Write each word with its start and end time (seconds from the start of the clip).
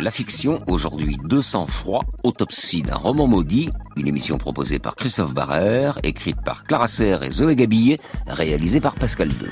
La 0.00 0.12
fiction, 0.12 0.62
aujourd'hui 0.68 1.16
200 1.24 1.66
froid, 1.66 2.02
autopsie 2.22 2.82
d'un 2.82 2.94
roman 2.94 3.26
maudit, 3.26 3.70
une 3.96 4.06
émission 4.06 4.38
proposée 4.38 4.78
par 4.78 4.94
Christophe 4.94 5.34
Barrère, 5.34 5.98
écrite 6.04 6.40
par 6.44 6.62
Clara 6.62 6.86
Serre 6.86 7.24
et 7.24 7.30
Zoé 7.30 7.56
Gabillet, 7.56 7.98
réalisée 8.28 8.80
par 8.80 8.94
Pascal 8.94 9.32
II. 9.32 9.48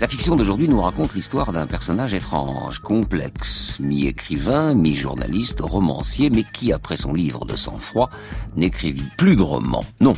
La 0.00 0.08
fiction 0.08 0.34
d'aujourd'hui 0.34 0.66
nous 0.66 0.82
raconte 0.82 1.14
l'histoire 1.14 1.52
d'un 1.52 1.68
personnage 1.68 2.14
étrange, 2.14 2.80
complexe, 2.80 3.78
mi-écrivain, 3.78 4.74
mi-journaliste, 4.74 5.60
romancier, 5.60 6.30
mais 6.30 6.44
qui, 6.52 6.72
après 6.72 6.96
son 6.96 7.14
livre 7.14 7.44
de 7.44 7.54
sang-froid, 7.54 8.10
n'écrivit 8.56 9.08
plus 9.16 9.36
de 9.36 9.42
romans. 9.42 9.84
Non, 10.00 10.14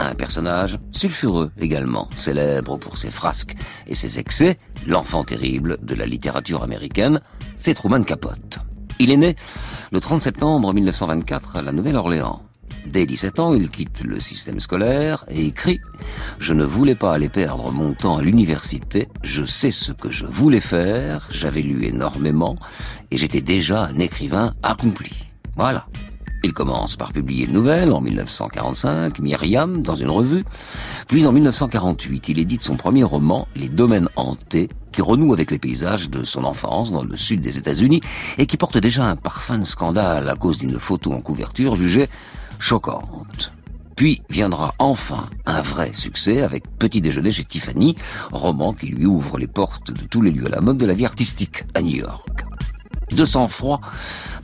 un 0.00 0.14
personnage 0.14 0.78
sulfureux 0.92 1.50
également, 1.58 2.08
célèbre 2.14 2.76
pour 2.76 2.98
ses 2.98 3.10
frasques 3.10 3.56
et 3.86 3.94
ses 3.94 4.18
excès, 4.18 4.58
l'enfant 4.86 5.24
terrible 5.24 5.78
de 5.82 5.94
la 5.94 6.06
littérature 6.06 6.62
américaine, 6.62 7.20
c'est 7.58 7.74
Truman 7.74 8.02
Capote. 8.04 8.58
Il 8.98 9.10
est 9.10 9.16
né 9.16 9.36
le 9.92 10.00
30 10.00 10.22
septembre 10.22 10.72
1924 10.72 11.56
à 11.56 11.62
la 11.62 11.72
Nouvelle-Orléans. 11.72 12.42
Dès 12.86 13.06
17 13.06 13.38
ans, 13.38 13.54
il 13.54 13.70
quitte 13.70 14.02
le 14.04 14.18
système 14.18 14.60
scolaire 14.60 15.24
et 15.28 15.46
écrit⁇ 15.46 15.76
Je 16.38 16.54
ne 16.54 16.64
voulais 16.64 16.94
pas 16.94 17.12
aller 17.12 17.28
perdre 17.28 17.70
mon 17.70 17.92
temps 17.92 18.16
à 18.16 18.22
l'université, 18.22 19.08
je 19.22 19.44
sais 19.44 19.70
ce 19.70 19.92
que 19.92 20.10
je 20.10 20.24
voulais 20.24 20.60
faire, 20.60 21.28
j'avais 21.30 21.60
lu 21.60 21.84
énormément 21.84 22.56
et 23.10 23.18
j'étais 23.18 23.42
déjà 23.42 23.84
un 23.84 23.98
écrivain 23.98 24.54
accompli. 24.62 25.12
Voilà. 25.56 25.86
Il 26.44 26.52
commence 26.52 26.96
par 26.96 27.12
publier 27.12 27.46
une 27.46 27.52
nouvelle 27.52 27.92
en 27.92 28.00
1945, 28.00 29.18
Myriam, 29.18 29.82
dans 29.82 29.96
une 29.96 30.10
revue. 30.10 30.44
Puis 31.08 31.26
en 31.26 31.32
1948, 31.32 32.28
il 32.28 32.38
édite 32.38 32.62
son 32.62 32.76
premier 32.76 33.02
roman, 33.02 33.48
Les 33.56 33.68
Domaines 33.68 34.08
hantés, 34.14 34.68
qui 34.92 35.02
renoue 35.02 35.32
avec 35.32 35.50
les 35.50 35.58
paysages 35.58 36.10
de 36.10 36.22
son 36.24 36.44
enfance 36.44 36.92
dans 36.92 37.02
le 37.02 37.16
sud 37.16 37.40
des 37.40 37.58
États-Unis 37.58 38.00
et 38.38 38.46
qui 38.46 38.56
porte 38.56 38.78
déjà 38.78 39.04
un 39.04 39.16
parfum 39.16 39.58
de 39.58 39.64
scandale 39.64 40.28
à 40.28 40.36
cause 40.36 40.58
d'une 40.58 40.78
photo 40.78 41.12
en 41.12 41.20
couverture 41.20 41.74
jugée 41.74 42.08
choquante. 42.58 43.52
Puis 43.96 44.22
viendra 44.30 44.74
enfin 44.78 45.28
un 45.44 45.60
vrai 45.60 45.90
succès 45.92 46.42
avec 46.42 46.64
Petit 46.78 47.00
déjeuner 47.00 47.32
chez 47.32 47.44
Tiffany, 47.44 47.96
roman 48.30 48.72
qui 48.72 48.86
lui 48.86 49.06
ouvre 49.06 49.38
les 49.38 49.48
portes 49.48 49.90
de 49.90 50.06
tous 50.06 50.22
les 50.22 50.30
lieux 50.30 50.46
à 50.46 50.50
la 50.50 50.60
mode 50.60 50.78
de 50.78 50.86
la 50.86 50.94
vie 50.94 51.04
artistique 51.04 51.64
à 51.74 51.82
New 51.82 51.96
York. 51.96 52.44
De 53.10 53.24
sang-froid 53.24 53.80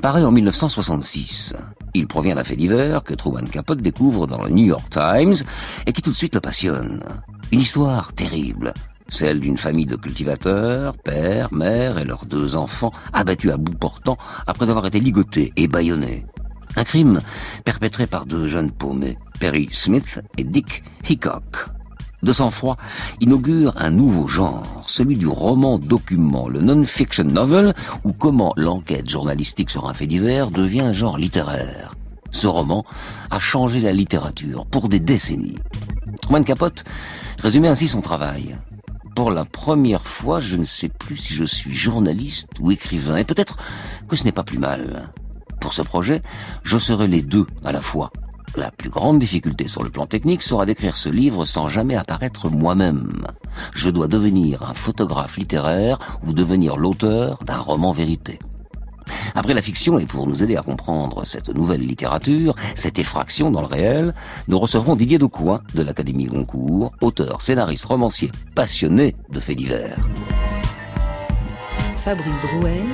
paraît 0.01 0.25
en 0.25 0.33
1966. 0.33 1.55
Il 1.95 2.09
provient 2.09 2.35
d'un 2.35 2.45
fait 2.45 2.57
divers 2.57 3.05
que 3.05 3.15
Truman 3.15 3.47
Capote 3.47 3.81
découvre 3.81 4.27
dans 4.27 4.43
le 4.43 4.51
New 4.51 4.67
York 4.67 4.91
Times 4.91 5.35
et 5.87 5.93
qui 5.93 6.03
tout 6.03 6.11
de 6.11 6.17
suite 6.17 6.35
le 6.35 6.41
passionne. 6.41 7.03
Une 7.53 7.61
histoire 7.61 8.13
terrible, 8.13 8.75
celle 9.09 9.39
d'une 9.39 9.57
famille 9.57 9.87
de 9.87 9.95
cultivateurs, 9.95 10.97
père, 10.99 11.55
mère 11.55 11.99
et 11.99 12.05
leurs 12.05 12.27
deux 12.27 12.57
enfants 12.57 12.93
abattus 13.13 13.53
à 13.53 13.57
bout 13.57 13.77
portant 13.77 14.19
après 14.49 14.71
avoir 14.71 14.87
été 14.87 14.99
ligotés 14.99 15.53
et 15.57 15.69
bâillonnés. 15.69 16.27
Un 16.75 16.83
crime 16.83 17.21
perpétré 17.65 18.09
par 18.09 18.27
deux 18.27 18.49
jeunes 18.49 18.73
paumés, 18.73 19.17
Perry 19.39 19.69
Smith 19.71 20.19
et 20.37 20.43
Dick 20.43 20.83
Hickok. 21.09 21.69
De 22.25 22.33
sang-froid 22.33 22.79
inaugure 23.21 23.75
un 23.77 23.91
nouveau 23.91 24.27
genre, 24.27 24.83
celui 24.87 25.19
du 25.19 25.27
roman 25.27 25.79
document, 25.79 26.49
le 26.49 26.63
non-fiction 26.63 27.25
novel, 27.25 27.75
ou 28.03 28.15
comment 28.15 28.55
l'enquête 28.57 29.11
journalistique 29.11 29.69
sur 29.69 29.91
un 29.91 29.93
fait 29.93 30.07
divers 30.07 30.51
devient 30.51 30.81
un 30.81 30.93
genre 30.95 31.19
littéraire. 31.19 31.95
Ce 32.31 32.47
roman 32.47 32.87
a 33.31 33.39
changé 33.41 33.81
la 33.81 33.93
littérature 33.93 34.65
pour 34.65 34.89
des 34.89 35.01
décennies. 35.01 35.59
Truman 36.23 36.45
Capote 36.45 36.85
résumait 37.41 37.69
ainsi 37.69 37.89
son 37.89 38.01
travail. 38.01 38.57
Pour 39.15 39.31
la 39.31 39.45
première 39.45 40.07
fois, 40.07 40.41
je 40.41 40.57
ne 40.57 40.65
sais 40.65 40.89
plus 40.89 41.19
si 41.19 41.35
je 41.35 41.45
suis 41.45 41.75
journaliste 41.75 42.49
ou 42.59 42.71
écrivain, 42.71 43.17
et 43.17 43.25
peut-être 43.25 43.59
que 44.09 44.17
ce 44.17 44.25
n'est 44.25 44.33
pas 44.33 44.45
plus 44.45 44.59
mal. 44.59 45.11
Pour 45.61 45.75
ce 45.75 45.83
projet, 45.83 46.23
je 46.63 46.79
serai 46.79 47.07
les 47.07 47.21
deux 47.21 47.47
à 47.67 47.71
la 47.71 47.83
fois. 47.83 48.11
La 48.57 48.71
plus 48.71 48.89
grande 48.89 49.19
difficulté 49.19 49.67
sur 49.67 49.83
le 49.83 49.91
plan 49.91 50.07
technique 50.07 50.43
sera 50.43 50.65
d'écrire 50.65 50.97
ce 50.97 51.09
livre 51.09 51.45
sans 51.45 51.69
jamais 51.69 51.97
apparaître 51.97 52.49
moi-même. 52.49 53.27
Je 53.73 53.91
dois 53.91 54.07
devenir 54.07 54.63
un 54.63 54.75
photographe 54.75 55.37
littéraire 55.39 55.99
ou 56.25 56.33
devenir 56.33 56.77
l'auteur 56.77 57.43
d'un 57.45 57.59
roman 57.59 57.91
vérité. 57.91 58.39
Après 59.35 59.55
la 59.55 59.63
fiction, 59.63 59.99
et 59.99 60.07
pour 60.07 60.29
nous 60.29 60.45
aider 60.45 60.57
à 60.57 60.63
comprendre 60.63 61.25
cette 61.27 61.49
nouvelle 61.49 61.81
littérature, 61.81 62.55
cette 62.77 63.01
effraction 63.01 63.51
dans 63.51 63.61
le 63.61 63.67
réel, 63.67 64.15
nous 64.47 64.59
recevrons 64.59 64.95
Didier 64.95 65.19
Decoing 65.19 65.61
de 65.75 65.83
l'Académie 65.83 66.27
Goncourt, 66.27 66.93
auteur, 67.01 67.43
scénariste, 67.43 67.87
romancier, 67.87 68.31
passionné 68.55 69.17
de 69.31 69.41
faits 69.41 69.59
divers. 69.59 69.97
Fabrice 71.97 72.41
Drouel, 72.41 72.87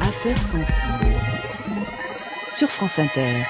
Affaires 0.00 0.40
sensibles 0.40 1.16
sur 2.52 2.68
France 2.68 2.98
Inter. 3.00 3.42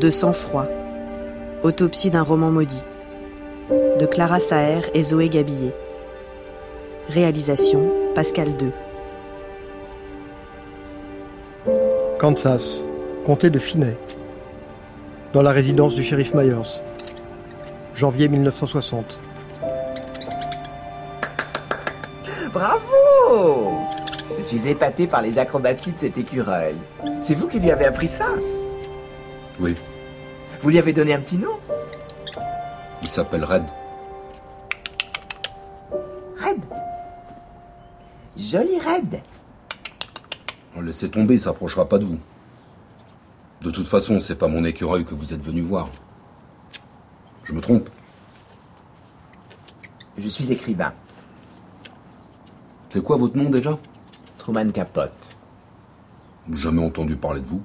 De 0.00 0.10
sang-froid. 0.10 0.66
Autopsie 1.64 2.10
d'un 2.10 2.22
roman 2.22 2.52
maudit. 2.52 2.84
De 3.98 4.06
Clara 4.06 4.38
Saer 4.38 4.82
et 4.94 5.02
Zoé 5.02 5.28
Gabillet. 5.28 5.74
Réalisation 7.08 7.90
Pascal 8.14 8.50
II. 8.60 8.70
Kansas, 12.20 12.84
comté 13.24 13.50
de 13.50 13.58
Finney. 13.58 13.96
Dans 15.32 15.42
la 15.42 15.50
résidence 15.50 15.96
du 15.96 16.04
shérif 16.04 16.32
Myers. 16.32 16.80
Janvier 17.92 18.28
1960. 18.28 19.18
Bravo 22.52 23.72
Je 24.36 24.42
suis 24.44 24.68
épaté 24.68 25.08
par 25.08 25.22
les 25.22 25.40
acrobaties 25.40 25.90
de 25.90 25.98
cet 25.98 26.18
écureuil. 26.18 26.76
C'est 27.20 27.34
vous 27.34 27.48
qui 27.48 27.58
lui 27.58 27.72
avez 27.72 27.86
appris 27.86 28.06
ça? 28.06 28.26
Oui, 29.60 29.74
Vous 30.60 30.70
lui 30.70 30.78
avez 30.78 30.92
donné 30.92 31.14
un 31.14 31.20
petit 31.20 31.36
nom 31.36 31.58
il 33.02 33.08
s'appelle 33.08 33.44
Red. 33.44 33.64
Red 36.38 36.60
Joli 38.36 38.78
Red 38.78 39.22
Laissez 40.80 41.10
tomber, 41.10 41.34
il 41.34 41.40
s'approchera 41.40 41.88
pas 41.88 41.98
de 41.98 42.04
vous. 42.04 42.18
De 43.62 43.70
toute 43.70 43.88
façon, 43.88 44.20
c'est 44.20 44.36
pas 44.36 44.46
mon 44.46 44.64
écureuil 44.64 45.04
que 45.04 45.14
vous 45.14 45.32
êtes 45.32 45.40
venu 45.42 45.60
voir. 45.60 45.88
Je 47.42 47.52
me 47.52 47.60
trompe. 47.60 47.88
Je 50.16 50.28
suis 50.28 50.52
écrivain. 50.52 50.92
C'est 52.90 53.02
quoi 53.02 53.16
votre 53.16 53.36
nom 53.36 53.50
déjà? 53.50 53.76
Truman 54.38 54.70
Capote. 54.70 55.36
Jamais 56.52 56.84
entendu 56.84 57.16
parler 57.16 57.40
de 57.40 57.46
vous. 57.46 57.62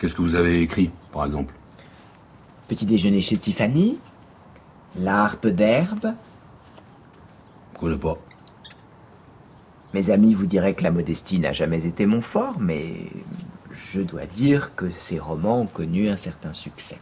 Qu'est-ce 0.00 0.14
que 0.14 0.22
vous 0.22 0.34
avez 0.34 0.62
écrit, 0.62 0.90
par 1.12 1.26
exemple? 1.26 1.54
Petit 2.68 2.86
déjeuner 2.86 3.20
chez 3.20 3.36
Tiffany. 3.36 3.98
La 4.98 5.24
harpe 5.24 5.46
d'herbe. 5.46 6.14
Je 7.74 7.78
connais 7.78 7.98
pas. 7.98 8.16
Mes 9.92 10.08
amis 10.08 10.32
vous 10.32 10.46
diraient 10.46 10.72
que 10.72 10.84
la 10.84 10.90
modestie 10.90 11.38
n'a 11.38 11.52
jamais 11.52 11.84
été 11.86 12.06
mon 12.06 12.22
fort, 12.22 12.54
mais 12.58 12.94
je 13.70 14.00
dois 14.00 14.24
dire 14.24 14.74
que 14.74 14.88
ces 14.88 15.18
romans 15.18 15.60
ont 15.60 15.66
connu 15.66 16.08
un 16.08 16.16
certain 16.16 16.54
succès. 16.54 16.98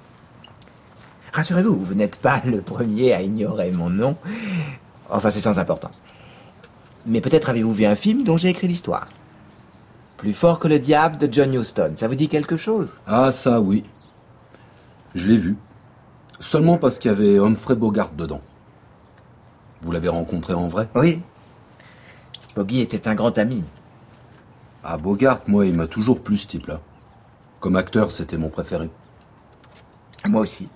Rassurez-vous, 1.33 1.81
vous 1.81 1.95
n'êtes 1.95 2.17
pas 2.17 2.43
le 2.45 2.63
premier 2.63 3.13
à 3.13 3.23
ignorer 3.23 3.71
mon 3.71 3.91
nom. 3.91 4.17
Enfin, 5.09 5.31
c'est 5.31 5.41
sans 5.41 5.61
importance. 5.61 6.03
Mais 7.07 7.21
peut-être 7.21 7.49
avez-vous 7.49 7.73
vu 7.73 7.87
un 7.87 7.95
film 7.95 8.25
dont 8.25 8.37
j'ai 8.37 8.49
écrit 8.49 8.67
l'histoire. 8.67 9.09
Plus 10.19 10.33
fort 10.33 10.59
que 10.59 10.67
le 10.67 10.81
diable 10.81 11.17
de 11.17 11.33
John 11.33 11.55
Huston. 11.55 11.93
Ça 11.95 12.09
vous 12.09 12.17
dit 12.17 12.29
quelque 12.29 12.57
chose? 12.57 12.95
Ah, 13.07 13.31
ça, 13.31 13.61
oui. 13.61 13.85
Je 15.15 15.27
l'ai 15.27 15.37
vu. 15.37 15.57
Seulement 16.41 16.77
parce 16.77 16.99
qu'il 16.99 17.11
y 17.11 17.15
avait 17.15 17.39
Humphrey 17.39 17.77
Bogart 17.77 18.11
dedans. 18.11 18.43
Vous 19.81 19.93
l'avez 19.93 20.09
rencontré 20.09 20.55
en 20.55 20.67
vrai? 20.67 20.89
Oui. 20.97 21.23
Boggy 22.57 22.81
était 22.81 23.07
un 23.07 23.15
grand 23.15 23.39
ami. 23.39 23.63
Ah, 24.83 24.99
Bogart, 24.99 25.41
moi, 25.47 25.67
il 25.67 25.75
m'a 25.75 25.87
toujours 25.87 26.21
plu, 26.21 26.37
ce 26.37 26.49
type-là. 26.49 26.81
Comme 27.61 27.77
acteur, 27.77 28.11
c'était 28.11 28.39
mon 28.39 28.49
préféré. 28.49 28.91
Moi 30.29 30.41
aussi. 30.41 30.69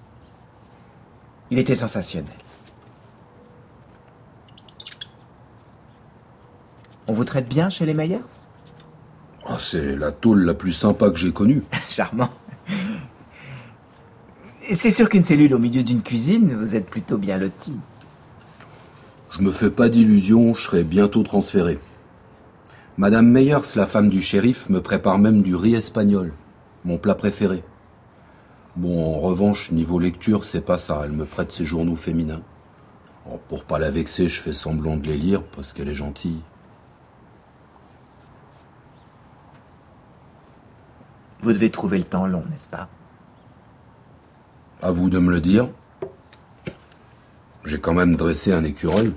Il 1.51 1.59
était 1.59 1.75
sensationnel. 1.75 2.31
On 7.09 7.13
vous 7.13 7.25
traite 7.25 7.49
bien 7.49 7.71
chez 7.71 7.87
les 7.87 7.95
Myers? 7.95 8.21
Oh, 9.49 9.55
c'est 9.59 9.97
la 9.97 10.13
tôle 10.13 10.45
la 10.45 10.55
plus 10.55 10.73
sympa 10.73 11.11
que 11.11 11.17
j'ai 11.17 11.33
connue. 11.33 11.63
Charmant. 11.89 12.31
C'est 14.73 14.93
sûr 14.93 15.09
qu'une 15.09 15.25
cellule 15.25 15.55
au 15.55 15.59
milieu 15.59 15.83
d'une 15.83 16.03
cuisine, 16.03 16.55
vous 16.55 16.77
êtes 16.77 16.89
plutôt 16.89 17.19
bien 17.19 17.39
loti. 17.39 17.77
Je 19.31 19.43
me 19.43 19.51
fais 19.51 19.71
pas 19.71 19.89
d'illusions, 19.89 20.55
je 20.55 20.63
serai 20.63 20.85
bientôt 20.85 21.23
transféré. 21.23 21.79
Madame 22.97 23.27
Meyers, 23.27 23.75
la 23.75 23.87
femme 23.87 24.09
du 24.09 24.23
shérif, 24.23 24.69
me 24.69 24.81
prépare 24.81 25.19
même 25.19 25.43
du 25.43 25.57
riz 25.57 25.75
espagnol, 25.75 26.33
mon 26.85 26.99
plat 26.99 27.15
préféré. 27.15 27.63
Bon, 28.77 29.17
en 29.17 29.21
revanche, 29.21 29.71
niveau 29.71 29.99
lecture, 29.99 30.45
c'est 30.45 30.61
pas 30.65 30.79
ça. 30.79 31.03
Elle 31.05 31.13
me 31.13 31.25
prête 31.25 31.53
ses 31.53 31.65
journaux 31.65 31.97
féminins. 31.97 32.43
pour 33.49 33.65
pas 33.65 33.79
la 33.79 33.91
vexer, 33.91 34.29
je 34.29 34.41
fais 34.41 34.53
semblant 34.53 34.97
de 34.97 35.07
les 35.07 35.17
lire 35.17 35.43
parce 35.43 35.73
qu'elle 35.73 35.89
est 35.89 35.95
gentille. 35.95 36.41
Vous 41.43 41.53
devez 41.53 41.71
trouver 41.71 41.99
le 41.99 42.05
temps 42.05 42.27
long, 42.27 42.45
n'est-ce 42.51 42.69
pas? 42.69 42.89
À 44.81 44.93
vous 44.93 45.11
de 45.11 45.19
me 45.19 45.33
le 45.33 45.41
dire. 45.41 45.69
J'ai 47.65 47.81
quand 47.81 47.95
même 47.95 48.15
dressé 48.15 48.53
un 48.53 48.63
écureuil. 48.63 49.13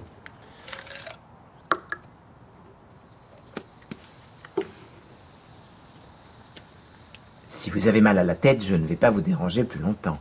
Si 7.50 7.69
vous 7.69 7.88
avez 7.88 8.01
mal 8.01 8.18
à 8.18 8.24
la 8.24 8.36
tête, 8.36 8.63
je 8.63 8.75
ne 8.75 8.86
vais 8.86 8.95
pas 8.95 9.12
vous 9.12 9.22
déranger 9.22 9.63
plus 9.63 9.80
longtemps. 9.80 10.19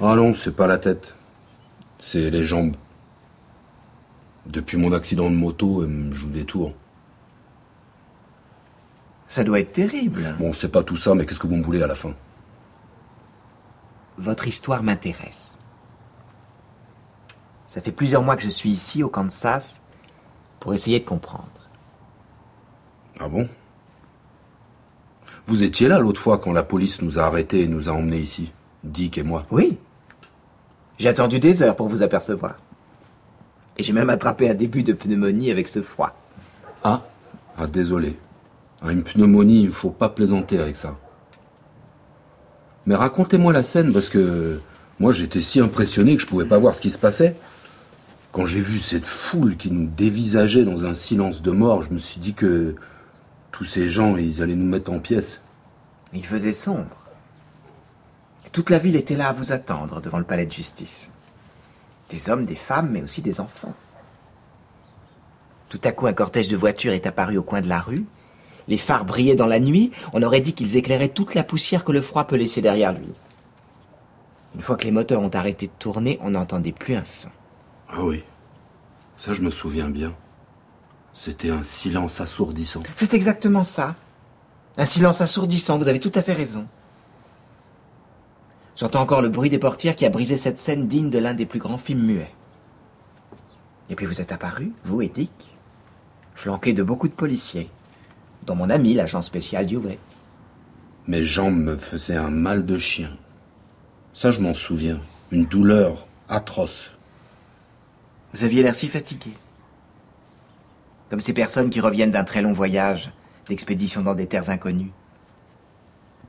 Ah 0.00 0.14
non, 0.14 0.32
c'est 0.32 0.56
pas 0.56 0.66
la 0.66 0.78
tête. 0.78 1.14
C'est 1.98 2.30
les 2.30 2.46
jambes. 2.46 2.76
Depuis 4.46 4.78
mon 4.78 4.92
accident 4.92 5.30
de 5.30 5.36
moto, 5.36 5.82
elle 5.82 5.90
me 5.90 6.14
joue 6.14 6.30
des 6.30 6.44
tours. 6.46 6.72
Ça 9.28 9.44
doit 9.44 9.60
être 9.60 9.72
terrible. 9.74 10.34
Bon, 10.38 10.52
c'est 10.52 10.70
pas 10.70 10.82
tout 10.82 10.96
ça, 10.96 11.14
mais 11.14 11.26
qu'est-ce 11.26 11.38
que 11.40 11.46
vous 11.46 11.56
me 11.56 11.62
voulez 11.62 11.82
à 11.82 11.86
la 11.86 11.94
fin? 11.94 12.14
Votre 14.16 14.48
histoire 14.48 14.82
m'intéresse. 14.82 15.56
Ça 17.68 17.82
fait 17.82 17.92
plusieurs 17.92 18.22
mois 18.22 18.36
que 18.36 18.42
je 18.42 18.48
suis 18.48 18.70
ici, 18.70 19.02
au 19.02 19.10
Kansas, 19.10 19.80
pour 20.58 20.72
essayer 20.74 20.98
de 21.00 21.04
comprendre. 21.04 21.46
Ah 23.20 23.28
bon? 23.28 23.48
Vous 25.46 25.62
étiez 25.62 25.88
là 25.88 25.98
l'autre 25.98 26.20
fois 26.20 26.38
quand 26.38 26.52
la 26.52 26.62
police 26.62 27.02
nous 27.02 27.18
a 27.18 27.22
arrêtés 27.22 27.62
et 27.62 27.68
nous 27.68 27.88
a 27.88 27.92
emmenés 27.92 28.18
ici, 28.20 28.52
Dick 28.84 29.18
et 29.18 29.22
moi. 29.22 29.42
Oui. 29.50 29.78
J'ai 30.98 31.08
attendu 31.10 31.38
des 31.38 31.62
heures 31.62 31.76
pour 31.76 31.88
vous 31.88 32.02
apercevoir. 32.02 32.56
Et 33.76 33.82
j'ai 33.82 33.92
même 33.92 34.10
attrapé 34.10 34.48
un 34.50 34.54
début 34.54 34.82
de 34.82 34.92
pneumonie 34.92 35.50
avec 35.50 35.68
ce 35.68 35.82
froid. 35.82 36.16
Ah 36.82 37.04
Ah, 37.56 37.66
désolé. 37.66 38.18
Ah, 38.80 38.92
une 38.92 39.02
pneumonie, 39.02 39.62
il 39.62 39.70
faut 39.70 39.90
pas 39.90 40.08
plaisanter 40.08 40.58
avec 40.58 40.76
ça. 40.76 40.96
Mais 42.86 42.94
racontez-moi 42.94 43.52
la 43.52 43.62
scène 43.62 43.92
parce 43.92 44.08
que 44.08 44.60
moi 44.98 45.12
j'étais 45.12 45.42
si 45.42 45.60
impressionné 45.60 46.16
que 46.16 46.22
je 46.22 46.26
pouvais 46.26 46.46
pas 46.46 46.58
voir 46.58 46.74
ce 46.74 46.80
qui 46.80 46.90
se 46.90 46.98
passait. 46.98 47.36
Quand 48.32 48.46
j'ai 48.46 48.60
vu 48.60 48.78
cette 48.78 49.04
foule 49.04 49.56
qui 49.56 49.70
nous 49.70 49.86
dévisageait 49.86 50.64
dans 50.64 50.86
un 50.86 50.94
silence 50.94 51.42
de 51.42 51.50
mort, 51.50 51.82
je 51.82 51.90
me 51.90 51.98
suis 51.98 52.20
dit 52.20 52.34
que 52.34 52.76
tous 53.50 53.64
ces 53.64 53.88
gens, 53.88 54.16
ils 54.16 54.42
allaient 54.42 54.54
nous 54.54 54.66
mettre 54.66 54.92
en 54.92 55.00
pièces. 55.00 55.40
Il 56.12 56.24
faisait 56.24 56.52
sombre. 56.52 56.96
Toute 58.52 58.70
la 58.70 58.78
ville 58.78 58.96
était 58.96 59.16
là 59.16 59.28
à 59.28 59.32
vous 59.32 59.52
attendre 59.52 60.00
devant 60.00 60.18
le 60.18 60.24
palais 60.24 60.46
de 60.46 60.52
justice. 60.52 61.08
Des 62.10 62.30
hommes, 62.30 62.46
des 62.46 62.54
femmes, 62.54 62.90
mais 62.90 63.02
aussi 63.02 63.20
des 63.20 63.40
enfants. 63.40 63.74
Tout 65.68 65.80
à 65.84 65.92
coup, 65.92 66.06
un 66.06 66.12
cortège 66.12 66.48
de 66.48 66.56
voitures 66.56 66.92
est 66.92 67.06
apparu 67.06 67.36
au 67.36 67.42
coin 67.42 67.60
de 67.60 67.68
la 67.68 67.80
rue. 67.80 68.06
Les 68.68 68.76
phares 68.76 69.04
brillaient 69.04 69.34
dans 69.34 69.46
la 69.46 69.60
nuit. 69.60 69.90
On 70.12 70.22
aurait 70.22 70.40
dit 70.40 70.52
qu'ils 70.52 70.76
éclairaient 70.76 71.08
toute 71.08 71.34
la 71.34 71.42
poussière 71.42 71.84
que 71.84 71.92
le 71.92 72.02
froid 72.02 72.24
peut 72.24 72.36
laisser 72.36 72.60
derrière 72.60 72.92
lui. 72.92 73.14
Une 74.54 74.60
fois 74.60 74.76
que 74.76 74.84
les 74.84 74.90
moteurs 74.90 75.22
ont 75.22 75.30
arrêté 75.30 75.66
de 75.66 75.72
tourner, 75.78 76.18
on 76.20 76.30
n'entendait 76.30 76.72
plus 76.72 76.94
un 76.94 77.04
son. 77.04 77.28
Ah 77.88 78.04
oui, 78.04 78.22
ça 79.16 79.32
je 79.32 79.40
me 79.40 79.50
souviens 79.50 79.88
bien. 79.88 80.14
C'était 81.12 81.50
un 81.50 81.62
silence 81.62 82.20
assourdissant. 82.20 82.82
C'est 82.94 83.14
exactement 83.14 83.62
ça. 83.62 83.96
Un 84.76 84.86
silence 84.86 85.20
assourdissant, 85.20 85.78
vous 85.78 85.88
avez 85.88 86.00
tout 86.00 86.12
à 86.14 86.22
fait 86.22 86.34
raison. 86.34 86.66
J'entends 88.76 89.00
encore 89.00 89.22
le 89.22 89.28
bruit 89.28 89.50
des 89.50 89.58
portières 89.58 89.96
qui 89.96 90.06
a 90.06 90.10
brisé 90.10 90.36
cette 90.36 90.60
scène 90.60 90.86
digne 90.86 91.10
de 91.10 91.18
l'un 91.18 91.34
des 91.34 91.46
plus 91.46 91.58
grands 91.58 91.78
films 91.78 92.04
muets. 92.04 92.32
Et 93.90 93.96
puis 93.96 94.06
vous 94.06 94.20
êtes 94.20 94.30
apparu, 94.30 94.72
vous 94.84 95.02
et 95.02 95.08
Dick, 95.08 95.32
flanqué 96.34 96.72
de 96.74 96.82
beaucoup 96.82 97.08
de 97.08 97.12
policiers, 97.14 97.70
dont 98.48 98.56
mon 98.56 98.70
ami, 98.70 98.94
l'agent 98.94 99.20
spécial 99.20 99.66
Dewey. 99.66 99.98
Mes 101.06 101.22
jambes 101.22 101.58
me 101.58 101.76
faisaient 101.76 102.16
un 102.16 102.30
mal 102.30 102.64
de 102.64 102.78
chien. 102.78 103.10
Ça, 104.14 104.30
je 104.30 104.40
m'en 104.40 104.54
souviens. 104.54 105.00
Une 105.30 105.44
douleur 105.44 106.08
atroce. 106.30 106.90
Vous 108.32 108.44
aviez 108.44 108.62
l'air 108.62 108.74
si 108.74 108.88
fatigué. 108.88 109.32
Comme 111.10 111.20
ces 111.20 111.34
personnes 111.34 111.68
qui 111.68 111.80
reviennent 111.80 112.10
d'un 112.10 112.24
très 112.24 112.40
long 112.40 112.54
voyage, 112.54 113.12
d'expédition 113.46 114.00
dans 114.00 114.14
des 114.14 114.26
terres 114.26 114.48
inconnues. 114.48 114.92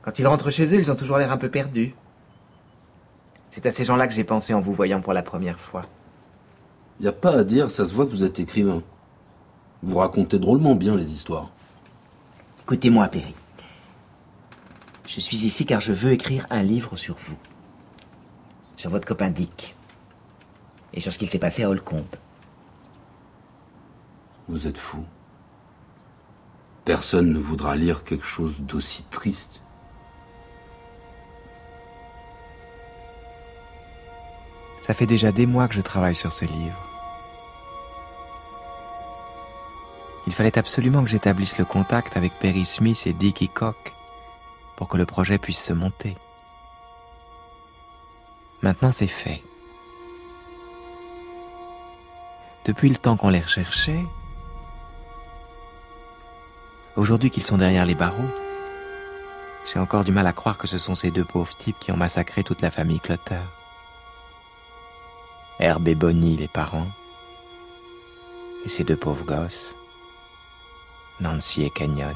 Quand 0.02 0.18
ils 0.18 0.26
rentrent 0.26 0.50
chez 0.50 0.66
eux, 0.74 0.78
ils 0.78 0.90
ont 0.90 0.96
toujours 0.96 1.16
l'air 1.16 1.32
un 1.32 1.38
peu 1.38 1.50
perdus. 1.50 1.94
C'est 3.50 3.64
à 3.64 3.72
ces 3.72 3.86
gens-là 3.86 4.06
que 4.08 4.14
j'ai 4.14 4.24
pensé 4.24 4.52
en 4.52 4.60
vous 4.60 4.74
voyant 4.74 5.00
pour 5.00 5.14
la 5.14 5.22
première 5.22 5.58
fois. 5.58 5.82
Y 7.00 7.08
a 7.08 7.12
pas 7.12 7.32
à 7.32 7.44
dire, 7.44 7.70
ça 7.70 7.86
se 7.86 7.94
voit 7.94 8.04
que 8.04 8.10
vous 8.10 8.24
êtes 8.24 8.40
écrivain. 8.40 8.82
Vous 9.82 9.96
racontez 9.96 10.38
drôlement 10.38 10.74
bien 10.74 10.96
les 10.96 11.12
histoires. 11.12 11.50
Écoutez-moi, 12.62 13.08
Perry. 13.08 13.34
Je 15.06 15.20
suis 15.20 15.44
ici 15.44 15.66
car 15.66 15.80
je 15.80 15.92
veux 15.92 16.12
écrire 16.12 16.46
un 16.50 16.62
livre 16.62 16.96
sur 16.96 17.16
vous. 17.16 17.36
Sur 18.76 18.90
votre 18.90 19.06
copain 19.06 19.30
Dick 19.30 19.74
et 20.92 21.00
sur 21.00 21.12
ce 21.12 21.18
qu'il 21.18 21.30
s'est 21.30 21.38
passé 21.38 21.64
à 21.64 21.68
Holcombe. 21.68 22.16
Vous 24.48 24.66
êtes 24.66 24.78
fou. 24.78 25.04
Personne 26.84 27.32
ne 27.32 27.38
voudra 27.38 27.76
lire 27.76 28.04
quelque 28.04 28.26
chose 28.26 28.60
d'aussi 28.60 29.04
triste. 29.10 29.62
Ça 34.80 34.94
fait 34.94 35.06
déjà 35.06 35.30
des 35.30 35.46
mois 35.46 35.68
que 35.68 35.74
je 35.74 35.82
travaille 35.82 36.14
sur 36.14 36.32
ce 36.32 36.44
livre. 36.44 36.89
Il 40.30 40.32
fallait 40.32 40.58
absolument 40.58 41.02
que 41.02 41.10
j'établisse 41.10 41.58
le 41.58 41.64
contact 41.64 42.16
avec 42.16 42.38
Perry 42.38 42.64
Smith 42.64 43.02
et 43.04 43.12
Dick 43.12 43.52
Cock 43.52 43.92
pour 44.76 44.86
que 44.86 44.96
le 44.96 45.04
projet 45.04 45.38
puisse 45.38 45.60
se 45.60 45.72
monter. 45.72 46.16
Maintenant 48.62 48.92
c'est 48.92 49.08
fait. 49.08 49.42
depuis 52.64 52.88
le 52.88 52.96
temps 52.96 53.16
qu'on 53.16 53.30
les 53.30 53.40
recherchait, 53.40 54.04
aujourd'hui 56.94 57.32
qu'ils 57.32 57.44
sont 57.44 57.58
derrière 57.58 57.84
les 57.84 57.96
barreaux, 57.96 58.30
j'ai 59.66 59.80
encore 59.80 60.04
du 60.04 60.12
mal 60.12 60.28
à 60.28 60.32
croire 60.32 60.58
que 60.58 60.68
ce 60.68 60.78
sont 60.78 60.94
ces 60.94 61.10
deux 61.10 61.24
pauvres 61.24 61.56
types 61.56 61.80
qui 61.80 61.90
ont 61.90 61.96
massacré 61.96 62.44
toute 62.44 62.62
la 62.62 62.70
famille 62.70 63.00
Clutter. 63.00 63.42
Herbe 65.58 65.88
et 65.88 65.96
Bonnie, 65.96 66.36
les 66.36 66.46
parents, 66.46 66.86
et 68.64 68.68
ces 68.68 68.84
deux 68.84 68.96
pauvres 68.96 69.24
gosses, 69.24 69.74
Nancy 71.20 71.64
et 71.64 71.70
Canyon. 71.70 72.14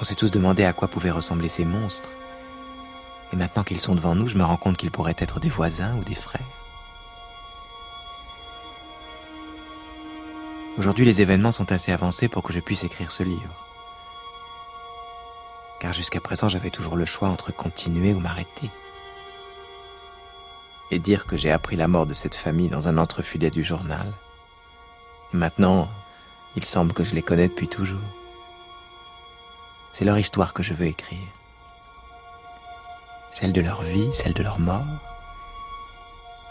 On 0.00 0.04
s'est 0.04 0.14
tous 0.14 0.30
demandé 0.30 0.64
à 0.64 0.72
quoi 0.72 0.88
pouvaient 0.88 1.10
ressembler 1.10 1.48
ces 1.48 1.64
monstres. 1.64 2.10
Et 3.32 3.36
maintenant 3.36 3.64
qu'ils 3.64 3.80
sont 3.80 3.94
devant 3.94 4.14
nous, 4.14 4.28
je 4.28 4.36
me 4.36 4.44
rends 4.44 4.56
compte 4.56 4.76
qu'ils 4.76 4.90
pourraient 4.90 5.16
être 5.18 5.40
des 5.40 5.48
voisins 5.48 5.94
ou 5.96 6.04
des 6.04 6.14
frères. 6.14 6.40
Aujourd'hui, 10.76 11.04
les 11.04 11.22
événements 11.22 11.52
sont 11.52 11.70
assez 11.70 11.92
avancés 11.92 12.28
pour 12.28 12.42
que 12.42 12.52
je 12.52 12.60
puisse 12.60 12.84
écrire 12.84 13.12
ce 13.12 13.22
livre. 13.22 13.66
Car 15.80 15.92
jusqu'à 15.92 16.20
présent, 16.20 16.48
j'avais 16.48 16.70
toujours 16.70 16.96
le 16.96 17.06
choix 17.06 17.28
entre 17.28 17.52
continuer 17.52 18.12
ou 18.12 18.20
m'arrêter. 18.20 18.70
Et 20.90 20.98
dire 20.98 21.26
que 21.26 21.36
j'ai 21.36 21.50
appris 21.50 21.76
la 21.76 21.88
mort 21.88 22.06
de 22.06 22.14
cette 22.14 22.34
famille 22.34 22.68
dans 22.68 22.88
un 22.88 22.98
entrefilet 22.98 23.50
du 23.50 23.62
journal. 23.62 24.12
Maintenant, 25.32 25.88
il 26.56 26.64
semble 26.64 26.92
que 26.92 27.04
je 27.04 27.14
les 27.14 27.22
connais 27.22 27.48
depuis 27.48 27.68
toujours. 27.68 28.00
C'est 29.92 30.04
leur 30.04 30.18
histoire 30.18 30.52
que 30.52 30.62
je 30.62 30.74
veux 30.74 30.86
écrire. 30.86 31.28
Celle 33.30 33.52
de 33.52 33.60
leur 33.60 33.82
vie, 33.82 34.08
celle 34.12 34.34
de 34.34 34.42
leur 34.42 34.58
mort, 34.58 34.86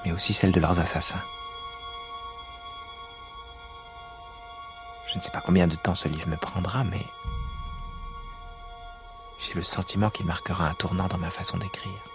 mais 0.06 0.12
aussi 0.12 0.34
celle 0.34 0.52
de 0.52 0.60
leurs 0.60 0.80
assassins. 0.80 1.24
Je 5.08 5.16
ne 5.16 5.22
sais 5.22 5.32
pas 5.32 5.42
combien 5.42 5.68
de 5.68 5.76
temps 5.76 5.96
ce 5.96 6.08
livre 6.08 6.28
me 6.28 6.38
prendra, 6.38 6.84
mais 6.84 7.06
j'ai 9.40 9.54
le 9.54 9.64
sentiment 9.64 10.10
qu'il 10.10 10.26
marquera 10.26 10.68
un 10.68 10.74
tournant 10.74 11.08
dans 11.08 11.18
ma 11.18 11.30
façon 11.30 11.58
d'écrire. 11.58 12.13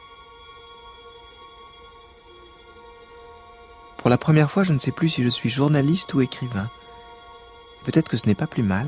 Pour 3.99 4.09
la 4.09 4.19
première 4.19 4.51
fois, 4.51 4.65
je 4.65 4.73
ne 4.73 4.79
sais 4.79 4.93
plus 4.93 5.11
si 5.11 5.23
je 5.23 5.29
suis 5.29 5.51
journaliste 5.51 6.15
ou 6.15 6.23
écrivain. 6.23 6.71
Peut-être 7.85 8.09
que 8.09 8.17
ce 8.17 8.27
n'est 8.27 8.35
pas 8.35 8.47
plus 8.47 8.63
mal. 8.63 8.87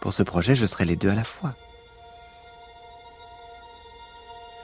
Pour 0.00 0.12
ce 0.12 0.22
projet, 0.22 0.54
je 0.54 0.66
serai 0.66 0.84
les 0.84 0.96
deux 0.96 1.08
à 1.08 1.14
la 1.14 1.24
fois. 1.24 1.54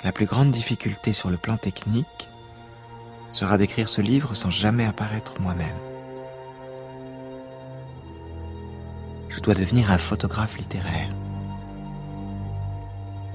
La 0.05 0.13
plus 0.13 0.27
grande 0.27 0.51
difficulté 0.51 1.13
sur 1.13 1.31
le 1.31 1.37
plan 1.37 1.57
technique 1.57 2.29
sera 3.31 3.57
d'écrire 3.57 3.89
ce 3.89 4.01
livre 4.01 4.35
sans 4.35 4.51
jamais 4.51 4.85
apparaître 4.85 5.41
moi-même. 5.41 5.77
Je 9.29 9.41
dois 9.41 9.55
devenir 9.55 9.91
un 9.91 9.99
photographe 9.99 10.59
littéraire. 10.59 11.09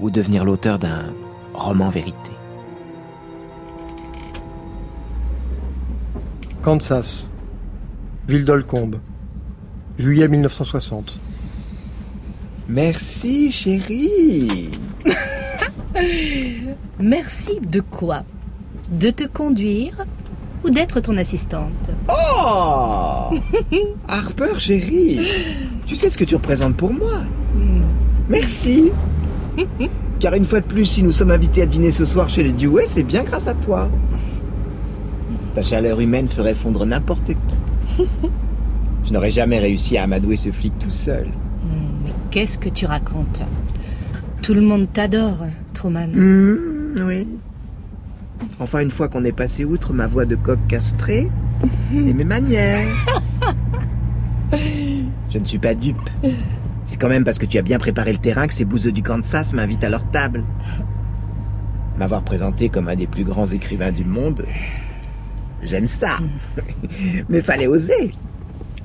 ou 0.00 0.10
devenir 0.10 0.44
l'auteur 0.44 0.78
d'un 0.78 1.12
roman 1.54 1.90
vérité. 1.90 2.37
Kansas, 6.68 7.30
ville 8.28 8.44
d'Olcombe, 8.44 8.96
juillet 9.96 10.28
1960. 10.28 11.18
Merci, 12.68 13.50
chérie. 13.50 14.70
Merci 17.00 17.58
de 17.62 17.80
quoi? 17.80 18.22
De 18.90 19.08
te 19.08 19.24
conduire 19.24 20.04
ou 20.62 20.68
d'être 20.68 21.00
ton 21.00 21.16
assistante? 21.16 21.90
Oh 22.10 23.30
Harper, 24.08 24.58
chérie. 24.58 25.20
Tu 25.86 25.96
sais 25.96 26.10
ce 26.10 26.18
que 26.18 26.24
tu 26.24 26.34
représentes 26.34 26.76
pour 26.76 26.92
moi? 26.92 27.22
Merci. 28.28 28.92
Car 30.20 30.34
une 30.34 30.44
fois 30.44 30.60
de 30.60 30.66
plus, 30.66 30.84
si 30.84 31.02
nous 31.02 31.12
sommes 31.12 31.30
invités 31.30 31.62
à 31.62 31.66
dîner 31.66 31.90
ce 31.90 32.04
soir 32.04 32.28
chez 32.28 32.42
les 32.42 32.52
Dewey, 32.52 32.84
c'est 32.86 33.04
bien 33.04 33.24
grâce 33.24 33.48
à 33.48 33.54
toi. 33.54 33.88
Ta 35.58 35.62
chaleur 35.62 35.98
humaine 35.98 36.28
ferait 36.28 36.54
fondre 36.54 36.86
n'importe 36.86 37.32
qui. 37.32 38.04
Je 39.04 39.12
n'aurais 39.12 39.32
jamais 39.32 39.58
réussi 39.58 39.98
à 39.98 40.04
amadouer 40.04 40.36
ce 40.36 40.52
flic 40.52 40.72
tout 40.78 40.88
seul. 40.88 41.26
Hmm, 41.26 41.98
Mais 42.04 42.12
qu'est-ce 42.30 42.60
que 42.60 42.68
tu 42.68 42.86
racontes? 42.86 43.42
Tout 44.40 44.54
le 44.54 44.60
monde 44.60 44.86
t'adore, 44.92 45.46
Truman. 45.74 46.12
Hmm, 46.14 46.94
oui. 47.00 47.26
Enfin, 48.60 48.82
une 48.82 48.92
fois 48.92 49.08
qu'on 49.08 49.24
est 49.24 49.32
passé 49.32 49.64
outre 49.64 49.92
ma 49.92 50.06
voix 50.06 50.26
de 50.26 50.36
coq 50.36 50.60
castré 50.68 51.28
et 51.92 52.14
mes 52.14 52.22
manières. 52.24 52.86
Je 55.28 55.38
ne 55.38 55.44
suis 55.44 55.58
pas 55.58 55.74
dupe. 55.74 56.08
C'est 56.84 57.00
quand 57.00 57.08
même 57.08 57.24
parce 57.24 57.40
que 57.40 57.46
tu 57.46 57.58
as 57.58 57.62
bien 57.62 57.80
préparé 57.80 58.12
le 58.12 58.18
terrain 58.18 58.46
que 58.46 58.54
ces 58.54 58.64
bouseux 58.64 58.92
du 58.92 59.02
Kansas 59.02 59.52
m'invitent 59.54 59.82
à 59.82 59.88
leur 59.88 60.08
table. 60.08 60.44
M'avoir 61.98 62.22
présenté 62.22 62.68
comme 62.68 62.86
un 62.86 62.94
des 62.94 63.08
plus 63.08 63.24
grands 63.24 63.46
écrivains 63.48 63.90
du 63.90 64.04
monde, 64.04 64.44
j'aime 65.62 65.86
ça. 65.86 66.18
Mais 67.28 67.42
fallait 67.42 67.66
oser. 67.66 68.12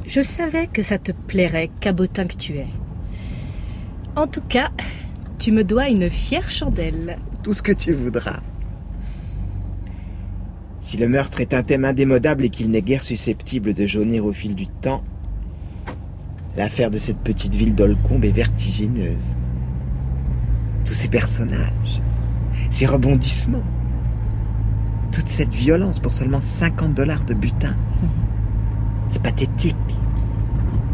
Je 0.05 0.21
savais 0.21 0.67
que 0.67 0.81
ça 0.81 0.97
te 0.97 1.11
plairait, 1.11 1.69
cabotin 1.79 2.25
que 2.25 2.35
tu 2.35 2.57
es. 2.57 2.67
En 4.15 4.27
tout 4.27 4.41
cas, 4.41 4.71
tu 5.39 5.51
me 5.51 5.63
dois 5.63 5.89
une 5.89 6.09
fière 6.09 6.49
chandelle. 6.49 7.17
Tout 7.43 7.53
ce 7.53 7.61
que 7.61 7.71
tu 7.71 7.93
voudras. 7.93 8.41
Si 10.81 10.97
le 10.97 11.07
meurtre 11.07 11.39
est 11.39 11.53
un 11.53 11.63
thème 11.63 11.85
indémodable 11.85 12.45
et 12.45 12.49
qu'il 12.49 12.69
n'est 12.69 12.81
guère 12.81 13.03
susceptible 13.03 13.73
de 13.73 13.87
jaunir 13.87 14.25
au 14.25 14.33
fil 14.33 14.53
du 14.53 14.67
temps, 14.67 15.03
l'affaire 16.57 16.91
de 16.91 16.99
cette 16.99 17.19
petite 17.19 17.55
ville 17.55 17.73
d'Olcombe 17.73 18.25
est 18.25 18.31
vertigineuse. 18.31 19.35
Tous 20.85 20.93
ces 20.93 21.07
personnages, 21.07 22.01
ces 22.69 22.85
rebondissements, 22.85 23.63
toute 25.13 25.29
cette 25.29 25.53
violence 25.53 25.99
pour 25.99 26.11
seulement 26.11 26.41
50 26.41 26.93
dollars 26.93 27.23
de 27.23 27.33
butin. 27.33 27.75
C'est 29.07 29.21
pathétique. 29.21 29.75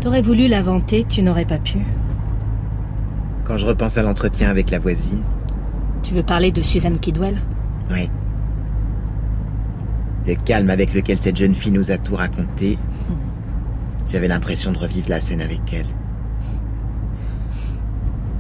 T'aurais 0.02 0.22
voulu 0.22 0.48
l'inventer, 0.48 1.06
tu 1.08 1.24
n'aurais 1.24 1.46
pas 1.46 1.58
pu. 1.58 1.80
Quand 3.46 3.58
je 3.58 3.66
repense 3.66 3.98
à 3.98 4.04
l'entretien 4.04 4.50
avec 4.50 4.70
la 4.70 4.78
voisine, 4.80 5.24
Tu 6.04 6.14
veux 6.14 6.24
parler 6.24 6.52
de 6.52 6.62
Suzanne 6.62 7.00
Kidwell? 7.00 7.38
Oui. 7.92 8.10
Le 10.28 10.36
calme 10.36 10.70
avec 10.70 10.94
lequel 10.94 11.20
cette 11.20 11.36
jeune 11.38 11.56
fille 11.56 11.72
nous 11.72 11.92
a 11.92 11.98
tout 11.98 12.16
raconté, 12.16 12.78
j'avais 14.06 14.28
l'impression 14.28 14.72
de 14.72 14.78
revivre 14.78 15.10
la 15.10 15.20
scène 15.22 15.42
avec 15.42 15.62
elle. 15.74 15.88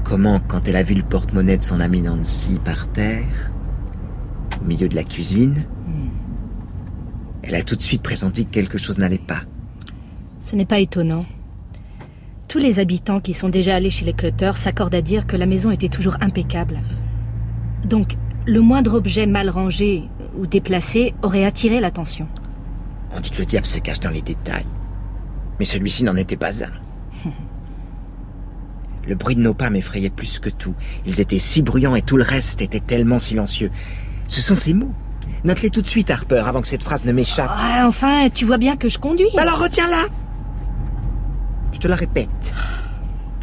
Comment, 0.03 0.39
quand 0.47 0.67
elle 0.67 0.75
a 0.77 0.83
vu 0.83 0.95
le 0.95 1.03
porte-monnaie 1.03 1.57
de 1.57 1.63
son 1.63 1.79
amie 1.79 2.01
Nancy 2.01 2.59
par 2.63 2.87
terre, 2.87 3.51
au 4.61 4.65
milieu 4.65 4.87
de 4.87 4.95
la 4.95 5.03
cuisine, 5.03 5.65
elle 7.43 7.55
a 7.55 7.63
tout 7.63 7.75
de 7.75 7.81
suite 7.81 8.03
pressenti 8.03 8.45
que 8.45 8.51
quelque 8.51 8.77
chose 8.77 8.97
n'allait 8.97 9.17
pas. 9.17 9.41
Ce 10.41 10.55
n'est 10.55 10.65
pas 10.65 10.79
étonnant. 10.79 11.25
Tous 12.47 12.59
les 12.59 12.79
habitants 12.79 13.19
qui 13.19 13.33
sont 13.33 13.49
déjà 13.49 13.75
allés 13.75 13.89
chez 13.89 14.05
les 14.05 14.13
Clutter 14.13 14.51
s'accordent 14.55 14.95
à 14.95 15.01
dire 15.01 15.27
que 15.27 15.37
la 15.37 15.45
maison 15.45 15.71
était 15.71 15.87
toujours 15.87 16.17
impeccable. 16.21 16.81
Donc, 17.85 18.17
le 18.45 18.61
moindre 18.61 18.95
objet 18.95 19.25
mal 19.25 19.49
rangé 19.49 20.03
ou 20.37 20.47
déplacé 20.47 21.13
aurait 21.21 21.45
attiré 21.45 21.79
l'attention. 21.79 22.27
On 23.15 23.19
dit 23.19 23.29
que 23.29 23.39
le 23.39 23.45
diable 23.45 23.67
se 23.67 23.79
cache 23.79 23.99
dans 23.99 24.09
les 24.09 24.21
détails. 24.21 24.65
Mais 25.59 25.65
celui-ci 25.65 26.03
n'en 26.03 26.15
était 26.15 26.37
pas 26.37 26.63
un. 26.63 26.71
Le 29.07 29.15
bruit 29.15 29.35
de 29.35 29.41
nos 29.41 29.55
pas 29.55 29.69
m'effrayait 29.71 30.11
plus 30.11 30.39
que 30.39 30.49
tout. 30.49 30.75
Ils 31.05 31.19
étaient 31.19 31.39
si 31.39 31.63
bruyants 31.63 31.95
et 31.95 32.01
tout 32.03 32.17
le 32.17 32.23
reste 32.23 32.61
était 32.61 32.79
tellement 32.79 33.17
silencieux. 33.17 33.71
Ce 34.29 34.41
sont 34.41 34.55
ces 34.55 34.73
mots. 34.73 34.93
Note-les 35.43 35.69
tout 35.69 35.81
de 35.81 35.87
suite, 35.87 36.11
Harper, 36.11 36.43
avant 36.45 36.61
que 36.61 36.67
cette 36.67 36.83
phrase 36.83 37.03
ne 37.03 37.11
m'échappe. 37.11 37.49
Ah, 37.51 37.85
enfin, 37.87 38.29
tu 38.29 38.45
vois 38.45 38.57
bien 38.57 38.77
que 38.77 38.87
je 38.89 38.97
conduis. 38.99 39.27
Alors 39.37 39.61
retiens-la 39.61 40.05
Je 41.73 41.79
te 41.79 41.87
la 41.87 41.95
répète. 41.95 42.53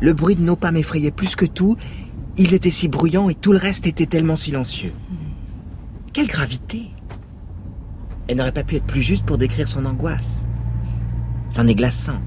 Le 0.01 0.13
bruit 0.13 0.37
de 0.37 0.43
nos 0.43 0.57
pas 0.57 0.71
m'effrayait 0.73 1.11
plus 1.11 1.35
que 1.37 1.45
tout. 1.45 1.77
Ils 2.37 2.55
étaient 2.55 2.71
si 2.71 2.89
bruyants 2.89 3.29
et 3.29 3.35
tout 3.35 3.53
le 3.53 3.59
reste 3.59 3.87
était 3.87 4.07
tellement 4.07 4.37
silencieux. 4.37 4.93
Quelle 6.13 6.29
gravité 6.29 6.91
Elle 8.29 8.37
n'aurait 8.37 8.53
pas 8.53 8.65
pu 8.65 8.77
être 8.77 8.85
plus 8.87 9.03
juste 9.03 9.25
pour 9.25 9.39
décrire 9.39 9.69
son 9.69 9.85
angoisse. 9.87 10.45
C'en 11.49 11.67
est 11.67 11.75
glaçant, 11.75 12.21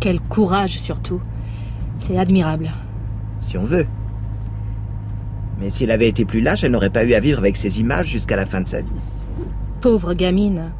Quel 0.00 0.20
courage 0.20 0.78
surtout. 0.78 1.20
C'est 1.98 2.18
admirable. 2.18 2.70
si 3.40 3.56
on 3.56 3.64
veut. 3.64 3.86
Mais 5.60 5.70
si 5.70 5.84
elle 5.84 5.90
avait 5.90 6.08
été 6.08 6.24
plus 6.24 6.40
lâche, 6.40 6.64
elle 6.64 6.72
n'aurait 6.72 6.90
pas 6.90 7.04
eu 7.04 7.12
à 7.12 7.20
vivre 7.20 7.38
avec 7.38 7.56
ces 7.56 7.80
images 7.80 8.06
jusqu'à 8.06 8.36
la 8.36 8.46
fin 8.46 8.62
de 8.62 8.68
sa 8.68 8.80
vie. 8.80 8.88
Pauvre 9.80 10.14
gamine. 10.14 10.72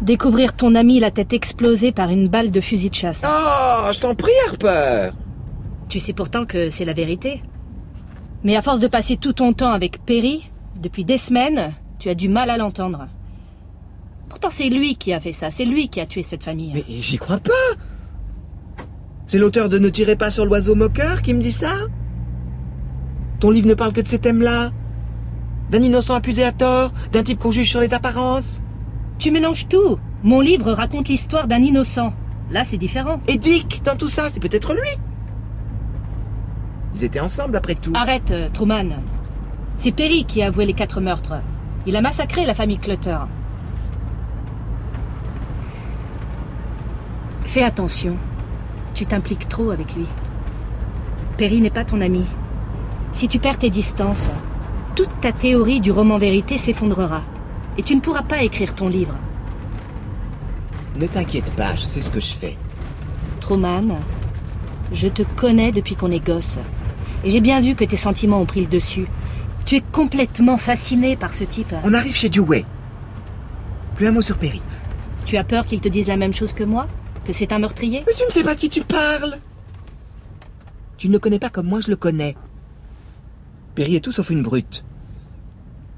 Découvrir 0.00 0.54
ton 0.54 0.74
ami 0.74 0.98
la 0.98 1.12
tête 1.12 1.32
explosée 1.32 1.92
par 1.92 2.10
une 2.10 2.28
balle 2.28 2.50
de 2.50 2.60
fusil 2.60 2.90
de 2.90 2.94
chasse. 2.94 3.22
Oh, 3.24 3.90
je 3.92 4.00
t'en 4.00 4.16
prie, 4.16 4.32
Harper 4.48 5.10
Tu 5.88 6.00
sais 6.00 6.12
pourtant 6.12 6.44
que 6.44 6.70
c'est 6.70 6.84
la 6.84 6.92
vérité. 6.92 7.42
Mais 8.42 8.56
à 8.56 8.62
force 8.62 8.80
de 8.80 8.88
passer 8.88 9.16
tout 9.16 9.32
ton 9.32 9.52
temps 9.52 9.70
avec 9.70 10.04
Perry, 10.04 10.50
depuis 10.80 11.04
des 11.04 11.18
semaines, 11.18 11.72
tu 12.00 12.08
as 12.08 12.16
du 12.16 12.28
mal 12.28 12.50
à 12.50 12.56
l'entendre. 12.56 13.06
Pourtant, 14.28 14.50
c'est 14.50 14.68
lui 14.68 14.96
qui 14.96 15.12
a 15.12 15.20
fait 15.20 15.32
ça, 15.32 15.50
c'est 15.50 15.64
lui 15.64 15.88
qui 15.88 16.00
a 16.00 16.06
tué 16.06 16.24
cette 16.24 16.42
famille. 16.42 16.72
Mais 16.74 16.84
j'y 17.00 17.18
crois 17.18 17.38
pas 17.38 17.52
C'est 19.26 19.38
l'auteur 19.38 19.68
de 19.68 19.78
Ne 19.78 19.90
tirez 19.90 20.16
pas 20.16 20.32
sur 20.32 20.44
l'oiseau 20.46 20.74
moqueur 20.74 21.22
qui 21.22 21.34
me 21.34 21.42
dit 21.42 21.52
ça? 21.52 21.74
Ton 23.42 23.50
livre 23.50 23.66
ne 23.66 23.74
parle 23.74 23.92
que 23.92 24.00
de 24.00 24.06
ces 24.06 24.20
thèmes-là 24.20 24.70
D'un 25.68 25.82
innocent 25.82 26.14
accusé 26.14 26.44
à 26.44 26.52
tort 26.52 26.92
D'un 27.10 27.24
type 27.24 27.40
qu'on 27.40 27.50
juge 27.50 27.68
sur 27.70 27.80
les 27.80 27.92
apparences 27.92 28.62
Tu 29.18 29.32
mélanges 29.32 29.66
tout. 29.66 29.98
Mon 30.22 30.38
livre 30.40 30.70
raconte 30.70 31.08
l'histoire 31.08 31.48
d'un 31.48 31.58
innocent. 31.58 32.14
Là, 32.52 32.62
c'est 32.62 32.76
différent. 32.76 33.20
Et 33.26 33.38
Dick, 33.38 33.82
dans 33.84 33.96
tout 33.96 34.06
ça, 34.06 34.28
c'est 34.32 34.38
peut-être 34.38 34.74
lui 34.74 34.88
Ils 36.94 37.02
étaient 37.02 37.18
ensemble 37.18 37.56
après 37.56 37.74
tout. 37.74 37.90
Arrête, 37.96 38.30
euh, 38.30 38.48
Truman. 38.48 38.90
C'est 39.74 39.90
Perry 39.90 40.24
qui 40.24 40.40
a 40.40 40.46
avoué 40.46 40.64
les 40.64 40.72
quatre 40.72 41.00
meurtres. 41.00 41.34
Il 41.84 41.96
a 41.96 42.00
massacré 42.00 42.46
la 42.46 42.54
famille 42.54 42.78
Clutter. 42.78 43.18
Fais 47.46 47.64
attention. 47.64 48.16
Tu 48.94 49.04
t'impliques 49.04 49.48
trop 49.48 49.72
avec 49.72 49.96
lui. 49.96 50.06
Perry 51.38 51.60
n'est 51.60 51.70
pas 51.70 51.84
ton 51.84 52.00
ami. 52.00 52.24
Si 53.12 53.28
tu 53.28 53.38
perds 53.38 53.58
tes 53.58 53.70
distances, 53.70 54.28
toute 54.94 55.20
ta 55.20 55.32
théorie 55.32 55.80
du 55.80 55.90
roman 55.90 56.18
vérité 56.18 56.56
s'effondrera. 56.56 57.22
Et 57.78 57.82
tu 57.82 57.94
ne 57.94 58.00
pourras 58.00 58.22
pas 58.22 58.42
écrire 58.42 58.74
ton 58.74 58.88
livre. 58.88 59.14
Ne 60.96 61.06
t'inquiète 61.06 61.50
pas, 61.52 61.74
je 61.74 61.86
sais 61.86 62.02
ce 62.02 62.10
que 62.10 62.20
je 62.20 62.34
fais. 62.34 62.56
Truman, 63.40 64.00
je 64.92 65.08
te 65.08 65.22
connais 65.22 65.72
depuis 65.72 65.94
qu'on 65.94 66.10
est 66.10 66.24
gosse. 66.24 66.58
Et 67.24 67.30
j'ai 67.30 67.40
bien 67.40 67.60
vu 67.60 67.74
que 67.74 67.84
tes 67.84 67.96
sentiments 67.96 68.40
ont 68.40 68.46
pris 68.46 68.60
le 68.60 68.66
dessus. 68.66 69.06
Tu 69.64 69.76
es 69.76 69.80
complètement 69.80 70.56
fasciné 70.56 71.16
par 71.16 71.34
ce 71.34 71.44
type. 71.44 71.72
On 71.84 71.94
arrive 71.94 72.14
chez 72.14 72.28
Dewey. 72.28 72.64
Plus 73.94 74.06
un 74.06 74.12
mot 74.12 74.22
sur 74.22 74.38
Perry. 74.38 74.60
Tu 75.24 75.36
as 75.36 75.44
peur 75.44 75.66
qu'il 75.66 75.80
te 75.80 75.88
dise 75.88 76.08
la 76.08 76.16
même 76.16 76.32
chose 76.32 76.52
que 76.52 76.64
moi 76.64 76.88
Que 77.24 77.32
c'est 77.32 77.52
un 77.52 77.58
meurtrier? 77.60 78.02
Mais 78.06 78.14
tu 78.14 78.24
ne 78.24 78.30
sais 78.30 78.42
pas 78.42 78.54
de 78.54 78.60
qui 78.60 78.68
tu 78.68 78.82
parles 78.82 79.38
Tu 80.98 81.08
ne 81.08 81.12
le 81.12 81.18
connais 81.20 81.38
pas 81.38 81.48
comme 81.48 81.68
moi 81.68 81.80
je 81.80 81.90
le 81.90 81.96
connais. 81.96 82.36
Perry 83.74 83.96
est 83.96 84.00
tout 84.00 84.12
sauf 84.12 84.30
une 84.30 84.42
brute. 84.42 84.84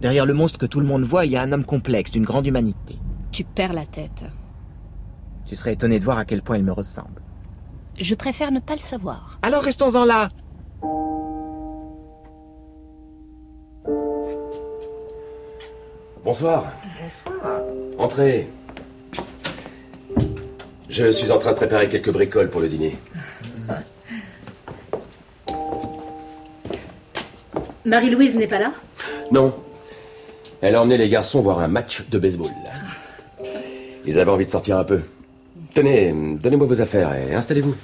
Derrière 0.01 0.27
le 0.27 0.35
monstre 0.35 0.59
que 0.59 0.67
tout 0.67 0.81
le 0.81 0.87
monde 0.87 1.03
voit, 1.03 1.25
il 1.25 1.33
y 1.33 1.37
a 1.37 1.43
un 1.43 1.51
homme 1.53 1.65
complexe, 1.65 2.11
d'une 2.13 2.25
grande 2.25 2.47
humanité. 2.47 2.99
Tu 3.33 3.43
perds 3.43 3.73
la 3.73 3.87
tête. 3.87 4.25
Tu 5.47 5.57
serais 5.57 5.73
étonné 5.73 5.99
de 5.99 6.05
voir 6.05 6.19
à 6.19 6.25
quel 6.25 6.43
point 6.43 6.57
il 6.57 6.65
me 6.65 6.73
ressemble. 6.73 7.21
Je 7.99 8.15
préfère 8.15 8.53
ne 8.53 8.61
pas 8.61 8.75
le 8.75 8.81
savoir. 8.81 9.39
Alors 9.43 9.63
restons-en 9.63 10.05
là 10.05 10.29
Bonsoir. 16.25 16.65
Bonsoir. 17.03 17.61
Entrez. 17.99 18.49
Je 20.89 21.11
suis 21.11 21.31
en 21.31 21.39
train 21.39 21.51
de 21.51 21.57
préparer 21.57 21.89
quelques 21.89 22.13
bricoles 22.13 22.51
pour 22.51 22.61
le 22.61 22.69
dîner. 22.69 22.97
Marie-Louise 27.85 28.35
n'est 28.37 28.47
pas 28.47 28.59
là 28.59 28.73
Non. 29.31 29.53
Elle 30.61 30.75
a 30.75 30.81
emmené 30.81 30.97
les 30.97 31.09
garçons 31.09 31.41
voir 31.41 31.59
un 31.59 31.69
match 31.69 32.03
de 32.09 32.19
baseball. 32.19 32.51
Ils 34.07 34.19
avaient 34.19 34.31
envie 34.31 34.47
de 34.47 34.51
sortir 34.51 34.79
un 34.79 34.85
peu. 34.85 35.03
Tenez, 35.75 36.13
donnez-moi 36.41 36.67
vos 36.67 36.81
affaires 36.81 37.15
et 37.15 37.35
installez-vous. 37.35 37.75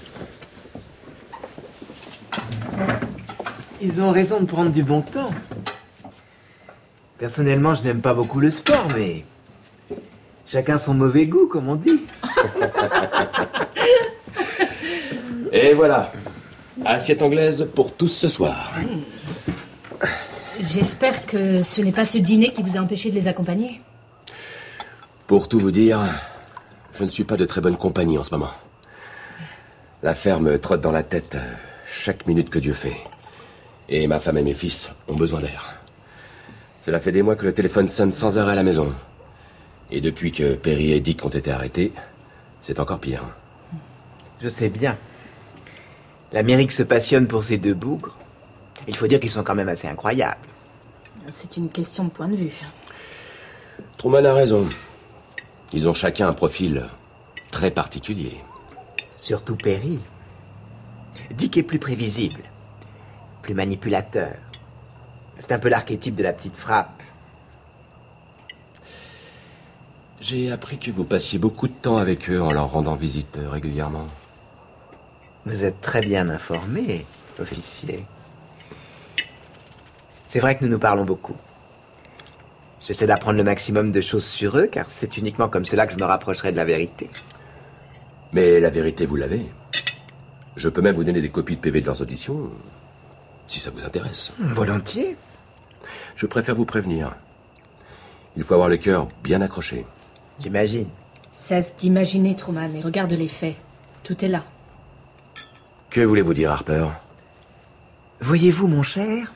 Ils 3.83 4.01
ont 4.03 4.11
raison 4.11 4.41
de 4.41 4.47
prendre 4.47 4.71
du 4.71 4.83
bon 4.83 5.03
temps. 5.03 5.31
Personnellement, 7.19 7.75
je 7.75 7.83
n'aime 7.83 8.01
pas 8.01 8.15
beaucoup 8.15 8.41
le 8.41 8.51
sport, 8.51 8.89
mais 8.97 9.25
chacun 10.47 10.79
son 10.79 10.95
mauvais 10.95 11.27
goût, 11.27 11.47
comme 11.47 11.69
on 11.69 11.77
dit. 11.77 12.01
Et 15.53 15.75
voilà. 15.75 16.13
Assiette 16.85 17.21
anglaise 17.23 17.69
pour 17.75 17.93
tous 17.93 18.09
ce 18.09 18.29
soir. 18.29 18.73
J'espère 20.73 21.27
que 21.27 21.63
ce 21.63 21.83
n'est 21.83 21.91
pas 21.91 22.05
ce 22.05 22.19
dîner 22.19 22.53
qui 22.53 22.63
vous 22.63 22.77
a 22.77 22.81
empêché 22.81 23.11
de 23.11 23.17
les 23.17 23.27
accompagner. 23.27 23.81
Pour 25.27 25.49
tout 25.49 25.59
vous 25.59 25.73
dire, 25.73 26.01
je 26.97 27.03
ne 27.03 27.09
suis 27.09 27.25
pas 27.25 27.37
de 27.37 27.45
très 27.45 27.61
bonne 27.61 27.77
compagnie 27.77 28.17
en 28.19 28.23
ce 28.23 28.31
moment. 28.31 28.53
L'affaire 30.05 30.39
me 30.39 30.61
trotte 30.61 30.81
dans 30.81 30.93
la 30.93 31.03
tête 31.03 31.35
euh, 31.35 31.55
chaque 31.87 32.25
minute 32.29 32.51
que 32.51 32.61
Dieu 32.61 32.71
fait. 32.71 32.99
Et 33.89 34.07
ma 34.07 34.21
femme 34.21 34.39
et 34.39 34.45
mes 34.45 34.55
fils 34.55 34.89
ont 35.09 35.17
besoin 35.17 35.41
d'air. 35.41 35.75
Cela 36.87 37.01
fait 37.01 37.11
des 37.11 37.23
mois 37.23 37.35
que 37.35 37.47
le 37.47 37.53
téléphone 37.53 37.89
sonne 37.89 38.13
sans 38.13 38.39
arrêt 38.39 38.53
à 38.53 38.55
la 38.55 38.63
maison. 38.63 38.93
Et 39.91 40.01
depuis 40.01 40.31
que 40.31 40.55
Perry 40.55 40.93
et 40.93 41.01
Dick 41.01 41.25
ont 41.25 41.31
été 41.31 41.51
arrêtés, 41.51 41.93
c'est 42.63 42.79
encore 42.79 43.01
pire. 43.01 43.25
Je 44.41 44.49
sais 44.49 44.69
bien. 44.69 44.97
L'Amérique 46.33 46.71
se 46.71 46.85
passionne 46.85 47.27
pour 47.27 47.43
ces 47.43 47.59
deux 47.59 47.75
bougres. 47.75 48.17
Il 48.87 48.95
faut 48.95 49.09
dire 49.09 49.19
qu'ils 49.19 49.31
sont 49.31 49.43
quand 49.43 49.57
même 49.57 49.69
assez 49.69 49.89
incroyables. 49.89 50.50
C'est 51.27 51.57
une 51.57 51.69
question 51.69 52.05
de 52.05 52.11
point 52.11 52.29
de 52.29 52.37
vue. 52.37 52.55
Truman 53.99 54.25
a 54.25 54.35
raison. 54.35 54.69
Ils 55.73 55.89
ont 55.89 55.95
chacun 55.95 56.29
un 56.29 56.33
profil 56.33 56.89
très 57.51 57.71
particulier. 57.71 58.41
Surtout 59.17 59.57
Perry. 59.57 60.01
Dick 61.33 61.57
est 61.57 61.63
plus 61.63 61.79
prévisible, 61.79 62.43
plus 63.43 63.55
manipulateur. 63.55 64.35
C'est 65.39 65.53
un 65.53 65.59
peu 65.59 65.69
l'archétype 65.69 66.15
de 66.15 66.23
la 66.23 66.33
petite 66.33 66.57
frappe. 66.57 67.03
J'ai 70.21 70.53
appris 70.53 70.79
que 70.79 70.91
vous 70.91 71.05
passiez 71.05 71.39
beaucoup 71.39 71.67
de 71.67 71.73
temps 71.73 71.97
avec 71.97 72.29
eux 72.29 72.43
en 72.43 72.53
leur 72.53 72.73
rendant 72.73 72.95
visite 72.95 73.39
régulièrement. 73.51 74.07
Vous 75.47 75.65
êtes 75.65 75.81
très 75.81 76.03
bien 76.03 76.29
informé, 76.29 77.07
officier. 77.39 78.05
C'est 80.31 80.39
vrai 80.39 80.57
que 80.57 80.65
nous 80.65 80.71
nous 80.71 80.79
parlons 80.79 81.05
beaucoup. 81.05 81.35
J'essaie 82.81 83.09
d'apprendre 83.09 83.37
le 83.37 83.43
maximum 83.43 83.91
de 83.91 84.01
choses 84.01 84.25
sur 84.25 84.57
eux, 84.57 84.69
car 84.69 84.89
c'est 84.89 85.17
uniquement 85.17 85.49
comme 85.49 85.65
cela 85.65 85.87
que 85.87 85.93
je 85.93 85.99
me 85.99 86.05
rapprocherai 86.05 86.53
de 86.53 86.57
la 86.57 86.65
vérité. 86.65 87.11
Mais 88.33 88.61
la 88.61 88.71
vérité, 88.71 89.07
vous 89.07 89.17
l'avez. 89.17 89.51
Je 90.55 90.69
peux 90.69 90.83
même 90.83 90.95
vous 90.95 91.03
donner 91.03 91.21
des 91.21 91.31
copies 91.31 91.57
de 91.57 91.61
PV 91.61 91.81
de 91.81 91.87
leurs 91.87 92.01
auditions, 92.01 92.49
si 93.49 93.59
ça 93.59 93.71
vous 93.71 93.85
intéresse. 93.85 94.33
Volontiers. 94.39 95.17
Je 96.15 96.27
préfère 96.27 96.55
vous 96.55 96.65
prévenir. 96.65 97.17
Il 98.37 98.45
faut 98.45 98.55
avoir 98.55 98.69
le 98.69 98.77
cœur 98.77 99.09
bien 99.25 99.41
accroché. 99.41 99.85
J'imagine. 100.39 100.87
Cesse 101.33 101.75
d'imaginer, 101.77 102.37
Truman, 102.37 102.71
et 102.77 102.81
regarde 102.83 103.13
les 103.13 103.27
faits. 103.27 103.57
Tout 104.05 104.25
est 104.25 104.29
là. 104.29 104.45
Que 105.91 106.03
voulez-vous 106.03 106.35
dire, 106.35 106.53
Harper? 106.53 106.87
Voyez-vous, 108.21 108.69
mon 108.69 108.83
cher, 108.83 109.33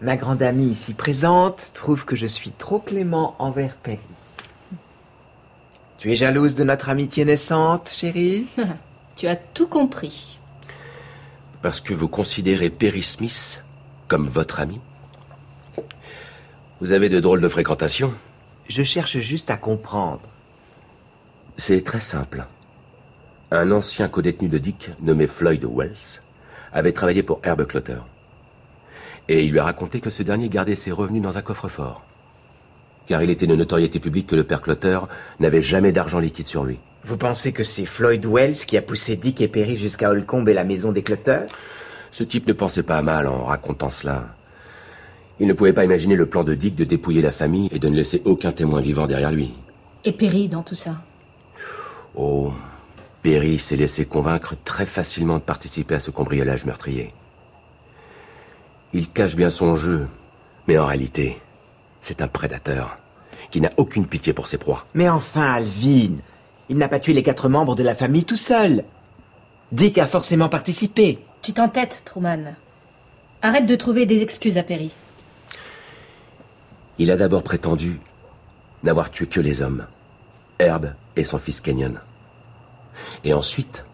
ma 0.00 0.16
grande 0.16 0.42
amie 0.42 0.70
ici 0.70 0.94
présente 0.94 1.72
trouve 1.74 2.04
que 2.04 2.16
je 2.16 2.26
suis 2.26 2.50
trop 2.52 2.78
clément 2.78 3.34
envers 3.38 3.74
Perry. 3.74 3.98
Tu 5.98 6.12
es 6.12 6.16
jalouse 6.16 6.54
de 6.54 6.62
notre 6.62 6.88
amitié 6.88 7.24
naissante, 7.24 7.90
chérie? 7.92 8.46
Tu 9.16 9.26
as 9.26 9.34
tout 9.34 9.66
compris. 9.66 10.38
Parce 11.60 11.80
que 11.80 11.92
vous 11.92 12.06
considérez 12.06 12.70
Perry 12.70 13.02
Smith 13.02 13.64
comme 14.06 14.28
votre 14.28 14.60
ami 14.60 14.78
Vous 16.80 16.92
avez 16.92 17.08
de 17.08 17.18
drôles 17.18 17.40
de 17.40 17.48
fréquentations 17.48 18.14
Je 18.68 18.84
cherche 18.84 19.18
juste 19.18 19.50
à 19.50 19.56
comprendre. 19.56 20.20
C'est 21.56 21.82
très 21.82 21.98
simple. 21.98 22.46
Un 23.50 23.72
ancien 23.72 24.08
codétenu 24.08 24.46
de 24.46 24.58
Dick, 24.58 24.90
nommé 25.00 25.26
Floyd 25.26 25.64
Wells, 25.64 26.22
avait 26.72 26.92
travaillé 26.92 27.24
pour 27.24 27.40
Herb 27.42 27.66
Clotter. 27.66 27.98
Et 29.28 29.44
il 29.44 29.52
lui 29.52 29.58
a 29.58 29.64
raconté 29.64 30.00
que 30.00 30.10
ce 30.10 30.22
dernier 30.22 30.48
gardait 30.48 30.74
ses 30.74 30.90
revenus 30.90 31.22
dans 31.22 31.36
un 31.36 31.42
coffre-fort. 31.42 32.02
Car 33.06 33.22
il 33.22 33.30
était 33.30 33.46
de 33.46 33.54
notoriété 33.54 34.00
publique 34.00 34.26
que 34.26 34.36
le 34.36 34.44
père 34.44 34.62
Clotter 34.62 34.98
n'avait 35.40 35.60
jamais 35.60 35.92
d'argent 35.92 36.18
liquide 36.18 36.48
sur 36.48 36.64
lui. 36.64 36.78
Vous 37.04 37.16
pensez 37.16 37.52
que 37.52 37.64
c'est 37.64 37.86
Floyd 37.86 38.24
Wells 38.26 38.66
qui 38.66 38.76
a 38.76 38.82
poussé 38.82 39.16
Dick 39.16 39.40
et 39.40 39.48
Perry 39.48 39.76
jusqu'à 39.76 40.10
Holcomb 40.10 40.46
et 40.46 40.52
la 40.54 40.64
maison 40.64 40.92
des 40.92 41.02
Clotter? 41.02 41.40
Ce 42.10 42.24
type 42.24 42.46
ne 42.46 42.52
pensait 42.52 42.82
pas 42.82 42.98
à 42.98 43.02
mal 43.02 43.26
en 43.26 43.44
racontant 43.44 43.90
cela. 43.90 44.34
Il 45.40 45.46
ne 45.46 45.52
pouvait 45.52 45.72
pas 45.72 45.84
imaginer 45.84 46.16
le 46.16 46.26
plan 46.26 46.42
de 46.42 46.54
Dick 46.54 46.74
de 46.74 46.84
dépouiller 46.84 47.22
la 47.22 47.32
famille 47.32 47.68
et 47.70 47.78
de 47.78 47.88
ne 47.88 47.96
laisser 47.96 48.22
aucun 48.24 48.52
témoin 48.52 48.80
vivant 48.80 49.06
derrière 49.06 49.30
lui. 49.30 49.54
Et 50.04 50.12
Perry 50.12 50.48
dans 50.48 50.62
tout 50.62 50.74
ça? 50.74 50.96
Oh, 52.14 52.52
Perry 53.22 53.58
s'est 53.58 53.76
laissé 53.76 54.04
convaincre 54.04 54.54
très 54.64 54.86
facilement 54.86 55.36
de 55.36 55.42
participer 55.42 55.94
à 55.94 56.00
ce 56.00 56.10
cambriolage 56.10 56.64
meurtrier. 56.64 57.10
Il 58.92 59.10
cache 59.10 59.36
bien 59.36 59.50
son 59.50 59.76
jeu, 59.76 60.08
mais 60.66 60.78
en 60.78 60.86
réalité, 60.86 61.40
c'est 62.00 62.22
un 62.22 62.28
prédateur 62.28 62.96
qui 63.50 63.60
n'a 63.60 63.70
aucune 63.76 64.06
pitié 64.06 64.32
pour 64.32 64.48
ses 64.48 64.58
proies. 64.58 64.86
Mais 64.94 65.08
enfin, 65.08 65.52
Alvin, 65.52 66.16
il 66.68 66.76
n'a 66.76 66.88
pas 66.88 66.98
tué 66.98 67.12
les 67.12 67.22
quatre 67.22 67.48
membres 67.48 67.74
de 67.74 67.82
la 67.82 67.94
famille 67.94 68.24
tout 68.24 68.36
seul. 68.36 68.84
Dick 69.72 69.98
a 69.98 70.06
forcément 70.06 70.48
participé. 70.48 71.18
Tu 71.42 71.52
t'entêtes, 71.52 72.02
Truman. 72.04 72.54
Arrête 73.42 73.66
de 73.66 73.76
trouver 73.76 74.06
des 74.06 74.22
excuses 74.22 74.58
à 74.58 74.62
Perry. 74.62 74.92
Il 76.98 77.10
a 77.10 77.16
d'abord 77.16 77.42
prétendu 77.42 78.00
n'avoir 78.82 79.10
tué 79.10 79.26
que 79.26 79.40
les 79.40 79.62
hommes, 79.62 79.86
Herb 80.58 80.94
et 81.16 81.24
son 81.24 81.38
fils 81.38 81.60
Kenyon. 81.60 81.94
Et 83.24 83.32
ensuite, 83.32 83.84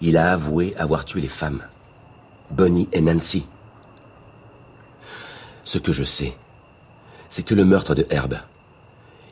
il 0.00 0.16
a 0.16 0.32
avoué 0.32 0.74
avoir 0.76 1.04
tué 1.04 1.20
les 1.20 1.28
femmes, 1.28 1.62
Bonnie 2.50 2.88
et 2.92 3.00
Nancy. 3.00 3.46
Ce 5.64 5.78
que 5.78 5.92
je 5.92 6.04
sais, 6.04 6.36
c'est 7.30 7.42
que 7.42 7.54
le 7.54 7.64
meurtre 7.64 7.94
de 7.94 8.06
Herb 8.10 8.34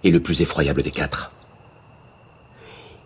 est 0.03 0.11
le 0.11 0.21
plus 0.21 0.40
effroyable 0.40 0.83
des 0.83 0.90
quatre. 0.90 1.31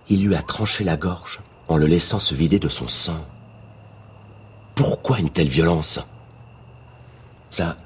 Il 0.08 0.24
lui 0.24 0.36
a 0.36 0.42
tranché 0.42 0.84
la 0.84 0.96
gorge 0.96 1.40
en 1.68 1.76
le 1.76 1.86
laissant 1.86 2.20
se 2.20 2.34
vider 2.34 2.60
de 2.60 2.68
son 2.68 2.86
sang. 2.86 3.24
Pourquoi 4.76 5.18
une 5.18 5.30
telle 5.30 5.48
violence? 5.48 5.98
Ça, 7.50 7.76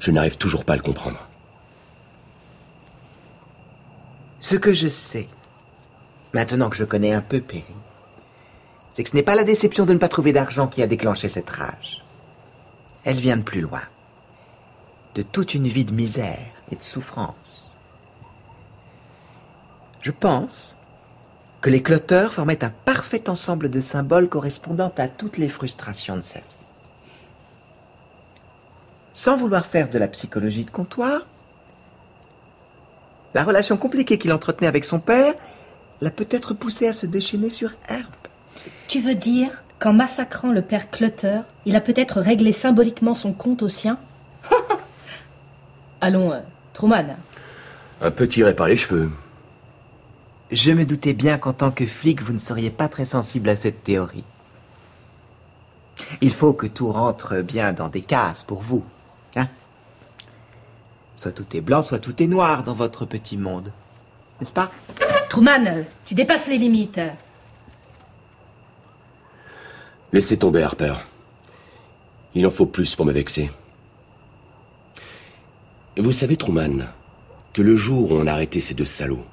je 0.00 0.10
n'arrive 0.10 0.38
toujours 0.38 0.64
pas 0.64 0.72
à 0.72 0.76
le 0.76 0.82
comprendre. 0.82 1.18
Ce 4.40 4.56
que 4.56 4.72
je 4.72 4.88
sais, 4.88 5.28
maintenant 6.32 6.70
que 6.70 6.76
je 6.76 6.84
connais 6.84 7.12
un 7.12 7.20
peu 7.20 7.40
Perry, 7.40 7.64
c'est 8.94 9.02
que 9.04 9.10
ce 9.10 9.16
n'est 9.16 9.22
pas 9.22 9.34
la 9.34 9.44
déception 9.44 9.84
de 9.84 9.92
ne 9.92 9.98
pas 9.98 10.08
trouver 10.08 10.32
d'argent 10.32 10.68
qui 10.68 10.82
a 10.82 10.86
déclenché 10.86 11.28
cette 11.28 11.50
rage. 11.50 12.02
Elle 13.04 13.18
vient 13.18 13.36
de 13.36 13.42
plus 13.42 13.60
loin. 13.60 13.82
De 15.18 15.24
toute 15.24 15.54
une 15.54 15.66
vie 15.66 15.84
de 15.84 15.92
misère 15.92 16.46
et 16.70 16.76
de 16.76 16.82
souffrance. 16.82 17.76
Je 20.00 20.12
pense 20.12 20.76
que 21.60 21.70
les 21.70 21.82
cloteurs 21.82 22.32
formaient 22.32 22.62
un 22.62 22.70
parfait 22.70 23.28
ensemble 23.28 23.68
de 23.68 23.80
symboles 23.80 24.28
correspondant 24.28 24.92
à 24.96 25.08
toutes 25.08 25.36
les 25.36 25.48
frustrations 25.48 26.18
de 26.18 26.22
sa 26.22 26.38
vie. 26.38 26.44
Sans 29.12 29.34
vouloir 29.34 29.66
faire 29.66 29.90
de 29.90 29.98
la 29.98 30.06
psychologie 30.06 30.64
de 30.64 30.70
comptoir, 30.70 31.26
la 33.34 33.42
relation 33.42 33.76
compliquée 33.76 34.18
qu'il 34.18 34.32
entretenait 34.32 34.68
avec 34.68 34.84
son 34.84 35.00
père 35.00 35.34
l'a 36.00 36.12
peut-être 36.12 36.54
poussé 36.54 36.86
à 36.86 36.94
se 36.94 37.06
déchaîner 37.06 37.50
sur 37.50 37.72
Herb. 37.88 38.06
Tu 38.86 39.00
veux 39.00 39.16
dire 39.16 39.64
qu'en 39.80 39.94
massacrant 39.94 40.52
le 40.52 40.62
père 40.62 40.92
Clutter, 40.92 41.40
il 41.66 41.74
a 41.74 41.80
peut-être 41.80 42.20
réglé 42.20 42.52
symboliquement 42.52 43.14
son 43.14 43.32
compte 43.32 43.64
au 43.64 43.68
sien? 43.68 43.98
Allons, 46.00 46.32
euh, 46.32 46.40
Truman. 46.72 47.16
Un 48.00 48.10
peu 48.10 48.28
tiré 48.28 48.54
par 48.54 48.68
les 48.68 48.76
cheveux. 48.76 49.10
Je 50.50 50.72
me 50.72 50.84
doutais 50.84 51.12
bien 51.12 51.36
qu'en 51.38 51.52
tant 51.52 51.70
que 51.70 51.86
flic, 51.86 52.22
vous 52.22 52.32
ne 52.32 52.38
seriez 52.38 52.70
pas 52.70 52.88
très 52.88 53.04
sensible 53.04 53.48
à 53.48 53.56
cette 53.56 53.84
théorie. 53.84 54.24
Il 56.20 56.32
faut 56.32 56.54
que 56.54 56.66
tout 56.66 56.90
rentre 56.90 57.42
bien 57.42 57.72
dans 57.72 57.88
des 57.88 58.00
cases 58.02 58.42
pour 58.42 58.62
vous. 58.62 58.84
Hein 59.36 59.48
soit 61.16 61.32
tout 61.32 61.56
est 61.56 61.60
blanc, 61.60 61.82
soit 61.82 61.98
tout 61.98 62.22
est 62.22 62.28
noir 62.28 62.62
dans 62.62 62.74
votre 62.74 63.04
petit 63.04 63.36
monde. 63.36 63.72
N'est-ce 64.40 64.52
pas? 64.52 64.70
Truman, 65.28 65.84
tu 66.06 66.14
dépasses 66.14 66.48
les 66.48 66.56
limites. 66.56 67.00
Laissez 70.12 70.38
tomber, 70.38 70.62
Harper. 70.62 70.94
Il 72.34 72.46
en 72.46 72.50
faut 72.50 72.66
plus 72.66 72.94
pour 72.94 73.04
me 73.04 73.12
vexer. 73.12 73.50
Vous 76.00 76.12
savez, 76.12 76.36
Truman, 76.36 76.86
que 77.52 77.60
le 77.60 77.74
jour 77.74 78.12
où 78.12 78.14
on 78.14 78.28
a 78.28 78.32
arrêté 78.32 78.60
ces 78.60 78.72
deux 78.72 78.84
salauds, 78.84 79.24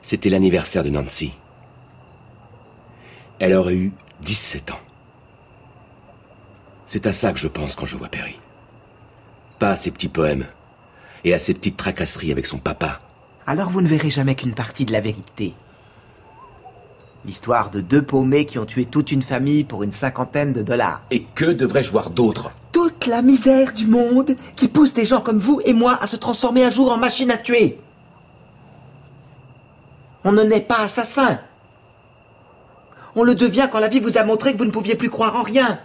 c'était 0.00 0.30
l'anniversaire 0.30 0.82
de 0.82 0.88
Nancy. 0.88 1.34
Elle 3.40 3.52
aurait 3.52 3.74
eu 3.74 3.92
17 4.22 4.70
ans. 4.70 4.80
C'est 6.86 7.06
à 7.06 7.12
ça 7.12 7.30
que 7.30 7.38
je 7.38 7.46
pense 7.46 7.76
quand 7.76 7.84
je 7.84 7.94
vois 7.94 8.08
Perry. 8.08 8.40
Pas 9.58 9.72
à 9.72 9.76
ses 9.76 9.90
petits 9.90 10.08
poèmes 10.08 10.46
et 11.24 11.34
à 11.34 11.38
ses 11.38 11.52
petites 11.52 11.76
tracasseries 11.76 12.32
avec 12.32 12.46
son 12.46 12.58
papa. 12.58 13.02
Alors 13.46 13.68
vous 13.68 13.82
ne 13.82 13.88
verrez 13.88 14.08
jamais 14.08 14.34
qu'une 14.34 14.54
partie 14.54 14.86
de 14.86 14.92
la 14.92 15.02
vérité. 15.02 15.52
L'histoire 17.26 17.68
de 17.68 17.82
deux 17.82 18.02
paumés 18.02 18.46
qui 18.46 18.58
ont 18.58 18.64
tué 18.64 18.86
toute 18.86 19.12
une 19.12 19.20
famille 19.20 19.64
pour 19.64 19.82
une 19.82 19.92
cinquantaine 19.92 20.54
de 20.54 20.62
dollars. 20.62 21.02
Et 21.10 21.24
que 21.34 21.44
devrais-je 21.44 21.90
voir 21.90 22.08
d'autre? 22.08 22.50
Toute 22.76 23.06
la 23.06 23.22
misère 23.22 23.72
du 23.72 23.86
monde 23.86 24.36
qui 24.54 24.68
pousse 24.68 24.92
des 24.92 25.06
gens 25.06 25.22
comme 25.22 25.38
vous 25.38 25.62
et 25.64 25.72
moi 25.72 25.98
à 25.98 26.06
se 26.06 26.16
transformer 26.16 26.62
un 26.62 26.68
jour 26.68 26.92
en 26.92 26.98
machine 26.98 27.30
à 27.30 27.38
tuer. 27.38 27.80
On 30.24 30.32
ne 30.32 30.42
naît 30.42 30.60
pas 30.60 30.80
assassin. 30.80 31.40
On 33.14 33.22
le 33.22 33.34
devient 33.34 33.70
quand 33.72 33.78
la 33.78 33.88
vie 33.88 33.98
vous 33.98 34.18
a 34.18 34.24
montré 34.24 34.52
que 34.52 34.58
vous 34.58 34.66
ne 34.66 34.70
pouviez 34.70 34.94
plus 34.94 35.08
croire 35.08 35.36
en 35.36 35.42
rien. 35.42 35.80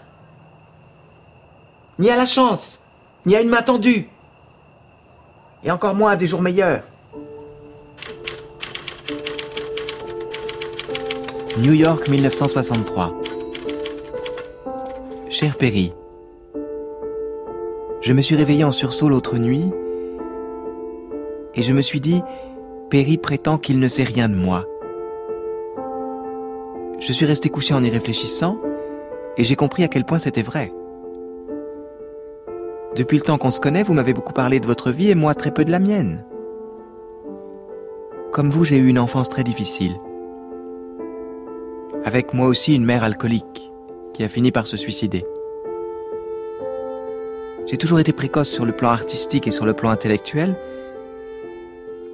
Ni 1.97 2.09
à 2.09 2.17
la 2.17 2.25
chance, 2.25 2.81
ni 3.25 3.37
à 3.37 3.41
une 3.41 3.47
main 3.47 3.61
tendue. 3.61 4.09
Et 5.63 5.71
encore 5.71 5.95
moins 5.95 6.11
à 6.11 6.15
des 6.17 6.27
jours 6.27 6.41
meilleurs. 6.41 6.83
New 11.59 11.71
York 11.71 12.09
1963. 12.09 13.13
Cher 15.29 15.55
Perry, 15.55 15.93
je 18.01 18.13
me 18.13 18.21
suis 18.21 18.35
réveillé 18.35 18.63
en 18.63 18.71
sursaut 18.71 19.09
l'autre 19.09 19.37
nuit 19.37 19.71
et 21.55 21.61
je 21.61 21.73
me 21.73 21.81
suis 21.81 22.01
dit, 22.01 22.21
Perry 22.89 23.17
prétend 23.17 23.57
qu'il 23.57 23.79
ne 23.79 23.87
sait 23.87 24.03
rien 24.03 24.29
de 24.29 24.35
moi. 24.35 24.65
Je 26.99 27.13
suis 27.13 27.25
resté 27.25 27.49
couché 27.49 27.73
en 27.73 27.83
y 27.83 27.89
réfléchissant 27.89 28.57
et 29.37 29.43
j'ai 29.43 29.55
compris 29.55 29.83
à 29.83 29.87
quel 29.87 30.05
point 30.05 30.19
c'était 30.19 30.43
vrai. 30.43 30.71
Depuis 32.95 33.17
le 33.17 33.23
temps 33.23 33.37
qu'on 33.37 33.51
se 33.51 33.61
connaît, 33.61 33.83
vous 33.83 33.93
m'avez 33.93 34.13
beaucoup 34.13 34.33
parlé 34.33 34.59
de 34.59 34.65
votre 34.65 34.91
vie 34.91 35.09
et 35.09 35.15
moi 35.15 35.33
très 35.33 35.51
peu 35.51 35.63
de 35.63 35.71
la 35.71 35.79
mienne. 35.79 36.25
Comme 38.31 38.49
vous, 38.49 38.65
j'ai 38.65 38.77
eu 38.77 38.87
une 38.87 38.99
enfance 38.99 39.29
très 39.29 39.43
difficile 39.43 39.95
avec 42.03 42.33
moi 42.33 42.47
aussi 42.47 42.75
une 42.75 42.85
mère 42.85 43.03
alcoolique 43.03 43.71
qui 44.13 44.23
a 44.23 44.27
fini 44.27 44.51
par 44.51 44.67
se 44.67 44.77
suicider. 44.77 45.23
J'ai 47.67 47.77
toujours 47.77 47.99
été 47.99 48.11
précoce 48.11 48.49
sur 48.49 48.65
le 48.65 48.71
plan 48.71 48.89
artistique 48.89 49.47
et 49.47 49.51
sur 49.51 49.65
le 49.65 49.73
plan 49.73 49.89
intellectuel, 49.89 50.55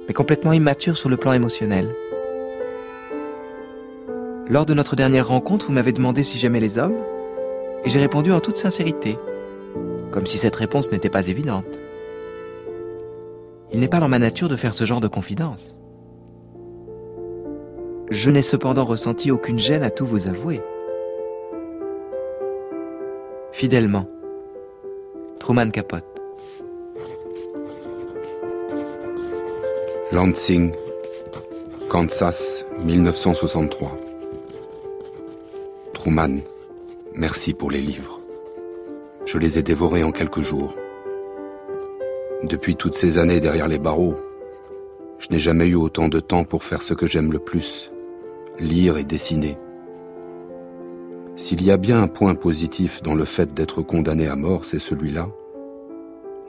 mais 0.06 0.14
complètement 0.14 0.52
immature 0.52 0.96
sur 0.96 1.08
le 1.08 1.16
plan 1.16 1.32
émotionnel. 1.32 1.94
Lors 4.48 4.66
de 4.66 4.74
notre 4.74 4.96
dernière 4.96 5.28
rencontre, 5.28 5.66
vous 5.66 5.72
m'avez 5.72 5.92
demandé 5.92 6.22
si 6.22 6.38
j'aimais 6.38 6.60
les 6.60 6.78
hommes, 6.78 6.96
et 7.84 7.88
j'ai 7.88 7.98
répondu 7.98 8.32
en 8.32 8.40
toute 8.40 8.56
sincérité, 8.56 9.18
comme 10.10 10.26
si 10.26 10.38
cette 10.38 10.56
réponse 10.56 10.90
n'était 10.92 11.10
pas 11.10 11.28
évidente. 11.28 11.80
Il 13.72 13.80
n'est 13.80 13.88
pas 13.88 14.00
dans 14.00 14.08
ma 14.08 14.18
nature 14.18 14.48
de 14.48 14.56
faire 14.56 14.74
ce 14.74 14.84
genre 14.84 15.00
de 15.00 15.08
confidence. 15.08 15.78
Je 18.10 18.30
n'ai 18.30 18.42
cependant 18.42 18.86
ressenti 18.86 19.30
aucune 19.30 19.58
gêne 19.58 19.82
à 19.82 19.90
tout 19.90 20.06
vous 20.06 20.28
avouer. 20.28 20.62
Fidèlement, 23.52 24.06
Truman 25.40 25.70
Capote. 25.70 26.04
Lansing, 30.12 30.72
Kansas, 31.88 32.64
1963. 32.84 33.96
Truman, 35.94 36.40
merci 37.14 37.54
pour 37.54 37.70
les 37.70 37.80
livres. 37.80 38.20
Je 39.26 39.38
les 39.38 39.58
ai 39.58 39.62
dévorés 39.62 40.04
en 40.04 40.12
quelques 40.12 40.42
jours. 40.42 40.74
Depuis 42.42 42.76
toutes 42.76 42.94
ces 42.94 43.18
années 43.18 43.40
derrière 43.40 43.68
les 43.68 43.78
barreaux, 43.78 44.16
je 45.18 45.28
n'ai 45.30 45.38
jamais 45.38 45.68
eu 45.68 45.74
autant 45.74 46.08
de 46.08 46.20
temps 46.20 46.44
pour 46.44 46.64
faire 46.64 46.82
ce 46.82 46.94
que 46.94 47.06
j'aime 47.06 47.32
le 47.32 47.38
plus, 47.38 47.90
lire 48.58 48.98
et 48.98 49.04
dessiner. 49.04 49.58
S'il 51.38 51.62
y 51.62 51.70
a 51.70 51.76
bien 51.76 52.02
un 52.02 52.08
point 52.08 52.34
positif 52.34 53.00
dans 53.00 53.14
le 53.14 53.24
fait 53.24 53.54
d'être 53.54 53.80
condamné 53.80 54.26
à 54.26 54.34
mort, 54.34 54.64
c'est 54.64 54.80
celui-là. 54.80 55.28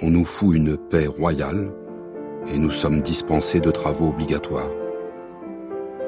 On 0.01 0.09
nous 0.09 0.25
fout 0.25 0.55
une 0.55 0.77
paix 0.77 1.05
royale 1.05 1.71
et 2.47 2.57
nous 2.57 2.71
sommes 2.71 3.01
dispensés 3.01 3.61
de 3.61 3.69
travaux 3.69 4.09
obligatoires. 4.09 4.71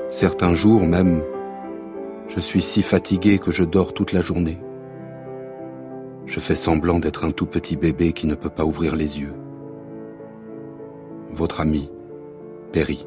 Certains 0.10 0.56
jours 0.56 0.82
même, 0.82 1.22
je 2.28 2.40
suis 2.40 2.64
si 2.64 2.82
fatigué 2.82 3.38
que 3.38 3.52
je 3.52 3.64
dors 3.64 3.94
toute 3.94 4.14
la 4.14 4.22
journée. 4.22 4.58
Je 6.26 6.40
fais 6.40 6.56
semblant 6.56 6.98
d'être 6.98 7.24
un 7.24 7.32
tout 7.32 7.46
petit 7.46 7.78
bébé 7.78 8.14
qui 8.14 8.26
ne 8.26 8.34
peut 8.34 8.50
pas 8.50 8.66
ouvrir 8.66 8.96
les 8.96 9.20
yeux. 9.20 9.36
Votre 11.30 11.62
ami, 11.62 11.92
Perry. 12.72 13.06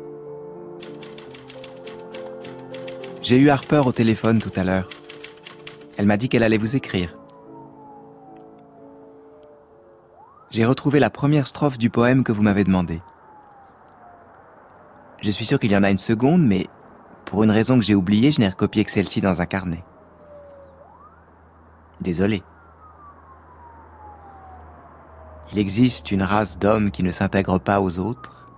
J'ai 3.22 3.38
eu 3.38 3.48
Harper 3.48 3.82
au 3.84 3.92
téléphone 3.92 4.38
tout 4.38 4.52
à 4.54 4.62
l'heure. 4.62 4.88
Elle 5.96 6.07
m'a 6.07 6.16
dit 6.16 6.28
qu'elle 6.28 6.42
allait 6.42 6.59
vous 6.59 6.76
écrire. 6.76 7.16
J'ai 10.50 10.64
retrouvé 10.64 11.00
la 11.00 11.11
première 11.11 11.46
strophe 11.46 11.78
du 11.78 11.90
poème 11.90 12.24
que 12.24 12.33
vous 12.33 12.42
m'avez 12.42 12.64
demandé. 12.64 13.00
Je 15.20 15.30
suis 15.30 15.44
sûr 15.44 15.59
qu'il 15.59 15.72
y 15.72 15.76
en 15.76 15.83
a 15.83 15.90
une 15.90 15.98
seconde, 15.98 16.46
mais 16.46 16.66
pour 17.24 17.42
une 17.42 17.50
raison 17.50 17.78
que 17.78 17.85
j'ai 17.85 17.94
oubliée, 17.94 18.30
je 18.30 18.40
n'ai 18.40 18.48
recopié 18.48 18.85
que 18.85 18.90
celle-ci 18.90 19.20
dans 19.20 19.40
un 19.40 19.46
carnet. 19.46 19.85
Désolé. 22.00 22.42
Il 25.52 25.59
existe 25.59 26.11
une 26.11 26.22
race 26.22 26.59
d'hommes 26.59 26.90
qui 26.90 27.02
ne 27.02 27.11
s'intègrent 27.11 27.61
pas 27.61 27.80
aux 27.80 27.98
autres, 27.98 28.48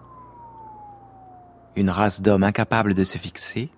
une 1.76 1.90
race 1.90 2.22
d'hommes 2.22 2.44
incapables 2.44 2.94
de 2.94 3.04
se 3.04 3.18
fixer, 3.18 3.70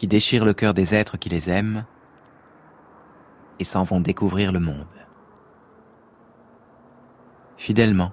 qui 0.00 0.08
déchirent 0.08 0.46
le 0.46 0.54
cœur 0.54 0.72
des 0.72 0.94
êtres 0.94 1.18
qui 1.18 1.28
les 1.28 1.50
aiment 1.50 1.84
et 3.58 3.64
s'en 3.64 3.84
vont 3.84 4.00
découvrir 4.00 4.50
le 4.50 4.58
monde. 4.58 4.86
Fidèlement, 7.58 8.10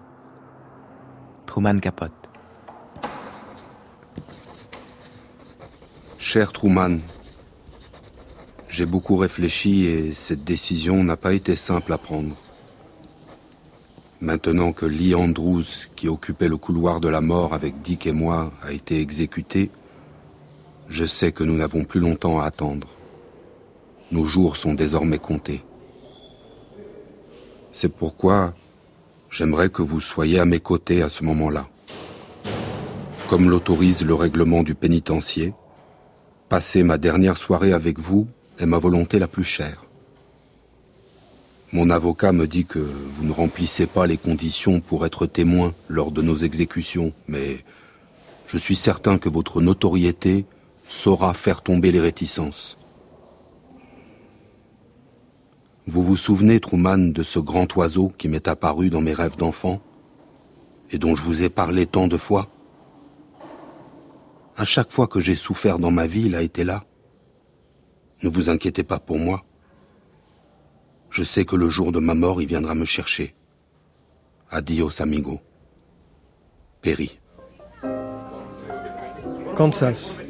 Truman 1.45 1.79
Capote. 1.79 2.11
Cher 6.19 6.51
Truman, 6.51 6.97
j'ai 8.67 8.85
beaucoup 8.85 9.15
réfléchi 9.15 9.85
et 9.85 10.13
cette 10.13 10.43
décision 10.43 11.05
n'a 11.05 11.15
pas 11.15 11.31
été 11.31 11.55
simple 11.55 11.93
à 11.93 11.97
prendre. 11.97 12.35
Maintenant 14.19 14.73
que 14.73 14.85
Lee 14.85 15.15
Andrews, 15.15 15.87
qui 15.95 16.09
occupait 16.09 16.49
le 16.49 16.57
couloir 16.57 16.99
de 16.99 17.07
la 17.07 17.21
mort 17.21 17.53
avec 17.53 17.81
Dick 17.81 18.07
et 18.07 18.11
moi, 18.11 18.51
a 18.61 18.73
été 18.73 18.99
exécuté, 18.99 19.71
je 20.89 21.05
sais 21.05 21.31
que 21.31 21.43
nous 21.43 21.55
n'avons 21.55 21.83
plus 21.83 21.99
longtemps 21.99 22.39
à 22.39 22.45
attendre. 22.45 22.87
Nos 24.11 24.25
jours 24.25 24.55
sont 24.55 24.73
désormais 24.73 25.17
comptés. 25.17 25.63
C'est 27.71 27.91
pourquoi 27.91 28.53
j'aimerais 29.29 29.69
que 29.69 29.81
vous 29.81 29.99
soyez 29.99 30.39
à 30.39 30.45
mes 30.45 30.59
côtés 30.59 31.01
à 31.01 31.09
ce 31.09 31.23
moment-là. 31.25 31.67
Comme 33.29 33.49
l'autorise 33.49 34.05
le 34.05 34.13
règlement 34.13 34.63
du 34.63 34.73
pénitencier, 34.73 35.53
passer 36.47 36.83
ma 36.83 36.97
dernière 36.97 37.37
soirée 37.37 37.73
avec 37.73 37.99
vous 37.99 38.27
est 38.57 38.65
ma 38.65 38.77
volonté 38.77 39.19
la 39.19 39.27
plus 39.27 39.43
chère. 39.43 39.83
Mon 41.73 41.89
avocat 41.89 42.31
me 42.31 42.47
dit 42.47 42.65
que 42.65 42.79
vous 42.79 43.25
ne 43.25 43.33
remplissez 43.33 43.87
pas 43.87 44.07
les 44.07 44.15
conditions 44.15 44.79
pour 44.79 45.05
être 45.05 45.25
témoin 45.25 45.73
lors 45.89 46.11
de 46.11 46.21
nos 46.21 46.35
exécutions, 46.35 47.11
mais 47.27 47.65
je 48.45 48.57
suis 48.57 48.77
certain 48.77 49.17
que 49.17 49.27
votre 49.27 49.59
notoriété 49.59 50.45
saura 50.89 51.33
faire 51.33 51.61
tomber 51.61 51.91
les 51.91 51.99
réticences. 51.99 52.77
Vous 55.85 56.01
vous 56.01 56.17
souvenez, 56.17 56.59
Truman, 56.59 56.97
de 56.97 57.23
ce 57.23 57.39
grand 57.39 57.73
oiseau 57.77 58.11
qui 58.17 58.27
m'est 58.27 58.47
apparu 58.47 58.89
dans 58.89 59.01
mes 59.01 59.13
rêves 59.13 59.37
d'enfant 59.37 59.81
et 60.91 60.97
dont 60.97 61.15
je 61.15 61.21
vous 61.21 61.43
ai 61.43 61.49
parlé 61.49 61.85
tant 61.85 62.07
de 62.07 62.17
fois? 62.17 62.49
À 64.55 64.65
chaque 64.65 64.91
fois 64.91 65.07
que 65.07 65.19
j'ai 65.19 65.35
souffert 65.35 65.79
dans 65.79 65.91
ma 65.91 66.07
vie, 66.07 66.25
il 66.25 66.35
a 66.35 66.41
été 66.41 66.63
là. 66.63 66.83
Ne 68.23 68.29
vous 68.29 68.49
inquiétez 68.49 68.83
pas 68.83 68.99
pour 68.99 69.19
moi. 69.19 69.45
Je 71.09 71.23
sais 71.23 71.45
que 71.45 71.55
le 71.55 71.69
jour 71.69 71.91
de 71.91 71.99
ma 71.99 72.15
mort, 72.15 72.41
il 72.41 72.47
viendra 72.47 72.75
me 72.75 72.83
chercher. 72.83 73.35
Adios, 74.49 75.01
amigo. 75.01 75.39
Perry. 76.81 77.19
Kansas, 79.55 80.21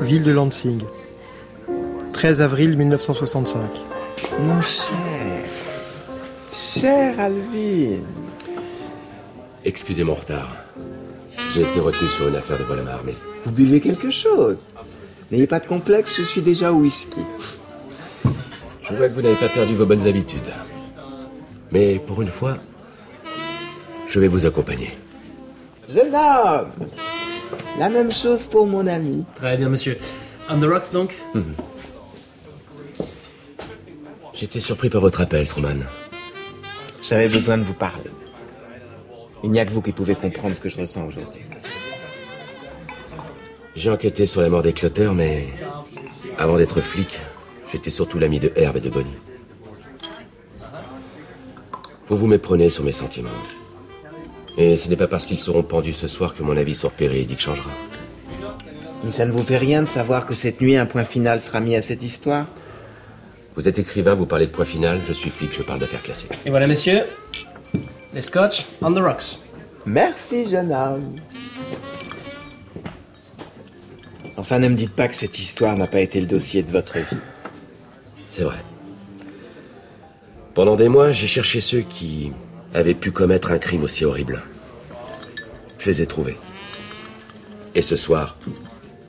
ville 0.00 0.22
de 0.22 0.32
Lansing, 0.32 0.82
13 2.12 2.40
avril 2.40 2.76
1965. 2.76 3.60
Mon 4.40 4.60
cher, 4.60 5.44
cher 6.52 7.20
Alvin. 7.20 8.00
Excusez 9.64 10.04
mon 10.04 10.14
retard. 10.14 10.56
J'ai 11.52 11.62
été 11.62 11.80
retenu 11.80 12.08
sur 12.08 12.28
une 12.28 12.36
affaire 12.36 12.58
de 12.58 12.64
vol 12.64 12.80
à 12.80 12.82
main 12.82 12.90
armée. 12.92 13.14
Vous 13.44 13.52
buvez 13.52 13.80
quelque 13.80 14.10
chose 14.10 14.58
N'ayez 15.30 15.46
pas 15.46 15.60
de 15.60 15.66
complexe, 15.66 16.16
je 16.16 16.22
suis 16.22 16.42
déjà 16.42 16.72
au 16.72 16.76
whisky. 16.76 17.20
Je 18.82 18.94
vois 18.94 19.08
que 19.08 19.14
vous 19.14 19.22
n'avez 19.22 19.36
pas 19.36 19.48
perdu 19.48 19.74
vos 19.74 19.86
bonnes 19.86 20.06
habitudes. 20.06 20.52
Mais 21.72 21.98
pour 21.98 22.20
une 22.20 22.28
fois, 22.28 22.58
je 24.06 24.20
vais 24.20 24.28
vous 24.28 24.44
accompagner. 24.46 24.90
Jeune 25.88 26.14
homme 26.14 26.70
La 27.78 27.88
même 27.88 28.12
chose 28.12 28.44
pour 28.44 28.66
mon 28.66 28.86
ami. 28.86 29.24
Très 29.34 29.56
bien, 29.56 29.68
monsieur. 29.68 29.98
On 30.48 30.58
the 30.58 30.64
rocks, 30.64 30.92
donc 30.92 31.16
J'étais 34.34 34.60
surpris 34.60 34.90
par 34.90 35.00
votre 35.00 35.20
appel, 35.20 35.46
Truman. 35.46 35.78
J'avais 37.02 37.28
besoin 37.28 37.56
de 37.58 37.62
vous 37.62 37.74
parler. 37.74 38.10
Il 39.42 39.50
n'y 39.50 39.60
a 39.60 39.64
que 39.64 39.70
vous 39.70 39.82
qui 39.82 39.92
pouvez 39.92 40.14
comprendre 40.14 40.54
ce 40.54 40.60
que 40.60 40.68
je 40.68 40.76
ressens 40.80 41.06
aujourd'hui. 41.06 41.42
J'ai 43.76 43.90
enquêté 43.90 44.26
sur 44.26 44.40
la 44.40 44.48
mort 44.48 44.62
des 44.62 44.72
clotteurs, 44.72 45.14
mais 45.14 45.48
avant 46.38 46.56
d'être 46.56 46.80
flic, 46.80 47.20
j'étais 47.72 47.90
surtout 47.90 48.18
l'ami 48.18 48.40
de 48.40 48.52
Herb 48.56 48.76
et 48.76 48.80
de 48.80 48.90
Bonnie. 48.90 49.18
Vous 52.08 52.16
vous 52.16 52.26
méprenez 52.26 52.70
sur 52.70 52.84
mes 52.84 52.92
sentiments. 52.92 53.30
Et 54.56 54.76
ce 54.76 54.88
n'est 54.88 54.96
pas 54.96 55.08
parce 55.08 55.26
qu'ils 55.26 55.40
seront 55.40 55.62
pendus 55.62 55.94
ce 55.94 56.06
soir 56.06 56.34
que 56.34 56.42
mon 56.42 56.56
avis 56.56 56.74
sur 56.74 56.92
Dick 56.98 57.40
changera. 57.40 57.70
Mais 59.02 59.10
ça 59.10 59.26
ne 59.26 59.32
vous 59.32 59.42
fait 59.42 59.58
rien 59.58 59.82
de 59.82 59.88
savoir 59.88 60.26
que 60.26 60.34
cette 60.34 60.60
nuit 60.60 60.76
un 60.76 60.86
point 60.86 61.04
final 61.04 61.40
sera 61.40 61.60
mis 61.60 61.76
à 61.76 61.82
cette 61.82 62.02
histoire? 62.02 62.46
Vous 63.56 63.68
êtes 63.68 63.78
écrivain, 63.78 64.14
vous 64.14 64.26
parlez 64.26 64.46
de 64.46 64.52
point 64.52 64.64
final, 64.64 65.00
je 65.06 65.12
suis 65.12 65.30
flic, 65.30 65.52
je 65.52 65.62
parle 65.62 65.80
d'affaires 65.80 66.02
classées. 66.02 66.28
Et 66.46 66.50
voilà, 66.50 66.66
messieurs. 66.66 67.04
Les 68.12 68.20
scotch 68.20 68.66
on 68.80 68.92
the 68.92 68.98
rocks. 68.98 69.38
Merci, 69.86 70.46
jeune 70.46 70.72
homme. 70.72 71.16
Enfin, 74.36 74.58
ne 74.58 74.68
me 74.68 74.74
dites 74.74 74.92
pas 74.92 75.08
que 75.08 75.14
cette 75.14 75.38
histoire 75.38 75.76
n'a 75.76 75.86
pas 75.86 76.00
été 76.00 76.20
le 76.20 76.26
dossier 76.26 76.62
de 76.62 76.70
votre 76.70 76.98
vie. 76.98 77.16
C'est 78.30 78.44
vrai. 78.44 78.56
Pendant 80.54 80.76
des 80.76 80.88
mois, 80.88 81.12
j'ai 81.12 81.26
cherché 81.26 81.60
ceux 81.60 81.80
qui 81.80 82.32
avaient 82.74 82.94
pu 82.94 83.12
commettre 83.12 83.52
un 83.52 83.58
crime 83.58 83.84
aussi 83.84 84.04
horrible. 84.04 84.42
Je 85.78 85.90
les 85.90 86.02
ai 86.02 86.06
trouvés. 86.06 86.36
Et 87.74 87.82
ce 87.82 87.96
soir, 87.96 88.36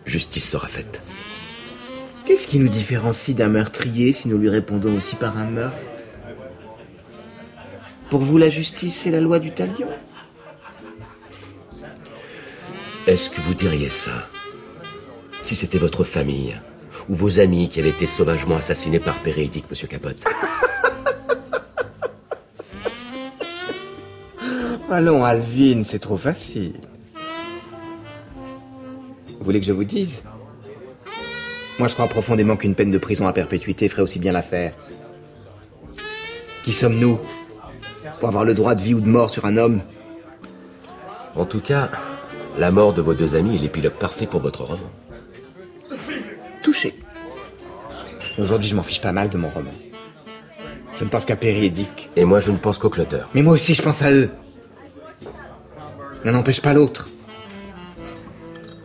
justice 0.05 0.49
sera 0.49 0.67
faite. 0.67 1.01
Qu'est-ce 2.25 2.47
qui 2.47 2.59
nous 2.59 2.67
différencie 2.67 3.35
d'un 3.35 3.49
meurtrier 3.49 4.13
si 4.13 4.27
nous 4.27 4.37
lui 4.37 4.49
répondons 4.49 4.95
aussi 4.95 5.15
par 5.15 5.37
un 5.37 5.45
meurtre? 5.45 5.77
Pour 8.09 8.21
vous, 8.21 8.37
la 8.37 8.49
justice, 8.49 9.01
c'est 9.03 9.11
la 9.11 9.19
loi 9.19 9.39
du 9.39 9.51
talion? 9.51 9.89
Est-ce 13.07 13.29
que 13.29 13.41
vous 13.41 13.53
diriez 13.53 13.89
ça? 13.89 14.29
Si 15.41 15.55
c'était 15.55 15.77
votre 15.77 16.03
famille 16.03 16.55
ou 17.07 17.15
vos 17.15 17.39
amis 17.39 17.69
qui 17.69 17.79
avaient 17.79 17.89
été 17.89 18.07
sauvagement 18.07 18.55
assassinés 18.55 18.99
par 18.99 19.21
Péridique, 19.21 19.65
monsieur 19.69 19.87
Capote? 19.87 20.23
Allons, 24.89 25.25
Alvin, 25.25 25.83
c'est 25.83 25.99
trop 25.99 26.17
facile. 26.17 26.75
Vous 29.39 29.43
voulez 29.43 29.59
que 29.59 29.65
je 29.65 29.71
vous 29.71 29.83
dise? 29.83 30.21
Moi, 31.79 31.87
je 31.87 31.93
crois 31.93 32.07
profondément 32.07 32.55
qu'une 32.55 32.75
peine 32.75 32.91
de 32.91 32.97
prison 32.97 33.27
à 33.27 33.33
perpétuité 33.33 33.89
ferait 33.89 34.03
aussi 34.03 34.19
bien 34.19 34.31
l'affaire. 34.31 34.73
Qui 36.63 36.71
sommes-nous 36.71 37.19
Pour 38.19 38.29
avoir 38.29 38.45
le 38.45 38.53
droit 38.53 38.75
de 38.75 38.81
vie 38.81 38.93
ou 38.93 39.01
de 39.01 39.07
mort 39.07 39.29
sur 39.29 39.45
un 39.45 39.57
homme? 39.57 39.81
En 41.35 41.45
tout 41.45 41.61
cas, 41.61 41.89
la 42.57 42.71
mort 42.71 42.93
de 42.93 43.01
vos 43.01 43.13
deux 43.13 43.35
amis 43.35 43.55
est 43.55 43.59
l'épilogue 43.59 43.93
parfait 43.93 44.27
pour 44.27 44.39
votre 44.39 44.63
roman. 44.63 44.91
Touché. 46.63 46.95
Aujourd'hui, 48.37 48.69
je 48.69 48.75
m'en 48.75 48.83
fiche 48.83 49.01
pas 49.01 49.11
mal 49.11 49.29
de 49.29 49.37
mon 49.37 49.49
roman. 49.49 49.71
Je 50.97 51.03
ne 51.03 51.09
pense 51.09 51.25
qu'à 51.25 51.35
Perry 51.35 51.65
et 51.65 51.69
Dick. 51.69 52.09
Et 52.15 52.23
moi, 52.23 52.39
je 52.39 52.51
ne 52.51 52.57
pense 52.57 52.77
qu'au 52.77 52.89
clotter. 52.89 53.23
Mais 53.33 53.41
moi 53.41 53.53
aussi, 53.53 53.73
je 53.75 53.81
pense 53.81 54.01
à 54.01 54.11
eux. 54.11 54.29
L'un 56.25 56.31
n'empêche 56.31 56.59
pas 56.59 56.73
l'autre. 56.73 57.07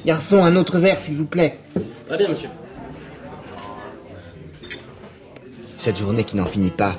Garçon, 0.05 0.45
un 0.45 0.57
autre 0.57 0.79
verre, 0.79 1.01
s'il 1.01 1.17
vous 1.17 1.25
plaît. 1.25 1.59
Très 2.07 2.19
bien, 2.19 2.29
monsieur. 2.29 2.51
Cette 5.79 5.99
journée 5.99 6.25
qui 6.25 6.37
n'en 6.37 6.45
finit 6.45 6.71
pas. 6.71 6.97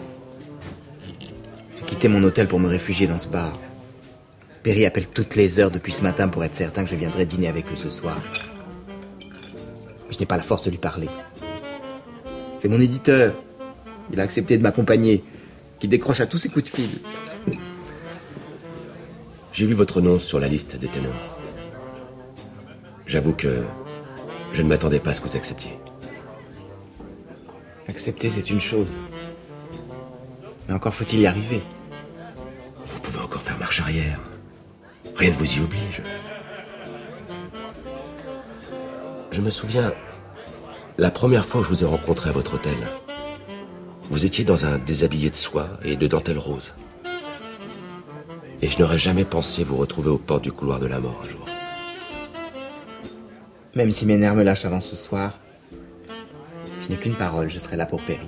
J'ai 1.77 1.85
quitté 1.85 2.07
mon 2.07 2.23
hôtel 2.23 2.47
pour 2.47 2.59
me 2.59 2.67
réfugier 2.67 3.05
dans 3.05 3.19
ce 3.19 3.27
bar. 3.27 3.59
Perry 4.63 4.87
appelle 4.87 5.07
toutes 5.07 5.35
les 5.35 5.59
heures 5.59 5.69
depuis 5.69 5.91
ce 5.93 6.01
matin 6.01 6.27
pour 6.27 6.43
être 6.43 6.55
certain 6.55 6.83
que 6.83 6.89
je 6.89 6.95
viendrai 6.95 7.27
dîner 7.27 7.47
avec 7.47 7.71
eux 7.71 7.75
ce 7.75 7.91
soir. 7.91 8.17
Mais 9.19 10.13
je 10.13 10.19
n'ai 10.19 10.25
pas 10.25 10.37
la 10.37 10.43
force 10.43 10.63
de 10.63 10.71
lui 10.71 10.79
parler. 10.79 11.09
C'est 12.57 12.67
mon 12.67 12.81
éditeur. 12.81 13.35
Il 14.11 14.19
a 14.19 14.23
accepté 14.23 14.57
de 14.57 14.63
m'accompagner, 14.63 15.23
qui 15.79 15.87
décroche 15.87 16.19
à 16.19 16.25
tous 16.25 16.39
ses 16.39 16.49
coups 16.49 16.65
de 16.65 16.75
fil. 16.75 16.89
J'ai 19.51 19.65
vu 19.65 19.73
votre 19.73 19.99
nom 19.99 20.17
sur 20.17 20.39
la 20.39 20.47
liste 20.47 20.77
des 20.77 20.87
ténors. 20.87 21.37
J'avoue 23.05 23.33
que 23.33 23.63
je 24.53 24.61
ne 24.61 24.69
m'attendais 24.69 24.99
pas 24.99 25.09
à 25.09 25.13
ce 25.13 25.19
que 25.19 25.27
vous 25.27 25.35
acceptiez. 25.35 25.77
Accepter, 27.89 28.29
c'est 28.29 28.49
une 28.49 28.61
chose. 28.61 28.87
Mais 30.67 30.73
encore 30.73 30.93
faut-il 30.93 31.19
y 31.19 31.27
arriver. 31.27 31.61
Vous 32.85 32.99
pouvez 33.01 33.19
encore 33.19 33.41
faire 33.41 33.57
marche 33.57 33.81
arrière. 33.81 34.19
Rien 35.17 35.31
ne 35.31 35.35
vous 35.35 35.57
y 35.57 35.59
oblige. 35.59 36.01
Je 39.31 39.41
me 39.41 39.49
souviens, 39.49 39.93
la 40.97 41.11
première 41.11 41.45
fois 41.45 41.59
que 41.59 41.65
je 41.65 41.69
vous 41.73 41.83
ai 41.83 41.87
rencontré 41.87 42.29
à 42.29 42.33
votre 42.33 42.53
hôtel, 42.55 42.77
vous 44.09 44.25
étiez 44.25 44.45
dans 44.45 44.65
un 44.65 44.77
déshabillé 44.77 45.29
de 45.29 45.35
soie 45.35 45.69
et 45.83 45.97
de 45.97 46.07
dentelle 46.07 46.37
rose. 46.37 46.73
Et 48.61 48.67
je 48.67 48.79
n'aurais 48.79 48.97
jamais 48.97 49.25
pensé 49.25 49.63
vous 49.63 49.77
retrouver 49.77 50.09
aux 50.09 50.17
portes 50.17 50.43
du 50.43 50.51
couloir 50.51 50.79
de 50.79 50.85
la 50.85 50.99
mort 50.99 51.21
un 51.23 51.27
jour. 51.27 51.45
Même 53.73 53.91
si 53.91 54.05
mes 54.05 54.17
nerfs 54.17 54.35
me 54.35 54.43
lâchent 54.43 54.65
avant 54.65 54.81
ce 54.81 54.95
soir, 54.95 55.39
je 56.83 56.89
n'ai 56.89 56.97
qu'une 56.97 57.15
parole, 57.15 57.49
je 57.49 57.57
serai 57.57 57.77
là 57.77 57.85
pour 57.85 58.01
Perry. 58.01 58.27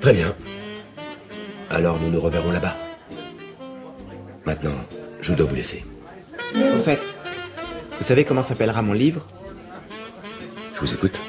Très 0.00 0.12
bien. 0.12 0.34
Alors 1.70 2.00
nous 2.00 2.10
nous 2.10 2.20
reverrons 2.20 2.52
là-bas. 2.52 2.76
Maintenant, 4.46 4.76
je 5.20 5.34
dois 5.34 5.46
vous 5.46 5.54
laisser. 5.54 5.84
Au 6.54 6.82
fait, 6.82 7.00
vous 7.98 8.04
savez 8.04 8.24
comment 8.24 8.42
s'appellera 8.42 8.82
mon 8.82 8.92
livre? 8.92 9.26
Je 10.74 10.80
vous 10.80 10.94
écoute. 10.94 11.20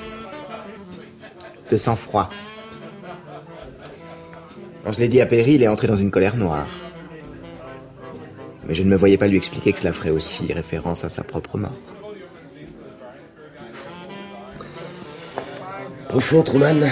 De 1.69 1.77
sang-froid. 1.77 2.29
Quand 4.85 4.91
je 4.91 4.99
l'ai 4.99 5.07
dit 5.07 5.19
à 5.19 5.25
Perry, 5.25 5.53
il 5.53 5.63
est 5.63 5.67
entré 5.67 5.87
dans 5.87 5.95
une 5.95 6.11
colère 6.11 6.37
noire. 6.37 6.67
Mais 8.67 8.75
je 8.75 8.83
ne 8.83 8.87
me 8.87 8.95
voyais 8.95 9.17
pas 9.17 9.25
lui 9.25 9.35
expliquer 9.35 9.73
que 9.73 9.79
cela 9.79 9.91
ferait 9.91 10.11
aussi 10.11 10.53
référence 10.53 11.03
à 11.03 11.09
sa 11.09 11.23
propre 11.23 11.57
mort. 11.57 11.71
Au 16.13 16.19
fond, 16.19 16.43
Truman, 16.43 16.87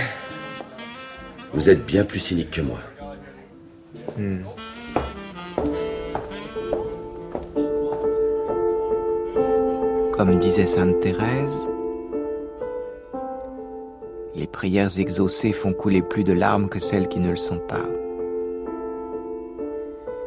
vous 1.54 1.70
êtes 1.70 1.86
bien 1.86 2.04
plus 2.04 2.20
cynique 2.20 2.50
que 2.50 2.62
moi. 2.62 2.80
Comme 10.14 10.40
disait 10.40 10.66
Sainte 10.66 11.00
Thérèse, 11.00 11.68
les 14.36 14.48
prières 14.48 15.00
exaucées 15.00 15.54
font 15.54 15.74
couler 15.74 16.02
plus 16.02 16.24
de 16.24 16.34
larmes 16.34 16.70
que 16.70 16.80
celles 16.80 17.08
qui 17.08 17.20
ne 17.20 17.30
le 17.30 17.36
sont 17.36 17.60
pas. 17.60 17.86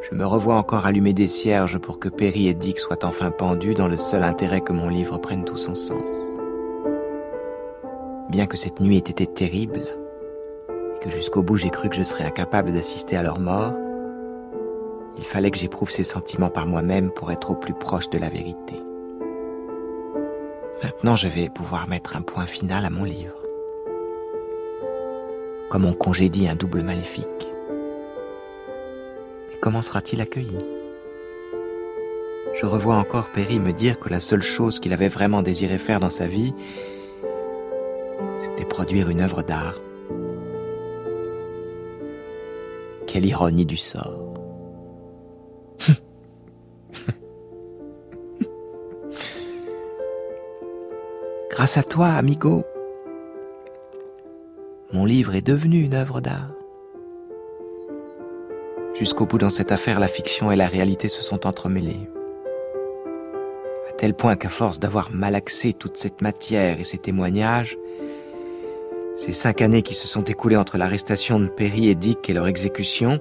Je 0.09 0.15
me 0.15 0.25
revois 0.25 0.55
encore 0.55 0.85
allumer 0.85 1.13
des 1.13 1.27
cierges 1.27 1.77
pour 1.77 1.99
que 1.99 2.07
Perry 2.07 2.47
et 2.47 2.53
Dick 2.53 2.79
soient 2.79 3.03
enfin 3.03 3.31
pendus 3.31 3.73
dans 3.73 3.87
le 3.87 3.97
seul 3.97 4.23
intérêt 4.23 4.61
que 4.61 4.71
mon 4.71 4.87
livre 4.87 5.17
prenne 5.17 5.43
tout 5.43 5.57
son 5.57 5.75
sens. 5.75 6.27
Bien 8.29 8.45
que 8.45 8.57
cette 8.57 8.79
nuit 8.79 8.95
ait 8.95 8.99
été 8.99 9.25
terrible, 9.25 9.81
et 10.69 10.99
que 11.03 11.09
jusqu'au 11.09 11.43
bout 11.43 11.57
j'ai 11.57 11.69
cru 11.69 11.89
que 11.89 11.95
je 11.95 12.03
serais 12.03 12.25
incapable 12.25 12.71
d'assister 12.71 13.17
à 13.17 13.23
leur 13.23 13.39
mort, 13.39 13.73
il 15.17 15.25
fallait 15.25 15.51
que 15.51 15.57
j'éprouve 15.57 15.91
ces 15.91 16.03
sentiments 16.03 16.49
par 16.49 16.67
moi-même 16.67 17.11
pour 17.11 17.31
être 17.31 17.51
au 17.51 17.55
plus 17.55 17.73
proche 17.73 18.09
de 18.09 18.19
la 18.19 18.29
vérité. 18.29 18.81
Maintenant, 20.83 21.15
je 21.15 21.27
vais 21.27 21.49
pouvoir 21.49 21.87
mettre 21.87 22.15
un 22.15 22.21
point 22.21 22.45
final 22.45 22.85
à 22.85 22.89
mon 22.91 23.03
livre 23.03 23.46
comme 25.69 25.85
on 25.85 25.93
congédie 25.93 26.47
un 26.47 26.55
double 26.55 26.81
maléfique. 26.81 27.47
Mais 29.49 29.57
comment 29.59 29.81
sera-t-il 29.81 30.21
accueilli? 30.21 30.57
Je 32.59 32.65
revois 32.65 32.95
encore 32.95 33.29
Perry 33.31 33.59
me 33.59 33.71
dire 33.73 33.99
que 33.99 34.09
la 34.09 34.19
seule 34.19 34.41
chose 34.41 34.79
qu'il 34.79 34.93
avait 34.93 35.09
vraiment 35.09 35.43
désiré 35.43 35.77
faire 35.77 35.99
dans 35.99 36.09
sa 36.09 36.25
vie, 36.27 36.55
c'était 38.41 38.65
produire 38.65 39.09
une 39.09 39.21
œuvre 39.21 39.43
d'art. 39.43 39.75
Quelle 43.05 43.25
ironie 43.25 43.65
du 43.65 43.77
sort. 43.77 44.33
Grâce 51.51 51.77
à 51.77 51.83
toi, 51.83 52.07
amigo, 52.07 52.63
mon 54.93 55.03
livre 55.03 55.35
est 55.35 55.45
devenu 55.45 55.83
une 55.83 55.95
œuvre 55.95 56.21
d'art. 56.21 56.51
Jusqu'au 58.97 59.25
bout 59.25 59.37
dans 59.37 59.49
cette 59.49 59.71
affaire, 59.71 59.99
la 59.99 60.07
fiction 60.07 60.51
et 60.51 60.55
la 60.55 60.67
réalité 60.67 61.09
se 61.09 61.21
sont 61.21 61.45
entremêlées. 61.45 62.09
À 63.89 63.91
tel 63.91 64.13
point 64.13 64.35
qu'à 64.35 64.49
force 64.49 64.79
d'avoir 64.79 65.11
malaxé 65.11 65.73
toute 65.73 65.97
cette 65.97 66.21
matière 66.21 66.79
et 66.79 66.83
ces 66.83 66.97
témoignages, 66.97 67.77
ces 69.15 69.33
cinq 69.33 69.61
années 69.61 69.81
qui 69.81 69.93
se 69.93 70.07
sont 70.07 70.23
écoulées 70.23 70.57
entre 70.57 70.77
l'arrestation 70.77 71.39
de 71.39 71.47
Perry 71.47 71.89
et 71.89 71.95
Dick 71.95 72.29
et 72.29 72.33
leur 72.33 72.47
exécution, 72.47 73.19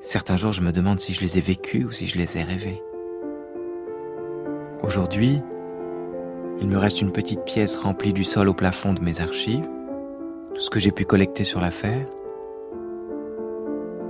certains 0.00 0.36
jours 0.36 0.52
je 0.52 0.62
me 0.62 0.72
demande 0.72 0.98
si 0.98 1.12
je 1.12 1.20
les 1.20 1.36
ai 1.36 1.40
vécus 1.40 1.84
ou 1.84 1.90
si 1.90 2.06
je 2.06 2.16
les 2.18 2.38
ai 2.38 2.42
rêvés. 2.42 2.82
Aujourd'hui, 4.82 5.40
il 6.60 6.68
me 6.68 6.78
reste 6.78 7.02
une 7.02 7.12
petite 7.12 7.44
pièce 7.44 7.76
remplie 7.76 8.12
du 8.12 8.24
sol 8.24 8.48
au 8.48 8.54
plafond 8.54 8.94
de 8.94 9.02
mes 9.02 9.20
archives, 9.20 9.68
tout 10.56 10.62
ce 10.62 10.70
que 10.70 10.80
j'ai 10.80 10.90
pu 10.90 11.04
collecter 11.04 11.44
sur 11.44 11.60
l'affaire, 11.60 12.06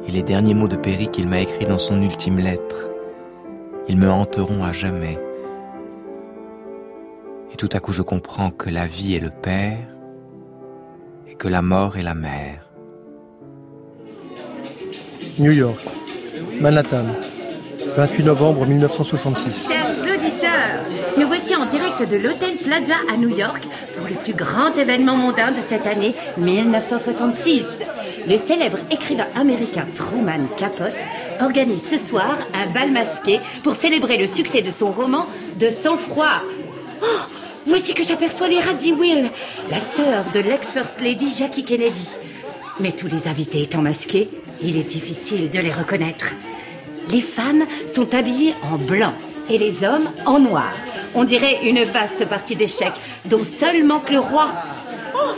et 0.07 0.13
les 0.13 0.23
derniers 0.23 0.55
mots 0.55 0.69
de 0.69 0.77
Perry 0.77 1.09
qu'il 1.09 1.27
m'a 1.27 1.41
écrits 1.41 1.67
dans 1.67 1.79
son 1.79 2.01
ultime 2.01 2.39
lettre. 2.39 2.89
Ils 3.89 3.97
me 3.99 4.09
hanteront 4.09 4.63
à 4.63 4.73
jamais. 4.73 5.19
Et 7.53 7.57
tout 7.57 7.69
à 7.73 7.81
coup 7.81 7.93
je 7.93 8.03
comprends 8.03 8.51
que 8.51 8.71
la 8.71 8.87
vie 8.87 9.17
est 9.17 9.21
le 9.21 9.31
père 9.31 9.89
et 11.29 11.35
que 11.35 11.49
la 11.49 11.63
mort 11.63 11.97
est 11.97 12.05
la 12.05 12.15
mère. 12.15 12.71
New 15.41 15.51
York, 15.51 15.83
Manhattan, 16.61 17.07
28 17.97 18.23
novembre 18.23 18.67
1966. 18.67 19.69
Chers 19.69 19.91
auditeurs, 20.01 20.36
nous 21.19 21.27
voici 21.27 21.55
en 21.57 21.65
direct 21.67 22.03
de 22.03 22.17
l'Hôtel 22.17 22.57
Plaza 22.57 22.95
à 23.13 23.17
New 23.17 23.35
York 23.35 23.67
pour 23.97 24.07
le 24.07 24.17
plus 24.17 24.35
grand 24.35 24.75
événement 24.77 25.17
mondain 25.17 25.51
de 25.51 25.61
cette 25.67 25.87
année 25.87 26.15
1966. 26.37 27.65
Le 28.27 28.37
célèbre 28.37 28.79
écrivain 28.91 29.27
américain 29.35 29.87
Truman 29.95 30.47
Capote 30.57 30.93
organise 31.41 31.87
ce 31.87 31.97
soir 31.97 32.37
un 32.55 32.71
bal 32.73 32.91
masqué 32.91 33.41
pour 33.63 33.77
célébrer 33.77 34.19
le 34.19 34.27
succès 34.27 34.61
de 34.61 34.71
son 34.71 34.91
roman 34.91 35.27
De 35.59 35.71
sang-froid. 35.71 36.43
Oh, 37.03 37.07
voici 37.67 37.95
que 37.95 38.05
j'aperçois 38.05 38.49
les 38.49 38.93
Will, 38.93 39.31
la 39.71 39.81
sœur 39.81 40.25
de 40.35 40.41
l'ex-First 40.41 41.01
Lady 41.01 41.33
Jackie 41.35 41.65
Kennedy. 41.65 42.11
Mais 42.79 42.93
tous 42.93 43.09
les 43.09 43.27
invités 43.27 43.63
étant 43.63 43.81
masqués, 43.81 44.29
il 44.61 44.77
est 44.77 44.83
difficile 44.83 45.51
de 45.51 45.61
les 45.61 45.73
reconnaître. 45.73 46.35
Les 47.11 47.23
femmes 47.23 47.65
sont 47.93 48.15
habillées 48.15 48.55
en 48.63 48.77
blanc 48.77 49.15
et 49.49 49.59
les 49.59 49.85
hommes 49.85 50.11
en 50.25 50.39
noir. 50.39 50.73
On 51.15 51.25
dirait 51.25 51.61
une 51.65 51.83
vaste 51.85 52.27
partie 52.27 52.57
d'échecs 52.57 53.01
dont 53.25 53.45
seul 53.45 53.85
manque 53.85 54.11
le 54.11 54.19
roi. 54.19 54.49
Oh, 55.15 55.35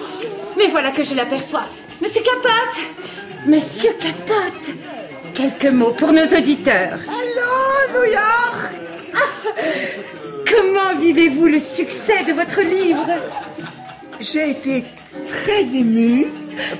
mais 0.56 0.66
voilà 0.68 0.90
que 0.90 1.04
je 1.04 1.14
l'aperçois. 1.14 1.64
Monsieur 2.00 2.22
Capote 2.22 2.80
Monsieur 3.46 3.90
Capote 4.00 4.74
Quelques 5.34 5.72
mots 5.72 5.92
pour 5.92 6.12
nos 6.12 6.26
auditeurs. 6.26 6.98
Allô, 7.08 7.98
New 7.98 8.12
York 8.12 8.74
Comment 10.48 10.98
vivez-vous 11.00 11.46
le 11.46 11.60
succès 11.60 12.24
de 12.24 12.32
votre 12.32 12.60
livre? 12.62 13.06
J'ai 14.20 14.50
été 14.50 14.84
très 15.26 15.76
ému 15.76 16.26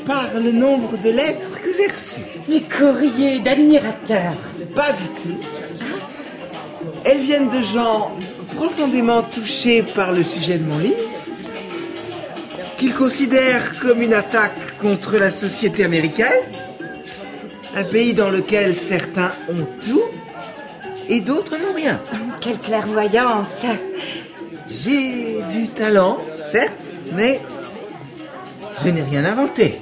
par 0.07 0.29
le 0.35 0.51
nombre 0.53 0.97
de 0.99 1.11
lettres 1.11 1.61
que 1.63 1.73
j'ai 1.73 1.87
reçues. 1.87 2.23
Du 2.49 2.61
courrier 2.63 3.39
d'admirateurs 3.41 4.35
Pas 4.75 4.93
du 4.93 5.05
tout. 5.05 5.39
Elles 7.11 7.21
viennent 7.21 7.49
de 7.49 7.63
gens 7.63 8.13
profondément 8.55 9.23
touchés 9.23 9.83
par 9.83 10.13
le 10.13 10.23
sujet 10.23 10.59
de 10.59 10.65
mon 10.65 10.77
livre, 10.77 11.09
qu'ils 12.77 12.93
considèrent 12.93 13.79
comme 13.79 14.03
une 14.03 14.13
attaque 14.13 14.77
contre 14.79 15.17
la 15.17 15.31
société 15.31 15.85
américaine, 15.85 16.43
un 17.75 17.85
pays 17.85 18.13
dans 18.13 18.29
lequel 18.29 18.77
certains 18.77 19.33
ont 19.49 19.67
tout 19.83 20.03
et 21.09 21.21
d'autres 21.21 21.57
n'ont 21.57 21.73
rien. 21.75 21.99
Quelle 22.43 22.59
clairvoyance 22.59 23.65
J'ai 24.69 25.41
du 25.51 25.71
talent, 25.71 26.21
certes, 26.43 26.77
mais 27.15 27.41
je 28.85 28.91
n'ai 28.91 29.03
rien 29.03 29.25
inventé. 29.25 29.81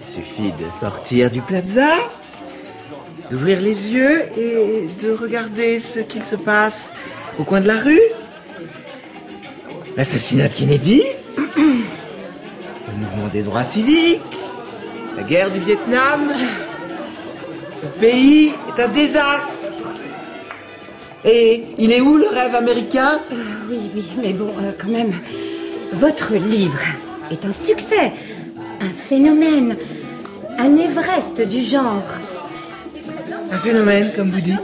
Il 0.00 0.04
suffit 0.04 0.50
de 0.50 0.68
sortir 0.70 1.30
du 1.30 1.40
plaza, 1.40 1.86
d'ouvrir 3.32 3.62
les 3.62 3.90
yeux 3.90 4.20
et 4.36 4.90
de 5.02 5.10
regarder 5.12 5.78
ce 5.78 6.00
qu'il 6.00 6.22
se 6.22 6.36
passe 6.36 6.92
au 7.38 7.44
coin 7.44 7.62
de 7.62 7.66
la 7.66 7.78
rue. 7.78 7.98
L'assassinat 9.96 10.48
de 10.48 10.52
Kennedy, 10.52 11.02
le 11.56 11.62
mouvement 12.98 13.28
des 13.32 13.40
droits 13.40 13.64
civiques, 13.64 14.20
la 15.16 15.22
guerre 15.22 15.50
du 15.50 15.60
Vietnam. 15.60 16.30
Ce 17.80 17.86
pays 17.98 18.52
est 18.68 18.82
un 18.82 18.88
désastre. 18.88 19.94
Et 21.24 21.64
il 21.78 21.90
est 21.90 22.02
où 22.02 22.18
le 22.18 22.28
rêve 22.28 22.54
américain? 22.54 23.18
Oui, 23.70 23.90
oui, 23.94 24.04
mais 24.22 24.34
bon, 24.34 24.52
euh, 24.60 24.72
quand 24.78 24.90
même, 24.90 25.12
votre 25.94 26.34
livre 26.34 26.82
est 27.30 27.46
un 27.46 27.52
succès, 27.52 28.12
un 28.82 28.90
phénomène, 28.90 29.78
un 30.58 30.76
Everest 30.76 31.40
du 31.48 31.62
genre. 31.62 32.04
Un 33.52 33.58
phénomène, 33.58 34.12
comme 34.16 34.30
vous 34.30 34.40
dites, 34.40 34.58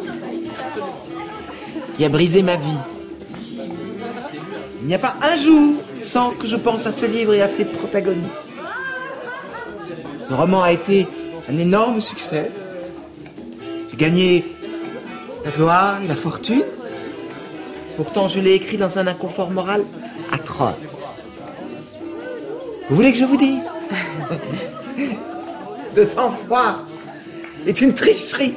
qui 1.95 2.05
a 2.07 2.09
brisé 2.09 2.43
ma 2.43 2.57
vie. 2.57 2.79
Il 4.81 4.87
n'y 4.87 4.95
a 4.95 4.99
pas 4.99 5.15
un 5.21 5.35
jour 5.35 5.75
sans 6.03 6.31
que 6.31 6.47
je 6.47 6.57
pense 6.57 6.87
à 6.87 6.93
ce 6.93 7.05
livre 7.05 7.35
et 7.35 7.43
à 7.43 7.49
ses 7.49 7.67
protagonistes. 7.67 8.31
Ce 10.27 10.33
roman 10.33 10.63
a 10.63 10.73
été 10.73 11.07
un 11.51 11.59
énorme 11.59 12.01
succès. 12.01 12.51
J'ai 13.91 13.97
gagné 13.99 14.45
la 15.45 15.51
gloire 15.51 16.03
et 16.03 16.09
la 16.09 16.17
fortune. 16.17 16.65
Pourtant, 17.97 18.27
je 18.27 18.41
l'ai 18.41 18.55
écrit 18.55 18.79
dans 18.79 18.99
un 18.99 19.07
inconfort 19.07 19.51
moral 19.51 19.85
atroce. 20.33 21.19
Vous 22.89 22.97
voulez 22.97 23.13
que 23.13 23.19
je 23.19 23.25
vous 23.27 23.37
dise? 23.37 23.65
De 25.95 26.03
sang-froid 26.05 26.87
est 27.67 27.83
une 27.83 27.93
tricherie. 27.93 28.55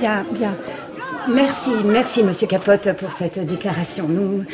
Bien, 0.00 0.24
bien. 0.30 0.56
Merci, 1.28 1.70
merci, 1.84 2.22
monsieur 2.22 2.46
Capote, 2.46 2.92
pour 2.92 3.12
cette 3.12 3.44
déclaration. 3.44 4.06
Nous 4.08 4.44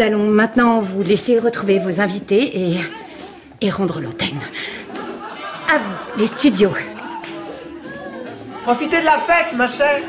allons 0.00 0.24
maintenant 0.24 0.80
vous 0.80 1.02
laisser 1.02 1.38
retrouver 1.38 1.78
vos 1.78 2.00
invités 2.00 2.72
et, 2.72 2.80
et 3.60 3.70
rendre 3.70 4.00
l'antenne. 4.00 4.40
À 5.72 5.78
vous, 5.78 6.18
les 6.18 6.26
studios. 6.26 6.72
Profitez 8.64 9.00
de 9.00 9.04
la 9.04 9.18
fête, 9.18 9.56
ma 9.56 9.68
chère. 9.68 10.02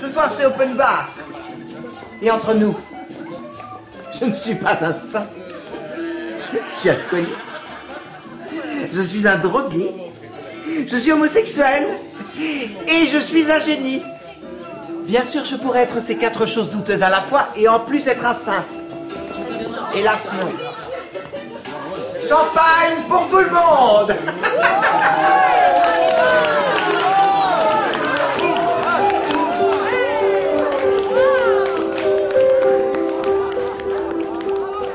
Ce 0.00 0.08
soir, 0.08 0.30
c'est 0.32 0.46
open 0.46 0.74
bar. 0.74 1.08
Et 2.20 2.30
entre 2.30 2.54
nous, 2.54 2.76
je 4.18 4.24
ne 4.26 4.32
suis 4.32 4.54
pas 4.56 4.84
un 4.84 4.92
saint. 4.94 5.26
Je 6.52 6.72
suis 6.72 6.90
alcoolique. 6.90 7.34
Je 8.92 9.00
suis 9.00 9.26
un 9.26 9.36
drogué. 9.36 10.03
Je 10.86 10.96
suis 10.96 11.12
homosexuel. 11.12 11.86
Et 12.38 13.06
je 13.06 13.18
suis 13.18 13.50
un 13.50 13.60
génie. 13.60 14.02
Bien 15.06 15.24
sûr, 15.24 15.44
je 15.44 15.56
pourrais 15.56 15.80
être 15.80 16.00
ces 16.00 16.16
quatre 16.16 16.46
choses 16.46 16.70
douteuses 16.70 17.02
à 17.02 17.10
la 17.10 17.20
fois 17.20 17.48
et 17.56 17.68
en 17.68 17.80
plus 17.80 18.06
être 18.06 18.24
un 18.24 18.34
saint. 18.34 18.64
Hélas, 19.94 20.28
non. 20.40 20.50
Champagne 22.28 23.04
pour 23.08 23.28
tout 23.28 23.38
le 23.38 23.50
monde 23.50 24.16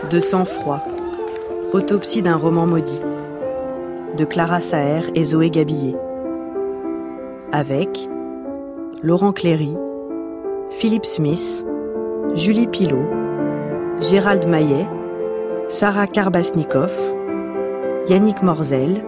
De 0.09 0.19
sang-froid. 0.19 0.83
Autopsie 1.71 2.23
d'un 2.23 2.35
roman 2.35 2.65
maudit. 2.65 2.99
De 4.19 4.25
Clara 4.25 4.59
Saer 4.59 5.03
et 5.15 5.23
Zoé 5.23 5.49
Gabillet. 5.49 5.95
Avec 7.53 8.09
Laurent 9.01 9.31
Cléry, 9.31 9.77
Philippe 10.71 11.05
Smith, 11.05 11.65
Julie 12.35 12.67
Pilot, 12.67 13.09
Gérald 14.01 14.45
Maillet, 14.45 14.89
Sarah 15.69 16.05
Karbasnikov, 16.05 16.91
Yannick 18.09 18.43
Morzel 18.43 19.05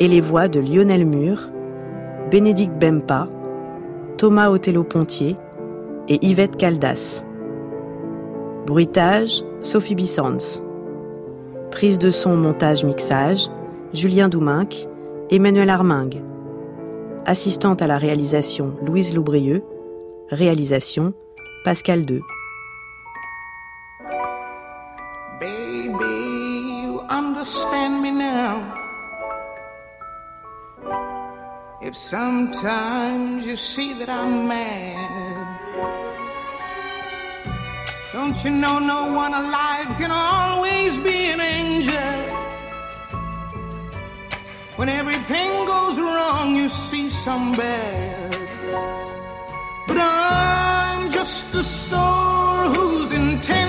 et 0.00 0.08
les 0.08 0.20
voix 0.20 0.48
de 0.48 0.58
Lionel 0.58 1.06
Mur, 1.06 1.48
Bénédicte 2.32 2.76
Bempa, 2.76 3.28
Thomas 4.18 4.50
Othello-Pontier 4.50 5.36
et 6.08 6.18
Yvette 6.26 6.56
Caldas. 6.56 7.24
Bruitage, 8.66 9.44
Sophie 9.62 9.94
Bissans. 9.94 10.60
Prise 11.70 12.00
de 12.00 12.10
son, 12.10 12.36
montage, 12.36 12.82
mixage, 12.84 13.48
Julien 13.94 14.28
Douminc 14.28 14.88
Emmanuel 15.30 15.70
Armingue. 15.70 16.20
Assistante 17.26 17.80
à 17.80 17.86
la 17.86 17.96
réalisation, 17.96 18.74
Louise 18.82 19.14
Loubrieux. 19.14 19.62
Réalisation, 20.30 21.14
Pascal 21.64 22.00
II. 22.10 22.20
Baby, 25.38 26.82
you 26.82 27.00
understand 27.08 28.02
me 28.02 28.10
now. 28.10 28.64
If 31.80 31.94
sometimes 31.94 33.46
you 33.46 33.56
see 33.56 33.94
that 33.94 34.08
I'm 34.08 34.48
mad, 34.48 35.54
don't 38.12 38.42
you 38.42 38.50
know 38.50 38.80
no 38.80 39.12
one 39.12 39.34
alive 39.34 39.86
can 39.98 40.10
always 40.10 40.98
be 40.98 41.23
When 44.76 44.88
everything 44.88 45.66
goes 45.66 45.96
wrong, 45.98 46.56
you 46.56 46.68
see 46.68 47.08
some 47.08 47.52
bad. 47.52 48.36
But 49.86 49.98
I'm 50.00 51.12
just 51.12 51.54
a 51.54 51.62
soul 51.62 52.74
whose 52.74 53.12
intentions 53.12 53.63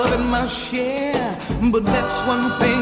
more 0.00 0.16
than 0.16 0.26
my 0.30 0.46
share. 0.46 1.36
But 1.72 1.84
that's 1.84 2.18
one 2.26 2.46
thing 2.60 2.79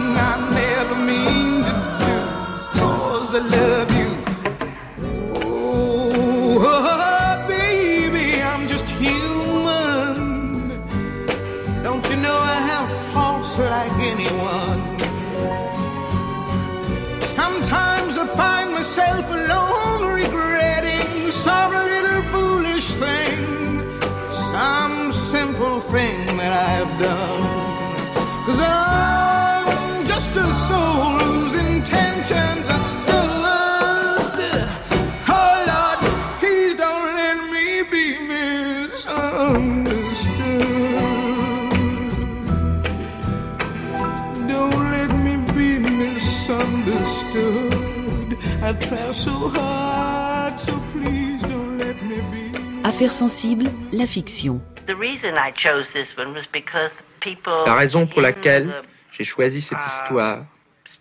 Affaires 52.99 53.13
sensibles, 53.13 53.71
la 53.93 54.09
fiction. 54.09 54.61
The 54.89 54.97
reason 54.97 55.37
I 55.37 55.53
chose 55.55 55.87
this 55.95 56.09
one 56.17 56.35
was 56.35 56.47
because 56.53 56.91
people 57.21 57.63
La 57.65 57.77
raison 57.77 58.09
pour 58.09 58.21
laquelle 58.21 58.67
the 58.67 58.89
j'ai 59.13 59.25
choisi 59.25 59.63
cette 59.63 59.79
histoire 59.79 60.47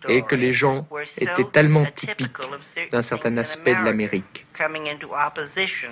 est 0.06 0.22
que 0.22 0.36
les 0.36 0.52
gens 0.52 0.86
étaient 1.16 1.50
tellement 1.52 1.86
typiques 1.96 2.30
d'un 2.92 3.02
certain 3.02 3.36
aspect 3.38 3.74
de 3.74 3.82
l'Amérique. 3.82 4.46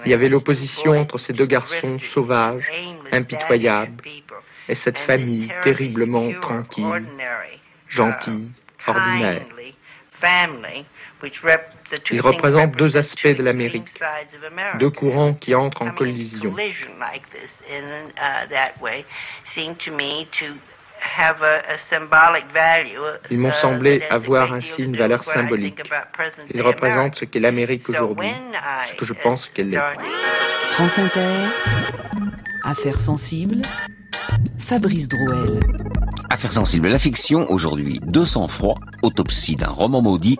Il 0.04 0.10
y 0.12 0.14
avait 0.14 0.28
l'opposition 0.28 0.92
entre 0.92 1.18
ces 1.18 1.32
deux 1.32 1.46
garçons 1.46 1.98
sauvages, 2.14 2.70
impitoyables, 3.10 4.00
et 4.68 4.76
cette 4.76 4.98
famille 4.98 5.48
terriblement 5.64 6.30
tranquille, 6.40 7.04
gentille, 7.88 8.50
ordinaire. 8.86 9.42
Family, 11.90 12.00
which 12.00 12.00
rep 12.00 12.00
the 12.00 12.04
two 12.04 12.14
Ils 12.14 12.22
things 12.22 12.26
représentent 12.26 12.76
deux 12.76 12.96
aspects 12.96 13.36
de 13.36 13.42
l'Amérique, 13.42 13.88
deux 14.78 14.90
courants 14.90 15.34
qui 15.34 15.54
entrent 15.54 15.82
en 15.82 15.90
collision. 15.90 16.50
uh, 16.50 18.46
value. 22.52 22.98
Ils 23.30 23.38
m'ont 23.38 23.50
uh, 23.50 23.60
semblé 23.60 24.02
avoir 24.10 24.52
ainsi 24.52 24.70
une 24.78 24.96
valeur 24.96 25.24
symbolique. 25.24 25.80
Ils 26.54 26.62
représentent 26.62 27.14
ce 27.14 27.24
qu'est 27.24 27.40
l'Amérique 27.40 27.88
aujourd'hui, 27.88 28.32
ce 28.90 28.96
que 28.96 29.04
je 29.04 29.12
pense 29.12 29.48
qu'elle 29.54 29.74
est. 29.74 29.80
France 30.62 30.98
Inter, 30.98 31.48
Affaires 32.64 33.00
sensibles, 33.00 33.62
Fabrice 34.58 35.08
Drouel. 35.08 35.60
Affaires 36.30 36.52
sensibles, 36.52 36.88
la 36.88 36.98
fiction, 36.98 37.48
aujourd'hui, 37.50 38.00
200 38.02 38.48
froid, 38.48 38.74
autopsie 39.02 39.54
d'un 39.54 39.68
roman 39.68 40.02
maudit. 40.02 40.38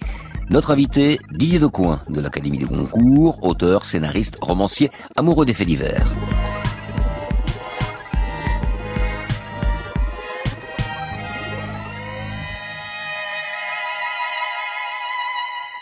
Notre 0.49 0.71
invité, 0.71 1.19
Didier 1.33 1.59
Decoing, 1.59 2.01
de 2.09 2.21
l'Académie 2.21 2.59
des 2.59 2.67
Goncourt, 2.67 3.43
auteur, 3.43 3.85
scénariste, 3.85 4.39
romancier, 4.41 4.91
amoureux 5.17 5.45
des 5.45 5.55
faits 5.55 5.67
divers. 5.67 6.07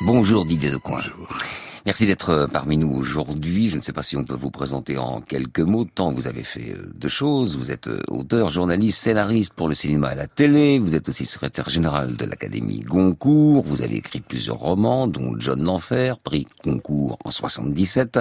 Bonjour 0.01 0.47
Didier 0.47 0.71
Decoing. 0.71 1.03
Merci 1.87 2.07
d'être 2.07 2.31
euh, 2.31 2.47
parmi 2.47 2.79
nous 2.79 2.91
aujourd'hui. 2.91 3.69
Je 3.69 3.77
ne 3.77 3.83
sais 3.83 3.93
pas 3.93 4.03
si 4.03 4.17
on 4.17 4.25
peut 4.25 4.35
vous 4.35 4.51
présenter 4.51 4.97
en 4.97 5.21
quelques 5.21 5.61
mots, 5.61 5.85
tant 5.85 6.13
vous 6.13 6.27
avez 6.27 6.43
fait 6.43 6.75
euh, 6.75 6.91
de 6.95 7.09
choses. 7.09 7.59
Vous 7.59 7.71
êtes 7.71 7.89
euh, 7.89 8.01
auteur, 8.09 8.49
journaliste, 8.49 9.03
scénariste 9.03 9.53
pour 9.53 9.69
le 9.69 9.75
cinéma 9.75 10.15
et 10.15 10.17
la 10.17 10.27
télé. 10.27 10.79
Vous 10.79 10.97
êtes 10.97 11.11
aussi 11.11 11.27
secrétaire 11.27 11.69
général 11.69 12.17
de 12.17 12.25
l'Académie 12.25 12.81
Goncourt. 12.81 13.65
Vous 13.65 13.83
avez 13.83 13.97
écrit 13.97 14.21
plusieurs 14.21 14.57
romans, 14.57 15.07
dont 15.09 15.35
John 15.39 15.63
l'Enfer, 15.63 16.19
prix 16.21 16.47
Goncourt 16.65 17.19
en 17.23 17.31
77. 17.31 18.19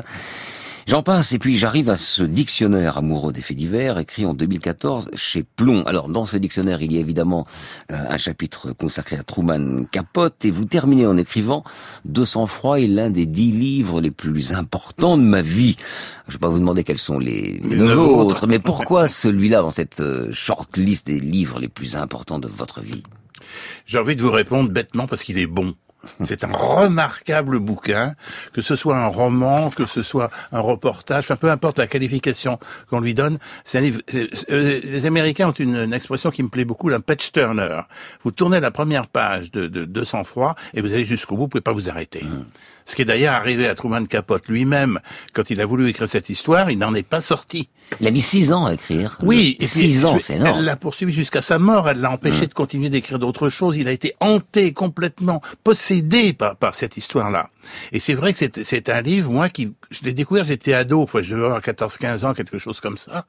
J'en 0.86 1.02
passe 1.02 1.32
et 1.32 1.40
puis 1.40 1.58
j'arrive 1.58 1.90
à 1.90 1.96
ce 1.96 2.24
dictionnaire 2.24 2.98
amoureux 2.98 3.32
des 3.32 3.42
faits 3.42 3.56
divers 3.56 4.00
écrit 4.00 4.26
en 4.26 4.34
2014 4.34 5.12
chez 5.16 5.44
Plomb. 5.44 5.84
Alors 5.86 6.10
dans 6.10 6.26
ce 6.26 6.36
dictionnaire 6.36 6.82
il 6.82 6.92
y 6.92 6.98
a 6.98 7.00
évidemment 7.00 7.48
euh, 7.92 8.06
un 8.10 8.18
chapitre 8.18 8.74
consacré 8.74 9.16
à 9.16 9.24
Truman 9.24 9.86
Capote 9.90 10.44
et 10.44 10.52
vous 10.52 10.66
terminez 10.66 11.06
en 11.06 11.18
écrivant 11.18 11.64
200 12.04 12.48
froid 12.48 12.80
est 12.80 12.88
l'un 12.88 13.10
des 13.10 13.26
dix 13.26 13.52
livres 13.52 14.02
les 14.02 14.12
plus 14.12 14.52
importants 14.52 15.18
de 15.18 15.24
ma 15.24 15.42
vie. 15.42 15.78
Je 16.28 16.34
vais 16.34 16.40
pas 16.40 16.50
vous 16.50 16.60
demander 16.60 16.84
quels 16.84 16.98
sont 16.98 17.18
les, 17.18 17.60
les 17.64 17.76
vôtres, 17.76 18.46
mais 18.48 18.60
pourquoi 18.60 19.08
celui-là 19.08 19.62
dans 19.62 19.70
cette 19.70 20.02
euh, 20.02 20.34
short 20.34 20.76
list 20.76 21.08
des 21.08 21.20
livres 21.20 21.60
les 21.60 21.70
plus 21.70 21.96
importants 21.96 22.40
de 22.40 22.50
votre 22.50 22.82
vie? 22.82 23.04
J'ai 23.86 24.00
envie 24.00 24.18
de 24.18 24.22
vous 24.22 24.32
répondre 24.32 24.70
bêtement 24.70 25.08
parce 25.08 25.24
qu'il 25.24 25.38
est 25.38 25.48
bon. 25.48 25.76
C'est 26.24 26.44
un 26.44 26.52
remarquable 26.52 27.60
bouquin, 27.60 28.16
que 28.54 28.62
ce 28.62 28.76
soit 28.76 28.98
un 28.98 29.08
roman, 29.08 29.70
que 29.70 29.86
ce 29.86 30.04
soit 30.04 30.30
un 30.52 30.60
reportage, 30.60 31.26
enfin 31.26 31.36
peu 31.36 31.50
importe 31.50 31.80
la 31.80 31.88
qualification 31.88 32.60
qu'on 32.90 33.00
lui 33.00 33.14
donne. 33.14 33.40
Un 33.74 33.80
livre. 33.80 34.02
euh, 34.14 34.82
Les 34.84 35.06
Américains 35.06 35.50
ont 35.50 35.54
une, 35.54 35.94
expression 35.94 36.30
qui 36.32 36.44
me 36.44 36.50
plaît 36.50 36.66
beaucoup, 36.66 36.90
la 36.90 37.00
patch 37.00 37.32
turner. 37.32 37.82
Vous 38.24 38.32
tournez 38.32 38.60
la 38.60 38.72
première 38.72 39.08
page 39.08 39.52
de, 39.52 39.68
de 39.68 39.86
200 39.86 40.24
froid 40.26 40.56
et 40.74 40.82
vous 40.82 40.94
allez 40.94 41.06
jusqu'au 41.06 41.36
bout, 41.36 41.44
vous 41.44 41.48
pouvez 41.50 41.62
pas 41.62 41.74
vous 41.74 41.90
arrêter. 41.90 42.26
Ce 42.86 42.96
qui 42.96 43.02
est 43.02 43.06
d'ailleurs 43.06 43.34
arrivé 43.34 43.68
à 43.68 43.76
Truman 43.76 44.06
Capote 44.06 44.48
lui-même, 44.48 45.00
quand 45.34 45.50
il 45.50 45.62
a 45.62 45.66
voulu 45.66 45.90
écrire 45.90 46.10
cette 46.10 46.30
histoire, 46.30 46.70
il 46.70 46.78
n'en 46.80 46.94
est 46.94 47.08
pas 47.08 47.22
sorti. 47.22 47.70
Il 48.00 48.08
a 48.08 48.12
mis 48.12 48.22
six 48.22 48.52
ans 48.52 48.66
à 48.66 48.74
écrire. 48.74 49.18
Oui, 49.22 49.58
et 49.60 49.66
six 49.66 50.04
ans, 50.06 50.18
c'est 50.20 50.36
énorme. 50.36 50.60
Elle 50.60 50.66
l'a 50.66 50.76
poursuivi 50.76 51.14
jusqu'à 51.14 51.42
sa 51.42 51.60
mort. 51.60 51.88
Elle 51.90 52.00
l'a 52.02 52.12
empêché 52.12 52.46
Mm. 52.46 52.48
de 52.48 52.54
continuer 52.54 52.90
d'écrire 52.90 53.20
d'autres 53.20 53.50
choses. 53.50 53.78
Il 53.78 53.88
a 53.88 53.92
été 53.92 54.16
hanté 54.20 54.74
complètement, 54.74 55.42
possédé 55.64 56.34
par, 56.34 56.56
par 56.56 56.76
cette 56.76 56.98
histoire-là. 56.98 57.50
Et 57.92 58.00
c'est 58.00 58.14
vrai 58.16 58.34
que 58.34 58.40
c'est, 58.40 58.64
c'est 58.64 58.90
un 58.90 59.02
livre, 59.02 59.32
moi, 59.32 59.50
qui, 59.50 59.74
je 59.92 60.00
l'ai 60.04 60.14
découvert, 60.14 60.44
j'étais 60.46 60.74
ado, 60.74 61.02
enfin, 61.02 61.22
je 61.22 61.34
devais 61.36 61.46
avoir 61.46 61.62
14, 61.62 61.98
15 61.98 62.26
ans, 62.26 62.34
quelque 62.34 62.58
chose 62.58 62.80
comme 62.80 62.98
ça. 62.98 63.26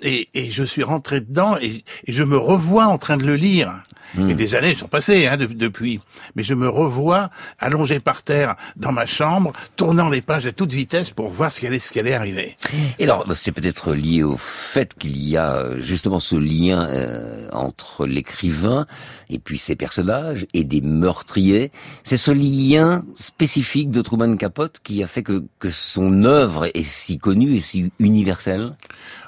Et, 0.00 0.28
et 0.34 0.50
je 0.50 0.64
suis 0.64 0.82
rentré 0.82 1.20
dedans 1.20 1.56
et, 1.60 1.84
et 2.06 2.12
je 2.12 2.22
me 2.22 2.36
revois 2.36 2.86
en 2.86 2.98
train 2.98 3.16
de 3.16 3.24
le 3.24 3.36
lire. 3.36 3.72
Mm. 4.16 4.30
Et 4.30 4.34
des 4.34 4.54
années 4.54 4.74
sont 4.74 4.88
passées 4.88 5.26
hein, 5.26 5.36
de- 5.36 5.46
depuis. 5.46 6.00
Mais 6.36 6.42
je 6.42 6.54
me 6.54 6.68
revois 6.68 7.30
allongé 7.58 8.00
par 8.00 8.22
terre 8.22 8.56
dans 8.76 8.92
ma 8.92 9.06
chambre, 9.06 9.52
tournant 9.76 10.08
les 10.08 10.20
pages 10.22 10.46
à 10.46 10.52
toute 10.52 10.72
vitesse 10.72 11.10
pour 11.10 11.28
voir 11.30 11.50
ce 11.52 11.60
qui 11.60 11.66
allait, 11.66 11.78
ce 11.78 11.90
qui 11.90 11.98
allait 12.00 12.14
arriver. 12.14 12.56
Et 12.98 13.04
alors, 13.04 13.26
c'est 13.34 13.52
peut-être 13.52 13.92
lié 13.94 14.22
au 14.22 14.36
fait 14.36 14.94
qu'il 14.94 15.16
y 15.16 15.36
a 15.36 15.54
euh, 15.56 15.80
justement 15.80 16.20
ce 16.20 16.36
lien 16.36 16.88
euh, 16.88 17.48
entre 17.52 18.06
l'écrivain 18.06 18.86
et 19.30 19.38
puis 19.38 19.58
ses 19.58 19.76
personnages 19.76 20.46
et 20.54 20.64
des 20.64 20.80
meurtriers. 20.80 21.72
C'est 22.04 22.16
ce 22.16 22.30
lien 22.30 23.04
spécifique 23.16 23.90
de 23.90 24.00
Truman 24.02 24.36
Capote 24.36 24.78
qui 24.82 25.02
a 25.02 25.06
fait 25.06 25.22
que, 25.22 25.44
que 25.58 25.70
son 25.70 26.24
œuvre 26.24 26.66
est 26.74 26.82
si 26.82 27.18
connue 27.18 27.56
et 27.56 27.60
si 27.60 27.90
universelle? 27.98 28.76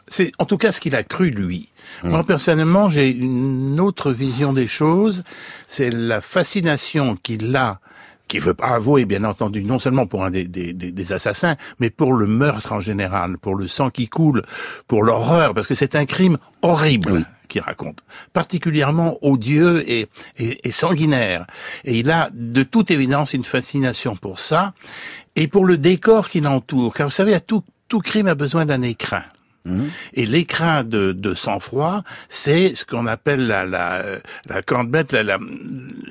C'est 0.08 0.30
en 0.38 0.44
tout 0.44 0.56
cas 0.58 0.70
ce 0.70 0.80
qu'il 0.80 0.94
a 0.94 1.02
cru 1.02 1.30
lui. 1.30 1.68
Moi 2.04 2.24
personnellement, 2.24 2.88
j'ai 2.88 3.08
une 3.10 3.80
autre 3.80 4.12
vision 4.12 4.52
des 4.52 4.66
choses. 4.66 5.22
C'est 5.68 5.90
la 5.90 6.20
fascination 6.20 7.16
qu'il 7.16 7.54
a, 7.56 7.80
qu'il 8.28 8.40
veut 8.40 8.54
pas 8.54 8.68
avouer, 8.74 9.04
bien 9.04 9.24
entendu, 9.24 9.62
non 9.64 9.78
seulement 9.78 10.06
pour 10.06 10.24
un 10.24 10.30
des, 10.30 10.44
des, 10.44 10.72
des- 10.72 10.92
des 10.92 11.12
assassins, 11.12 11.56
mais 11.80 11.90
pour 11.90 12.12
le 12.12 12.26
meurtre 12.26 12.72
en 12.72 12.80
général, 12.80 13.38
pour 13.38 13.54
le 13.54 13.66
sang 13.68 13.90
qui 13.90 14.08
coule, 14.08 14.42
pour 14.88 15.02
l'horreur, 15.02 15.54
parce 15.54 15.66
que 15.66 15.74
c'est 15.74 15.94
un 15.96 16.04
crime 16.06 16.38
horrible. 16.62 17.24
qu'il 17.48 17.60
raconte, 17.60 18.00
particulièrement 18.32 19.18
odieux 19.22 19.88
et, 19.88 20.08
et, 20.36 20.68
et 20.68 20.72
sanguinaire. 20.72 21.46
Et 21.84 21.98
il 22.00 22.10
a 22.10 22.28
de 22.34 22.64
toute 22.64 22.90
évidence 22.90 23.34
une 23.34 23.44
fascination 23.44 24.16
pour 24.16 24.40
ça 24.40 24.74
et 25.36 25.46
pour 25.46 25.64
le 25.64 25.78
décor 25.78 26.28
qui 26.28 26.40
l'entoure. 26.40 26.92
Car 26.92 27.06
vous 27.06 27.12
savez, 27.12 27.34
à 27.34 27.40
tout, 27.40 27.62
tout 27.88 28.00
crime 28.00 28.26
a 28.26 28.34
besoin 28.34 28.66
d'un 28.66 28.82
écrin. 28.82 29.22
Et 30.14 30.26
l'écrin 30.26 30.84
de, 30.84 31.12
de 31.12 31.34
sang-froid, 31.34 32.02
c'est 32.28 32.74
ce 32.74 32.84
qu'on 32.84 33.06
appelle 33.06 33.46
la 33.46 33.64
la 33.64 33.94
euh, 34.00 34.18
la 34.46 34.62
cornbette, 34.62 35.12
la, 35.12 35.22
la- 35.22 35.38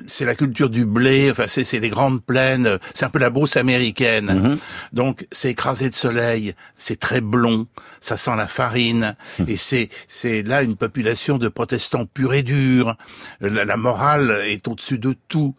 c'est 0.06 0.24
la 0.24 0.34
culture 0.34 0.70
du 0.70 0.84
blé. 0.84 1.30
Enfin, 1.30 1.46
c'est 1.46 1.64
c'est 1.64 1.78
les 1.80 1.88
grandes 1.90 2.22
plaines. 2.22 2.78
C'est 2.94 3.04
un 3.04 3.10
peu 3.10 3.18
la 3.18 3.30
brousse 3.30 3.56
américaine. 3.56 4.56
Donc, 4.92 5.26
c'est 5.32 5.50
écrasé 5.50 5.90
de 5.90 5.94
soleil, 5.94 6.54
c'est 6.76 6.98
très 7.00 7.20
blond, 7.20 7.66
ça 8.00 8.16
sent 8.16 8.36
la 8.36 8.46
farine, 8.46 9.16
et 9.46 9.56
c'est 9.56 9.88
c'est 10.08 10.42
là 10.42 10.62
une 10.62 10.76
population 10.76 11.38
de 11.38 11.48
protestants 11.48 12.06
purs 12.06 12.34
et 12.34 12.42
durs. 12.42 12.96
La, 13.40 13.64
la 13.64 13.76
morale 13.76 14.40
est 14.46 14.66
au-dessus 14.68 14.98
de 14.98 15.14
tout. 15.28 15.54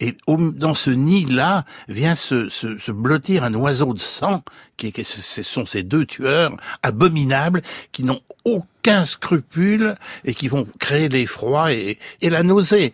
Et 0.00 0.16
dans 0.28 0.74
ce 0.74 0.90
nid-là 0.90 1.64
vient 1.88 2.14
se, 2.14 2.48
se, 2.48 2.90
blottir 2.90 3.44
un 3.44 3.54
oiseau 3.54 3.94
de 3.94 4.00
sang, 4.00 4.42
qui, 4.76 4.92
ce 5.04 5.42
sont 5.42 5.66
ces 5.66 5.82
deux 5.82 6.04
tueurs 6.04 6.56
abominables 6.82 7.62
qui 7.92 8.02
n'ont 8.02 8.20
aucun 8.44 9.06
scrupule 9.06 9.96
et 10.24 10.34
qui 10.34 10.48
vont 10.48 10.66
créer 10.78 11.08
l'effroi 11.08 11.72
et 11.72 11.98
la 12.22 12.42
nausée. 12.42 12.92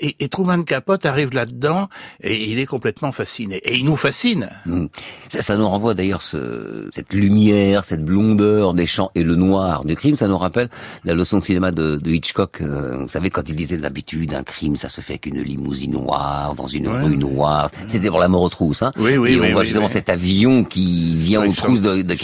Et, 0.00 0.16
et 0.20 0.28
Truman 0.28 0.62
Capote 0.64 1.04
arrive 1.06 1.32
là-dedans 1.34 1.88
et 2.22 2.50
il 2.50 2.58
est 2.58 2.66
complètement 2.66 3.12
fasciné. 3.12 3.56
Et 3.56 3.76
il 3.76 3.84
nous 3.84 3.96
fascine. 3.96 4.48
Mm. 4.66 4.86
Ça, 5.28 5.42
ça 5.42 5.56
nous 5.56 5.68
renvoie 5.68 5.94
d'ailleurs 5.94 6.22
ce, 6.22 6.88
cette 6.90 7.12
lumière, 7.12 7.84
cette 7.84 8.04
blondeur 8.04 8.74
des 8.74 8.86
champs 8.86 9.10
et 9.14 9.22
le 9.22 9.34
noir 9.36 9.84
du 9.84 9.94
crime. 9.96 10.16
Ça 10.16 10.26
nous 10.28 10.38
rappelle 10.38 10.68
la 11.04 11.14
leçon 11.14 11.38
de 11.38 11.42
cinéma 11.42 11.70
de, 11.70 11.96
de 11.96 12.10
Hitchcock. 12.10 12.60
euh, 12.60 13.02
vous 13.02 13.08
savez, 13.08 13.30
quand 13.30 13.48
il 13.48 13.56
disait 13.56 13.76
d'habitude, 13.76 14.34
un 14.34 14.42
crime, 14.42 14.76
ça 14.76 14.88
se 14.88 15.00
fait 15.00 15.14
avec 15.14 15.26
une 15.26 15.40
limousine 15.42 15.92
noire, 15.92 16.54
dans 16.54 16.66
une 16.66 16.88
Ouais. 16.88 17.02
rue 17.02 17.16
noire. 17.16 17.70
C'était 17.86 18.08
pour 18.08 18.18
la 18.18 18.28
mort 18.28 18.42
aux 18.42 18.48
trousses. 18.48 18.82
Hein. 18.82 18.92
Oui, 18.96 19.16
oui, 19.16 19.34
et 19.34 19.40
on 19.40 19.52
voit 19.52 19.64
justement 19.64 19.88
cet 19.88 20.08
avion 20.08 20.64
qui 20.64 21.14
vient 21.16 21.44
aux 21.46 21.52
trousses 21.52 21.82
de, 21.82 22.02
de 22.02 22.14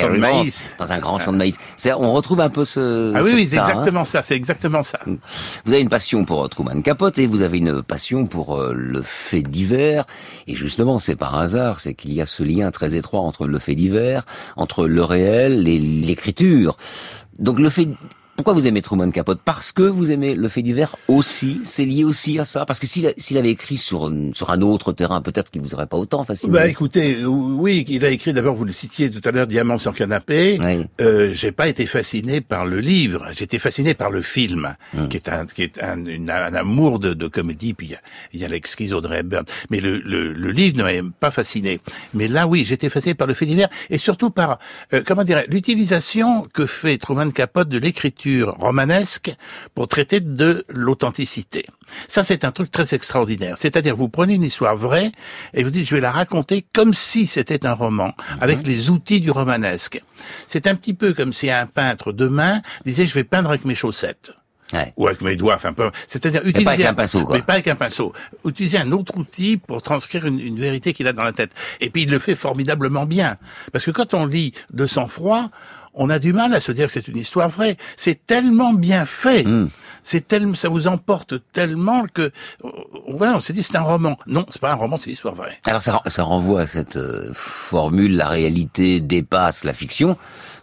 dans 0.79 0.93
un 0.93 0.99
grand 0.99 1.18
champ 1.18 1.33
de 1.33 1.37
maïs. 1.37 1.57
On 1.99 2.12
retrouve 2.12 2.41
un 2.41 2.51
peu 2.51 2.64
ce... 2.64 3.12
Ah 3.14 3.20
oui, 3.22 3.47
c'est 3.47 3.57
ça, 3.57 3.64
hein. 3.64 3.68
exactement 3.68 4.05
ça, 4.05 4.22
c'est 4.22 4.35
exactement 4.35 4.83
ça. 4.83 4.99
Vous 5.64 5.72
avez 5.72 5.81
une 5.83 5.89
passion 5.89 6.24
pour 6.24 6.45
euh, 6.45 6.49
Truman 6.49 6.81
Capote 6.83 7.18
et 7.18 7.27
vous 7.27 7.43
avez 7.43 7.59
une 7.59 7.65
passion 7.72 8.26
pour 8.26 8.56
euh, 8.56 8.72
le 8.74 9.02
fait 9.02 9.42
divers. 9.42 10.06
Et 10.46 10.54
justement, 10.54 10.98
c'est 10.98 11.16
par 11.16 11.36
hasard, 11.36 11.80
c'est 11.80 11.94
qu'il 11.94 12.12
y 12.12 12.20
a 12.20 12.26
ce 12.26 12.42
lien 12.42 12.70
très 12.70 12.94
étroit 12.94 13.20
entre 13.20 13.46
le 13.46 13.58
fait 13.58 13.74
divers, 13.74 14.24
entre 14.56 14.86
le 14.86 15.04
réel 15.04 15.68
et 15.68 15.78
l'écriture. 15.78 16.76
Donc 17.38 17.58
le 17.58 17.70
fait... 17.70 17.88
Pourquoi 18.37 18.53
vous 18.53 18.66
aimez 18.66 18.82
Truman 18.82 19.11
Capote? 19.11 19.41
Parce 19.45 19.72
que 19.72 19.82
vous 19.82 20.11
aimez 20.11 20.34
le 20.34 20.49
fait 20.49 20.62
divers 20.62 20.97
aussi 21.09 21.61
C'est 21.64 21.84
lié 21.84 22.05
aussi 22.05 22.39
à 22.39 22.45
ça 22.45 22.66
Parce 22.66 22.78
que 22.80 22.87
s'il 22.87 23.07
avait 23.39 23.51
écrit 23.51 23.76
sur, 23.78 24.11
sur 24.34 24.51
un 24.51 24.61
autre 24.62 24.93
terrain, 24.93 25.20
peut-être 25.22 25.51
qu'il 25.51 25.62
vous 25.62 25.74
aurait 25.74 25.87
pas 25.87 25.97
autant 25.97 26.22
fasciné. 26.24 26.53
Bah 26.53 26.66
écoutez, 26.66 27.20
euh, 27.22 27.26
oui, 27.26 27.84
il 27.89 28.05
a 28.05 28.11
écrit 28.11 28.32
d'abord, 28.32 28.55
vous 28.55 28.64
le 28.64 28.72
citiez 28.72 29.11
tout 29.11 29.26
à 29.26 29.30
l'heure, 29.32 29.47
Diamant 29.47 29.78
sur 29.78 29.95
canapé. 29.95 30.59
Euh, 31.01 31.30
j'ai 31.32 31.53
pas 31.53 31.68
été 31.68 31.87
fasciné 31.87 32.41
par 32.41 32.66
le 32.66 32.80
livre, 32.80 33.26
été 33.41 33.59
fasciné 33.59 33.95
par 33.95 34.11
le 34.11 34.20
film, 34.22 34.74
qui 35.09 35.16
est 35.16 35.28
un 35.28 35.47
qui 35.47 35.62
est 35.62 35.82
un, 35.82 36.05
une- 36.05 36.30
un 36.30 36.55
amour 36.55 36.99
de, 36.99 37.14
de 37.14 37.28
comédie. 37.28 37.72
Puis 37.74 37.93
il 38.32 38.41
y 38.41 38.45
a, 38.45 38.47
a 38.47 38.51
l'exquise 38.51 38.93
Audrey 38.93 39.20
Hepburn. 39.20 39.45
Mais 39.70 39.80
le, 39.80 39.99
le, 39.99 40.32
le 40.32 40.51
livre 40.51 40.76
ne 40.76 40.82
m'a 40.82 41.11
pas 41.20 41.30
fasciné. 41.30 41.80
Mais 42.14 42.28
là, 42.28 42.47
oui, 42.47 42.64
j'étais 42.64 42.89
fasciné 42.91 43.14
par 43.14 43.26
le 43.26 43.34
fait 43.34 43.47
divers 43.47 43.68
et 43.91 43.99
surtout 43.99 44.30
par 44.30 44.59
euh, 44.93 45.03
comment 45.07 45.24
dire 45.24 45.43
l'utilisation 45.49 46.43
que 46.53 46.66
fait 46.66 46.99
Truman 46.99 47.30
Capote 47.30 47.68
de 47.68 47.78
l'écriture 47.78 48.26
romanesque 48.43 49.35
pour 49.74 49.89
traiter 49.89 50.20
de 50.20 50.64
l'authenticité. 50.68 51.66
Ça, 52.09 52.24
c'est 52.24 52.45
un 52.45 52.53
truc 52.53 52.70
très 52.70 52.95
extraordinaire. 52.95 53.57
C'est-à-dire, 53.59 53.95
vous 53.97 54.09
prenez 54.09 54.35
une 54.35 54.43
histoire 54.43 54.77
vraie 54.77 55.12
et 55.55 55.62
vous 55.64 55.70
dites, 55.70 55.87
je 55.89 55.95
vais 55.95 56.01
la 56.01 56.11
raconter 56.11 56.66
comme 56.72 56.95
si 56.95 57.27
c'était 57.27 57.64
un 57.66 57.74
roman, 57.74 58.14
avec 58.41 58.66
les 58.66 58.91
outils 58.91 59.20
du 59.20 59.31
romanesque. 59.31 60.03
C'est 60.49 60.66
un 60.66 60.74
petit 60.74 60.95
peu 60.95 61.12
comme 61.14 61.33
si 61.33 61.51
un 61.51 61.66
peintre 61.66 62.12
demain 62.12 62.61
disait, 62.85 63.07
je 63.07 63.14
vais 63.14 63.24
peindre 63.24 63.51
avec 63.51 63.64
mes 63.64 63.74
chaussettes. 63.74 64.33
Ou 64.97 65.07
avec 65.07 65.20
mes 65.20 65.37
doigts, 65.37 65.55
enfin, 65.55 65.72
peu- 65.72 65.93
c'est-à-dire 66.09 66.43
pas 66.43 66.49
utiliser 66.49 66.72
avec 66.72 66.87
un 66.87 66.95
pinceau, 66.95 67.24
quoi. 67.24 67.37
mais 67.37 67.43
pas 67.43 67.53
avec 67.53 67.68
un 67.68 67.77
pinceau. 67.77 68.12
Utiliser 68.45 68.79
un 68.79 68.91
autre 68.91 69.16
outil 69.16 69.59
pour 69.59 69.81
transcrire 69.81 70.27
une, 70.27 70.41
une 70.41 70.59
vérité 70.59 70.93
qu'il 70.93 71.07
a 71.07 71.12
dans 71.12 71.22
la 71.22 71.31
tête. 71.33 71.53
Et 71.81 71.89
puis 71.89 72.03
il 72.03 72.11
le 72.11 72.18
fait 72.18 72.35
formidablement 72.35 73.07
bien, 73.07 73.37
parce 73.72 73.85
que 73.85 73.93
quand 73.93 74.12
on 74.12 74.27
lit 74.27 74.55
de 74.72 74.87
sang-froid, 74.89 75.51
on 75.97 76.11
a 76.11 76.18
du 76.18 76.32
mal 76.32 76.55
à 76.55 76.61
se 76.61 76.70
dire 76.72 76.86
que 76.86 76.92
c'est 76.92 77.09
une 77.09 77.16
histoire 77.16 77.49
vraie. 77.49 77.76
C'est 77.97 78.26
tellement 78.26 78.72
bien 78.72 79.05
fait, 79.05 79.42
Hmm. 79.44 79.68
c'est 80.03 80.28
tellement, 80.28 80.55
ça 80.55 80.68
vous 80.68 80.86
emporte 80.86 81.34
tellement 81.53 82.05
que, 82.07 82.30
euh, 82.64 82.68
ouais, 83.09 83.28
on 83.28 83.40
s'est 83.40 83.53
dit 83.53 83.62
c'est 83.62 83.76
un 83.76 83.80
roman. 83.82 84.16
Non, 84.26 84.44
c'est 84.51 84.61
pas 84.61 84.70
un 84.72 84.76
roman, 84.76 84.97
c'est 84.97 85.07
une 85.07 85.12
histoire 85.12 85.34
vraie. 85.34 85.59
Alors 85.66 85.82
ça, 85.82 86.01
ça 86.07 86.22
renvoie 86.22 86.61
à 86.62 86.66
cette 86.66 86.97
euh, 86.97 87.30
formule, 87.34 88.16
la 88.16 88.28
réalité 88.28 89.01
dépasse 89.01 89.64
la 89.64 89.72
fiction. 89.72 90.16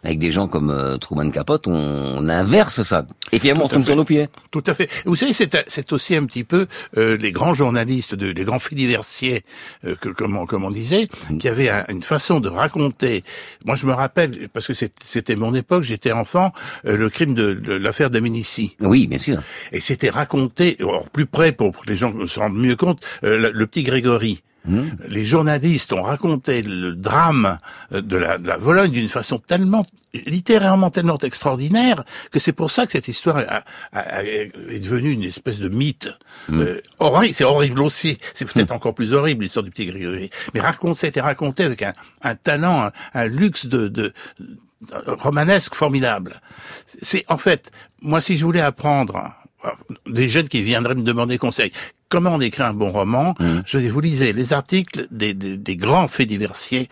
Avec 0.04 0.20
des 0.20 0.32
gens 0.32 0.48
comme 0.50 0.70
euh, 0.70 0.98
Truman 0.98 1.30
Capote, 1.32 1.68
on, 1.68 1.74
on 1.74 2.28
inverse 2.30 2.84
ça. 2.84 3.06
Et 3.32 3.40
finalement, 3.40 3.66
on 3.66 3.70
tombe 3.70 3.86
sur 3.86 3.96
nos 3.96 4.04
pieds. 4.04 4.28
Tout 4.52 4.64
à 4.68 4.74
fait. 4.74 4.84
Et 4.86 4.90
vous 5.06 5.16
savez, 5.16 5.32
c'est 5.34 5.94
aussi 5.94 6.16
un 6.16 6.26
petit 6.26 6.44
peu 6.44 6.68
euh, 6.98 7.16
les 7.18 7.32
grands 7.32 7.54
journalistes, 7.54 8.14
de, 8.14 8.28
les 8.28 8.44
grands 8.44 8.60
faits 8.60 8.76
diversiers, 8.78 9.44
euh, 9.86 9.96
que, 9.96 10.10
comme, 10.10 10.36
on, 10.36 10.46
comme 10.46 10.66
on 10.66 10.72
disait, 10.72 11.08
qui 11.40 11.48
avaient 11.48 11.70
un- 11.70 11.86
une 11.90 12.04
façon 12.04 12.40
de 12.42 12.50
raconter. 12.50 13.24
Moi, 13.64 13.76
je 13.76 13.86
me 13.86 13.94
rappelle, 13.94 14.50
parce 14.52 14.68
que 14.68 14.74
c'était 15.04 15.36
mon 15.38 15.56
époque, 15.56 15.84
j'étais 15.84 16.12
enfant, 16.12 16.52
euh, 16.86 16.98
le 16.98 17.10
crime 17.10 17.34
de, 17.34 17.54
de 17.54 17.74
l'affaire 17.74 18.10
Dominici. 18.10 18.76
Oui, 18.82 19.08
bien 19.08 19.18
sûr. 19.18 19.42
Et 19.72 19.80
c'était 19.80 20.10
raconté, 20.10 20.76
alors 20.80 21.10
plus 21.10 21.26
près 21.26 21.54
pour 21.54 21.72
que 21.78 21.90
les 21.90 21.96
gens 21.96 22.14
se 22.28 22.40
rendent 22.40 22.58
mieux 22.58 22.76
compte, 22.76 23.02
euh, 23.24 23.38
le, 23.38 23.52
le 23.52 23.68
petit 23.68 23.84
Grégory. 23.84 24.42
Les 24.66 25.26
journalistes 25.26 25.92
ont 25.94 26.04
raconté 26.04 26.62
le 26.62 26.96
drame 26.96 27.58
euh, 27.92 28.02
de 28.02 28.18
la, 28.18 28.38
de 28.38 28.48
la 28.48 28.58
Vologne 28.58 28.92
d'une 28.92 29.10
façon 29.10 29.38
tellement, 29.40 29.86
littérairement 30.14 30.90
tellement 30.90 31.18
extraordinaire 31.18 32.04
que 32.32 32.40
c'est 32.40 32.54
pour 32.54 32.72
ça 32.72 32.86
que 32.86 32.92
cette 32.94 33.08
histoire 33.10 33.38
a- 33.40 33.64
a- 33.92 34.00
a- 34.00 34.24
est 34.24 34.80
devenue 34.80 35.12
une 35.12 35.24
espèce 35.24 35.60
de 35.60 35.68
mythe. 35.70 36.10
Euh, 36.50 36.82
horrible, 37.00 37.34
c'est 37.34 37.44
horrible 37.44 37.82
aussi. 37.82 38.18
C'est 38.34 38.46
peut-être 38.46 38.72
encore 38.72 38.96
plus 38.96 39.14
horrible 39.14 39.44
l'histoire 39.44 39.64
du 39.64 39.72
petit 39.72 39.86
Grégory. 39.86 40.30
Mais 40.54 40.62
raconte, 40.62 40.98
ça 40.98 41.08
a 41.08 41.10
été 41.10 41.20
raconté 41.20 41.64
avec 41.64 41.82
un, 41.82 41.94
un 42.22 42.36
talent, 42.36 42.84
un, 42.86 42.92
un 43.14 43.26
luxe 43.26 43.66
de, 43.66 43.88
de, 43.90 44.14
romanesque 45.08 45.76
formidable. 45.76 46.42
C'est 47.02 47.26
en 47.28 47.38
fait, 47.38 47.72
moi 48.02 48.22
si 48.22 48.38
je 48.38 48.46
voulais 48.46 48.62
apprendre 48.62 49.34
des 50.08 50.28
jeunes 50.28 50.50
qui 50.50 50.62
viendraient 50.62 50.96
me 50.96 51.04
demander 51.04 51.38
conseil. 51.38 51.72
Comment 52.14 52.36
on 52.36 52.42
écrit 52.42 52.62
un 52.62 52.76
bon 52.76 52.92
roman 52.92 53.34
Je 53.66 53.80
dis, 53.80 53.90
vous 53.90 54.00
lisez 54.00 54.34
les 54.34 54.54
articles 54.54 55.08
des, 55.10 55.34
des, 55.34 55.58
des 55.58 55.76
grands 55.76 56.08
faits 56.08 56.28
diversiers, 56.28 56.88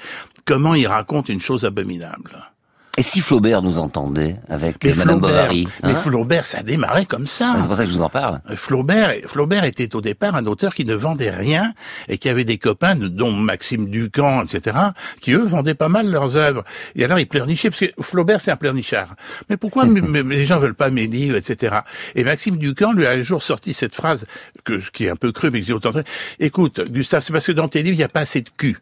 comment 0.46 0.74
ils 0.74 0.88
racontent 0.88 1.32
une 1.32 1.40
chose 1.40 1.64
abominable. 1.64 2.51
Et 2.98 3.04
si 3.04 3.22
Flaubert 3.22 3.62
nous 3.62 3.78
entendait 3.78 4.36
avec 4.50 4.84
Mais 4.84 4.90
Madame 4.94 5.20
Flaubert, 5.20 5.30
Bovary 5.30 5.68
mais 5.84 5.92
hein 5.92 5.96
Flaubert, 5.96 6.46
ça 6.46 6.60
a 6.60 6.64
démarré 6.64 7.06
comme 7.06 7.26
ça. 7.26 7.56
C'est 7.62 7.68
pour 7.68 7.78
ça 7.78 7.86
que 7.86 7.90
je 7.90 7.96
vous 7.96 8.02
en 8.02 8.10
parle. 8.10 8.42
Flaubert, 8.56 9.14
Flaubert 9.28 9.64
était 9.64 9.96
au 9.96 10.02
départ 10.02 10.36
un 10.36 10.46
auteur 10.46 10.74
qui 10.74 10.84
ne 10.84 10.94
vendait 10.94 11.30
rien 11.30 11.74
et 12.10 12.18
qui 12.18 12.28
avait 12.28 12.44
des 12.44 12.58
copains, 12.58 12.96
dont 12.96 13.32
Maxime 13.32 13.90
Ducamp, 13.90 14.44
etc., 14.44 14.78
qui 15.22 15.32
eux 15.32 15.44
vendaient 15.44 15.74
pas 15.74 15.88
mal 15.88 16.12
leurs 16.12 16.36
œuvres. 16.36 16.66
Et 16.96 17.06
alors 17.06 17.18
il 17.18 17.28
pleurnichait, 17.28 17.70
parce 17.70 17.80
que 17.80 18.02
Flaubert 18.02 18.42
c'est 18.42 18.52
un 18.52 18.58
pleurnichard. 18.58 19.16
Mais 19.50 19.56
pourquoi 19.56 19.86
les 19.86 20.46
gens 20.46 20.60
veulent 20.60 20.76
pas 20.76 20.90
mes 20.90 21.08
livres, 21.08 21.38
etc. 21.38 21.78
Et 22.16 22.26
Maxime 22.26 22.58
Ducamp 22.58 22.92
lui 22.92 23.06
a 23.06 23.12
un 23.12 23.22
jour 23.22 23.42
sorti 23.42 23.74
cette 23.74 23.96
phrase 23.96 24.26
que 24.66 24.82
qui 24.92 25.06
est 25.06 25.10
un 25.10 25.16
peu 25.16 25.32
crue, 25.32 25.50
mais 25.50 25.62
que 25.62 25.66
j'ai 25.66 25.74
autant 25.74 25.92
Écoute, 26.40 26.82
Gustave, 26.92 27.24
c'est 27.24 27.32
parce 27.32 27.48
que 27.48 27.54
dans 27.54 27.70
tes 27.70 27.84
livres 27.84 27.96
il 27.96 28.00
n'y 28.00 28.04
a 28.04 28.10
pas 28.10 28.22
assez 28.22 28.42
de 28.42 28.50
cul. 28.58 28.78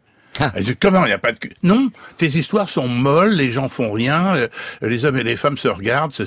Elle 0.54 0.64
dit, 0.64 0.76
comment 0.76 1.04
il 1.04 1.08
n'y 1.08 1.12
a 1.12 1.18
pas 1.18 1.32
de 1.32 1.38
cul 1.38 1.52
Non, 1.62 1.90
tes 2.16 2.26
histoires 2.28 2.68
sont 2.68 2.86
molles, 2.88 3.32
les 3.32 3.50
gens 3.52 3.68
font 3.68 3.90
rien, 3.90 4.36
euh, 4.36 4.48
les 4.80 5.04
hommes 5.04 5.16
et 5.18 5.24
les 5.24 5.36
femmes 5.36 5.58
se 5.58 5.68
regardent. 5.68 6.12
se- 6.12 6.22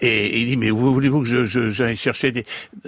Et, 0.00 0.08
et 0.08 0.40
il 0.40 0.46
dit, 0.48 0.56
mais 0.56 0.70
où 0.70 0.78
voulez-vous 0.92 1.22
que 1.22 1.28
je, 1.28 1.44
je- 1.46 1.70
j'aille 1.70 1.96
chercher 1.96 2.32
des... 2.32 2.44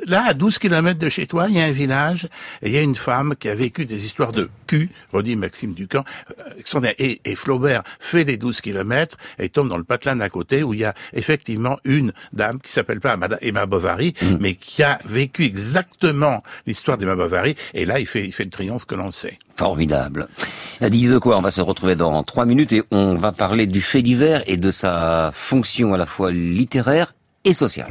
Là, 0.07 0.25
à 0.29 0.35
12 0.35 0.59
kilomètres 0.59 0.99
de 0.99 1.09
chez 1.09 1.27
toi, 1.27 1.47
il 1.49 1.57
y 1.57 1.61
a 1.61 1.65
un 1.65 1.71
village, 1.73 2.25
et 2.63 2.69
il 2.69 2.73
y 2.73 2.77
a 2.79 2.83
une 2.83 2.97
femme 2.97 3.35
qui 3.39 3.49
a 3.49 3.55
vécu 3.55 3.85
des 3.87 4.05
histoires 4.05 4.33
de 4.33 4.51
cul, 4.67 4.91
redit 5.13 5.37
Maxime 5.37 5.75
Ducamp. 5.75 6.05
euh. 6.31 6.93
Et, 6.99 7.21
et 7.25 7.35
Flaubert 7.37 7.83
fait 8.01 8.25
les 8.25 8.37
12 8.37 8.61
kilomètres 8.61 9.17
et 9.39 9.49
tombe 9.49 9.69
dans 9.69 9.79
le 9.79 9.85
patelin 9.85 10.17
d'à 10.17 10.29
côté 10.29 10.63
où 10.63 10.75
il 10.75 10.81
y 10.81 10.85
a 10.85 10.95
effectivement 11.13 11.79
une 11.85 12.13
dame 12.33 12.61
qui 12.61 12.73
s'appelle 12.73 13.01
pas 13.01 13.17
Madame 13.17 13.39
Emma 13.43 13.65
Bovary, 13.67 14.15
mais 14.41 14.55
qui 14.55 14.83
a 14.83 14.99
vécu 15.05 15.45
exactement 15.45 16.43
l'histoire 16.67 16.99
d'Emma 16.99 17.15
Bovary. 17.15 17.55
Et 17.75 17.85
là, 17.85 18.01
il 18.01 18.07
fait, 18.07 18.25
il 18.25 18.33
fait 18.33 18.45
le 18.45 18.51
triomphe 18.51 18.85
que 18.87 18.95
l'on 18.95 19.13
sait. 19.13 19.39
Formidable. 19.59 20.29
Didier 20.81 21.09
de 21.09 21.19
quoi 21.19 21.37
On 21.37 21.41
va 21.41 21.51
se 21.51 21.61
retrouver 21.61 21.97
dans 21.97 22.23
trois 22.23 22.47
minutes 22.47 22.73
et 22.73 22.85
on 22.93 23.17
va 23.17 23.33
parler 23.33 23.67
du 23.67 23.81
fait 23.81 24.03
divers 24.03 24.45
et 24.47 24.57
de 24.57 24.71
sa 24.71 25.31
fonction 25.33 25.95
à 25.95 25.97
la 25.97 26.07
fois 26.07 26.31
littéraire 26.31 27.13
et 27.45 27.55
sociale. 27.55 27.89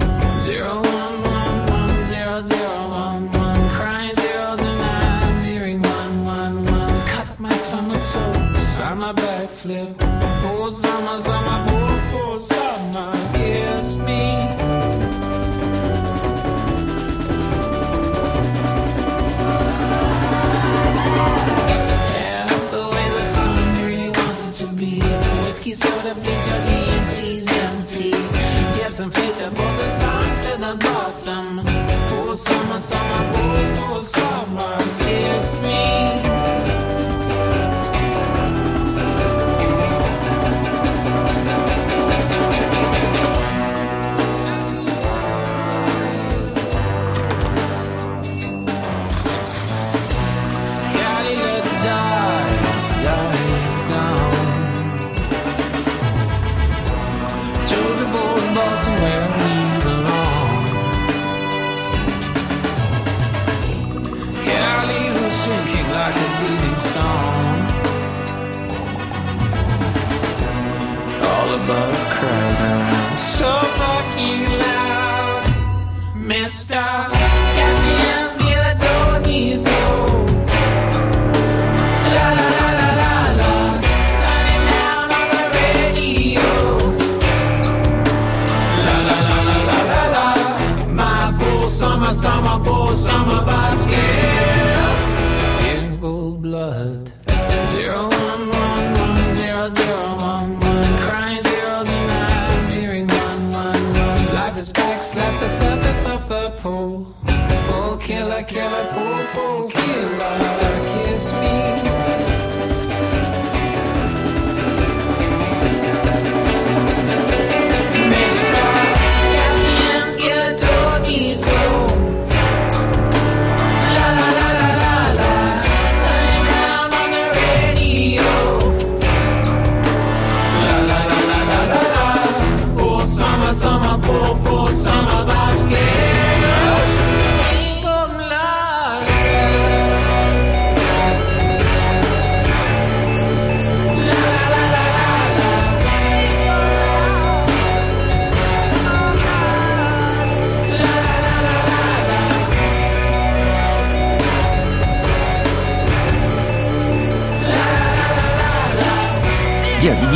so 25.78 25.90
the 26.02 26.14
beats 26.16 26.48
your 26.50 26.62
dream 26.68 27.04
she's 27.16 27.48
empty. 27.66 28.12
Jepsen 28.76 29.10
the 29.80 29.90
song 30.02 30.30
to 30.44 30.52
the 30.66 30.74
bottom. 30.86 31.66
Pull 32.10 32.38
someone, 32.38 32.82
someone, 32.82 33.26
pull, 33.34 33.86
pull 33.86 34.02
someone, 34.02 34.88
kiss 35.00 35.62
me. 35.62 36.07
The 105.48 105.54
surface 105.54 106.04
of 106.04 106.28
the 106.28 106.50
pool. 106.62 107.16
Pull 107.68 107.98
killer, 107.98 108.44
killer, 108.44 108.86
pull, 108.92 109.26
pull 109.34 109.70
killer, 109.70 110.78
kiss 110.92 111.32
me. 111.40 112.57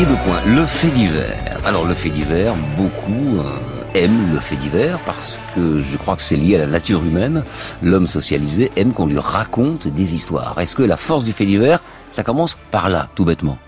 Decoing, 0.05 0.55
le 0.55 0.65
fait 0.65 0.89
divers. 0.89 1.57
Alors 1.65 1.85
le 1.85 1.93
fait 1.93 2.09
divers, 2.09 2.55
beaucoup 2.75 3.37
euh, 3.39 3.57
aiment 3.93 4.33
le 4.33 4.39
fait 4.39 4.55
divers 4.55 4.97
parce 5.05 5.39
que 5.55 5.79
je 5.79 5.97
crois 5.97 6.15
que 6.15 6.21
c'est 6.21 6.35
lié 6.35 6.55
à 6.55 6.59
la 6.59 6.65
nature 6.67 7.03
humaine. 7.03 7.43
L'homme 7.83 8.07
socialisé 8.07 8.71
aime 8.77 8.93
qu'on 8.93 9.05
lui 9.05 9.19
raconte 9.19 9.87
des 9.87 10.15
histoires. 10.15 10.59
Est-ce 10.59 10.75
que 10.75 10.83
la 10.83 10.97
force 10.97 11.25
du 11.25 11.33
fait 11.33 11.45
divers, 11.45 11.83
ça 12.09 12.23
commence 12.23 12.57
par 12.71 12.89
là, 12.89 13.09
tout 13.15 13.25
bêtement? 13.25 13.59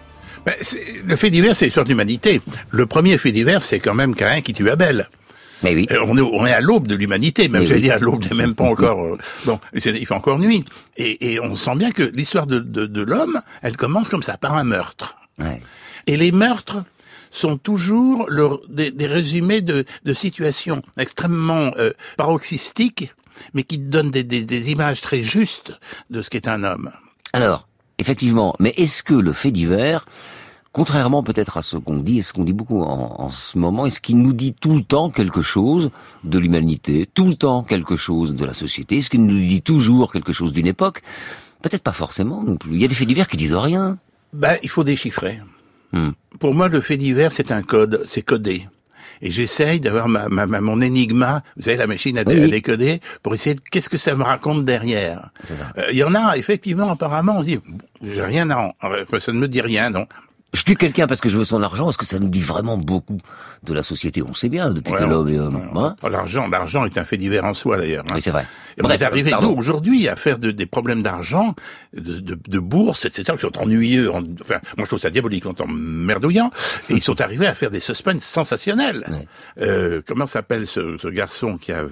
Ben, 0.46 0.56
le 1.06 1.16
fait 1.16 1.30
divers, 1.30 1.56
c'est 1.56 1.66
l'histoire 1.66 1.86
de 1.86 1.90
l'humanité. 1.90 2.42
Le 2.72 2.86
premier 2.88 3.18
fait 3.18 3.32
divers, 3.32 3.62
c'est 3.62 3.80
quand 3.80 3.94
même 3.94 4.16
Caïn 4.16 4.42
qui 4.42 4.54
tue 4.54 4.70
Abel. 4.70 5.10
Mais 5.62 5.76
oui. 5.76 5.88
on, 6.06 6.18
est, 6.18 6.22
on 6.22 6.46
est 6.46 6.54
à 6.54 6.62
l'aube 6.62 6.88
de 6.88 6.96
l'humanité, 6.96 7.48
même 7.48 7.64
j'allais 7.64 7.76
oui. 7.76 7.82
dire 7.84 7.96
à 7.96 8.00
l'aube, 8.00 8.26
même 8.34 8.56
pas 8.56 8.66
encore. 8.66 9.02
euh, 9.02 9.18
bon, 9.46 9.60
il 9.74 9.82
fait 9.82 10.14
encore 10.14 10.40
nuit. 10.40 10.66
Et, 10.98 11.34
et 11.34 11.40
on 11.40 11.56
sent 11.56 11.76
bien 11.76 11.92
que 11.92 12.04
l'histoire 12.04 12.48
de, 12.48 12.60
de, 12.60 12.86
de 12.86 13.02
l'homme, 13.02 13.40
elle 13.62 13.78
commence 13.78 14.10
comme 14.10 14.24
ça, 14.24 14.36
par 14.36 14.56
un 14.56 14.64
meurtre. 14.64 15.16
Et 16.08 16.18
les 16.18 16.32
meurtres 16.32 16.84
sont 17.32 17.58
toujours 17.58 18.26
le- 18.30 18.60
des, 18.70 18.92
des 18.92 19.08
résumés 19.08 19.62
de, 19.62 19.86
de 20.06 20.14
situations 20.14 20.82
extrêmement 20.98 21.72
euh, 21.78 21.92
paroxystiques, 22.18 23.12
mais 23.54 23.64
qui 23.64 23.78
donnent 23.80 24.12
des, 24.12 24.24
des, 24.24 24.44
des 24.44 24.72
images 24.72 25.02
très 25.02 25.24
justes 25.24 25.74
de 26.10 26.22
ce 26.22 26.30
qu'est 26.30 26.48
un 26.48 26.64
homme. 26.64 26.92
Alors, 27.34 27.68
effectivement, 27.98 28.56
mais 28.60 28.74
est-ce 28.78 29.02
que 29.02 29.16
le 29.16 29.34
fait 29.34 29.50
divers, 29.50 30.06
contrairement 30.72 31.24
peut-être 31.24 31.58
à 31.58 31.64
ce 31.64 31.78
qu'on 31.78 31.98
dit, 31.98 32.20
et 32.20 32.22
ce 32.22 32.34
qu'on 32.34 32.44
dit 32.44 32.54
beaucoup 32.54 32.84
en, 32.84 33.16
en 33.20 33.30
ce 33.30 33.58
moment, 33.58 33.88
est-ce 33.88 34.02
qu'il 34.02 34.20
nous 34.20 34.34
dit 34.34 34.54
tout 34.54 34.76
le 34.76 34.84
temps 34.84 35.10
quelque 35.10 35.42
chose 35.42 35.90
de 36.24 36.38
l'humanité, 36.38 37.10
tout 37.14 37.26
le 37.28 37.36
temps 37.36 37.64
quelque 37.64 37.96
chose 37.96 38.36
de 38.36 38.46
la 38.46 38.54
société? 38.54 38.98
Est-ce 38.98 39.10
qu'il 39.10 39.26
nous 39.26 39.40
dit 39.40 39.64
toujours 39.64 40.12
quelque 40.12 40.34
chose 40.34 40.54
d'une 40.54 40.68
époque? 40.68 41.02
Peut-être 41.64 41.82
pas 41.84 41.94
forcément 41.94 42.44
non 42.44 42.58
plus. 42.58 42.74
Il 42.74 42.82
y 42.82 42.86
a 42.86 42.88
des 42.88 42.94
faits 42.96 43.08
divers 43.08 43.28
qui 43.28 43.38
disent 43.38 43.56
rien. 43.56 43.98
Ben, 44.34 44.58
il 44.62 44.70
faut 44.70 44.84
déchiffrer. 44.84 45.40
Hmm. 45.94 46.10
Pour 46.40 46.54
moi, 46.54 46.68
le 46.70 46.82
fait 46.82 46.98
divers, 46.98 47.32
c'est 47.32 47.52
un 47.52 47.62
code, 47.62 48.04
c'est 48.08 48.24
codé. 48.24 48.68
Et 49.22 49.32
j'essaye 49.32 49.80
d'avoir 49.80 50.10
ma, 50.10 50.28
ma, 50.28 50.46
ma- 50.48 50.60
mon 50.60 50.82
énigma, 50.82 51.44
vous 51.56 51.64
savez, 51.64 51.78
la 51.78 51.88
machine 51.88 52.18
à, 52.18 52.24
dé- 52.26 52.34
Oui. 52.36 52.44
à 52.44 52.48
décoder, 52.48 53.00
pour 53.22 53.34
essayer 53.34 53.56
de 53.56 53.62
qu'est-ce 53.72 53.90
que 53.90 53.98
ça 53.98 54.16
me 54.16 54.24
raconte 54.24 54.66
derrière. 54.66 55.30
Euh, 55.78 55.84
Il 55.92 55.98
y 55.98 56.04
en 56.04 56.14
a, 56.16 56.36
effectivement, 56.38 56.90
apparemment, 56.92 57.38
on 57.38 57.42
se 57.42 57.46
dit, 57.46 57.60
j'ai 58.02 58.22
rien 58.24 58.50
à 58.50 58.74
enfin, 58.82 59.20
ça 59.20 59.32
ne 59.32 59.38
me 59.38 59.48
dit 59.48 59.62
rien, 59.62 59.92
non. 59.92 60.08
Je 60.54 60.64
tue 60.64 60.76
quelqu'un 60.76 61.08
parce 61.08 61.20
que 61.20 61.30
je 61.30 61.38
veux 61.38 61.46
son 61.46 61.64
argent. 61.64 61.90
Est-ce 61.90 61.98
que 61.98 62.06
ça 62.06 62.20
nous 62.20 62.30
dit 62.30 62.40
vraiment 62.40 62.78
beaucoup 62.78 63.18
de 63.64 63.74
la 63.74 63.82
société? 63.82 64.22
On 64.22 64.36
sait 64.36 64.50
bien 64.50 64.72
depuis 64.72 64.94
que 64.94 65.04
l'homme 65.04 65.28
est 65.28 65.40
homme. 65.40 65.62
Hein? 65.76 65.96
L'argent, 66.08 66.48
l'argent 66.48 66.86
est 66.86 66.98
un 66.98 67.06
fait 67.06 67.18
divers 67.18 67.44
en 67.44 67.56
soi 67.56 67.78
d'ailleurs. 67.78 68.06
oui, 68.14 68.22
c'est 68.22 68.32
vrai. 68.32 68.46
Et 68.78 68.86
on 68.86 68.90
est 68.90 69.02
arrivé 69.02 69.32
nous 69.42 69.50
aujourd'hui 69.50 70.08
à 70.08 70.16
faire 70.16 70.38
de, 70.38 70.52
des 70.52 70.66
problèmes 70.66 71.02
d'argent, 71.02 71.56
de, 71.96 72.20
de, 72.20 72.38
de, 72.48 72.60
bourse, 72.60 73.06
etc. 73.06 73.34
qui 73.36 73.42
sont 73.42 73.58
ennuyeux. 73.58 74.12
enfin, 74.12 74.60
moi 74.78 74.84
je 74.84 74.86
trouve 74.86 75.00
ça 75.00 75.10
diabolique, 75.10 75.46
merdouillant. 75.68 76.52
Et 76.90 76.94
ils 76.94 77.04
sont 77.04 77.20
arrivés 77.20 77.48
à 77.48 77.56
faire 77.56 77.72
des 77.72 77.80
suspens 77.80 78.20
sensationnels. 78.20 79.28
Euh, 79.60 80.02
comment 80.08 80.28
s'appelle 80.28 80.68
ce, 80.68 80.98
ce 80.98 81.08
garçon 81.08 81.58
qui 81.58 81.72
a 81.72 81.86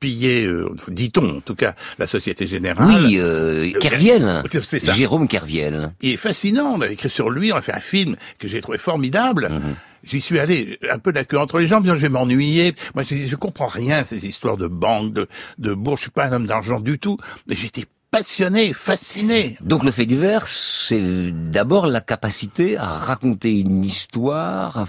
pillé, 0.00 0.46
euh, 0.46 0.68
dit-on 0.88 1.38
en 1.38 1.40
tout 1.40 1.54
cas, 1.54 1.74
la 1.98 2.06
Société 2.06 2.46
Générale. 2.46 3.04
Oui, 3.04 3.18
euh, 3.18 3.72
Kerviel. 3.80 4.42
C'est 4.62 4.80
ça. 4.80 4.92
Jérôme 4.92 5.28
Kerviel. 5.28 5.92
Il 6.02 6.12
est 6.12 6.16
fascinant, 6.16 6.74
on 6.76 6.80
a 6.80 6.88
écrit 6.88 7.10
sur 7.10 7.30
lui, 7.30 7.52
on 7.52 7.56
a 7.56 7.60
fait 7.62 7.74
un 7.74 7.80
film 7.80 8.16
que 8.38 8.48
j'ai 8.48 8.60
trouvé 8.60 8.78
formidable. 8.78 9.48
Mhm. 9.50 9.74
J'y 10.04 10.20
suis 10.20 10.38
allé 10.38 10.78
un 10.88 10.98
peu 10.98 11.10
la 11.10 11.24
queue 11.24 11.38
entre 11.38 11.58
les 11.58 11.66
jambes, 11.66 11.84
je 11.86 11.92
vais 11.92 12.08
m'ennuyer. 12.08 12.74
Moi, 12.94 13.02
je, 13.02 13.14
je 13.14 13.36
comprends 13.36 13.66
rien 13.66 14.04
ces 14.04 14.26
histoires 14.26 14.56
de 14.56 14.68
banque, 14.68 15.12
de, 15.12 15.26
de 15.58 15.74
bourse. 15.74 16.00
Je 16.00 16.02
suis 16.02 16.10
pas 16.12 16.26
un 16.26 16.32
homme 16.32 16.46
d'argent 16.46 16.78
du 16.78 16.98
tout, 17.00 17.18
mais 17.48 17.56
j'étais 17.56 17.86
passionné, 18.10 18.72
fasciné. 18.72 19.56
Donc 19.60 19.82
le 19.82 19.90
fait 19.90 20.06
divers, 20.06 20.46
c'est 20.46 21.32
d'abord 21.32 21.86
la 21.86 22.00
capacité 22.00 22.76
à 22.76 22.86
raconter 22.86 23.58
une 23.58 23.84
histoire, 23.84 24.78
à 24.78 24.86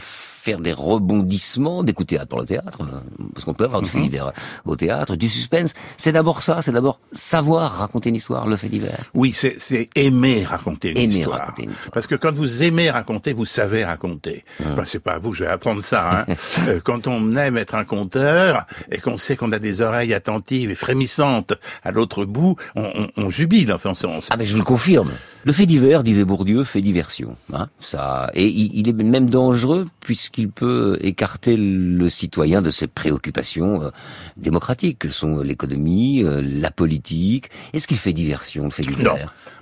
faire 0.48 0.62
des 0.62 0.72
rebondissements, 0.72 1.84
d'écouter 1.84 2.18
pour 2.30 2.40
le 2.40 2.46
théâtre, 2.46 2.80
euh, 2.82 3.00
parce 3.34 3.44
qu'on 3.44 3.54
peut 3.54 3.66
avoir 3.66 3.82
du 3.82 3.90
fait 3.90 3.98
mhm. 3.98 4.06
divers 4.06 4.32
au 4.64 4.78
théâtre, 4.78 5.18
du 5.18 5.28
suspense. 5.28 5.74
C'est 5.98 6.14
d'abord 6.14 6.42
ça, 6.42 6.62
c'est 6.62 6.72
d'abord 6.72 7.02
savoir 7.12 7.80
raconter 7.80 8.08
une 8.10 8.16
histoire, 8.16 8.48
le 8.48 8.56
fait 8.56 8.70
divers. 8.70 8.98
Oui, 9.14 9.34
c'est 9.34 9.90
aimer 9.96 10.46
raconter 10.46 10.92
une 10.92 11.12
aimer 11.12 11.26
Raconter 11.26 11.64
une 11.64 11.72
histoire. 11.72 11.92
Parce 11.92 12.08
que 12.08 12.16
quand 12.16 12.34
vous 12.34 12.64
aimez 12.64 12.90
raconter, 12.90 13.34
vous 13.34 13.44
savez 13.44 13.84
raconter. 13.84 14.46
Ben, 14.62 14.86
c'est 14.86 15.00
pas 15.00 15.16
à 15.16 15.20
vous 15.20 15.32
que 15.32 15.38
je 15.38 15.44
vais 15.44 15.50
apprendre 15.50 15.84
ça. 15.84 16.02
Hein. 16.22 16.26
Euh, 16.68 16.80
quand 16.84 17.08
on 17.08 17.36
aime 17.36 17.58
être 17.58 17.76
un 17.76 17.86
conteur 17.86 18.66
et 18.92 18.98
qu'on 19.00 19.18
sait 19.18 19.36
qu'on 19.36 19.52
a 19.52 19.60
des 19.60 19.82
oreilles 19.82 20.14
attentives 20.14 20.72
et 20.72 20.76
frémissantes 20.76 21.54
à 21.84 21.92
l'autre 21.92 22.26
bout, 22.26 22.56
on, 22.76 23.10
on, 23.16 23.30
jubile. 23.30 23.72
Enfin, 23.72 23.94
on, 24.04 24.20
Ah 24.30 24.38
mais 24.38 24.46
je 24.46 24.54
vous 24.54 24.60
le 24.60 24.66
confirme. 24.66 25.12
Le 25.48 25.54
fait 25.54 25.66
divers, 25.66 26.04
disait 26.04 26.26
Bourdieu, 26.26 26.66
fait 26.66 26.82
diversion. 26.82 27.38
Hein, 27.54 27.70
ça, 27.80 28.30
et 28.34 28.48
il, 28.48 28.90
est 28.90 28.92
même 28.92 29.30
dangereux 29.30 29.86
puisqu'il 30.02 30.50
peut 30.50 30.98
écarter 31.00 31.56
le 31.56 32.10
citoyen 32.10 32.62
de 32.62 32.70
ses 32.70 32.88
préoccupations 32.88 33.82
euh, 33.82 33.90
démocratiques, 34.36 35.00
que 35.00 35.08
sont 35.08 35.40
l'économie, 35.40 36.22
euh, 36.22 36.42
la 36.44 36.70
politique. 36.70 37.50
Est-ce 37.72 37.88
qu'il 37.88 37.96
fait 37.96 38.12
diversion, 38.12 38.66
le 38.66 38.72
fait 38.72 38.84
divers? 38.84 39.14
Non, 39.16 39.20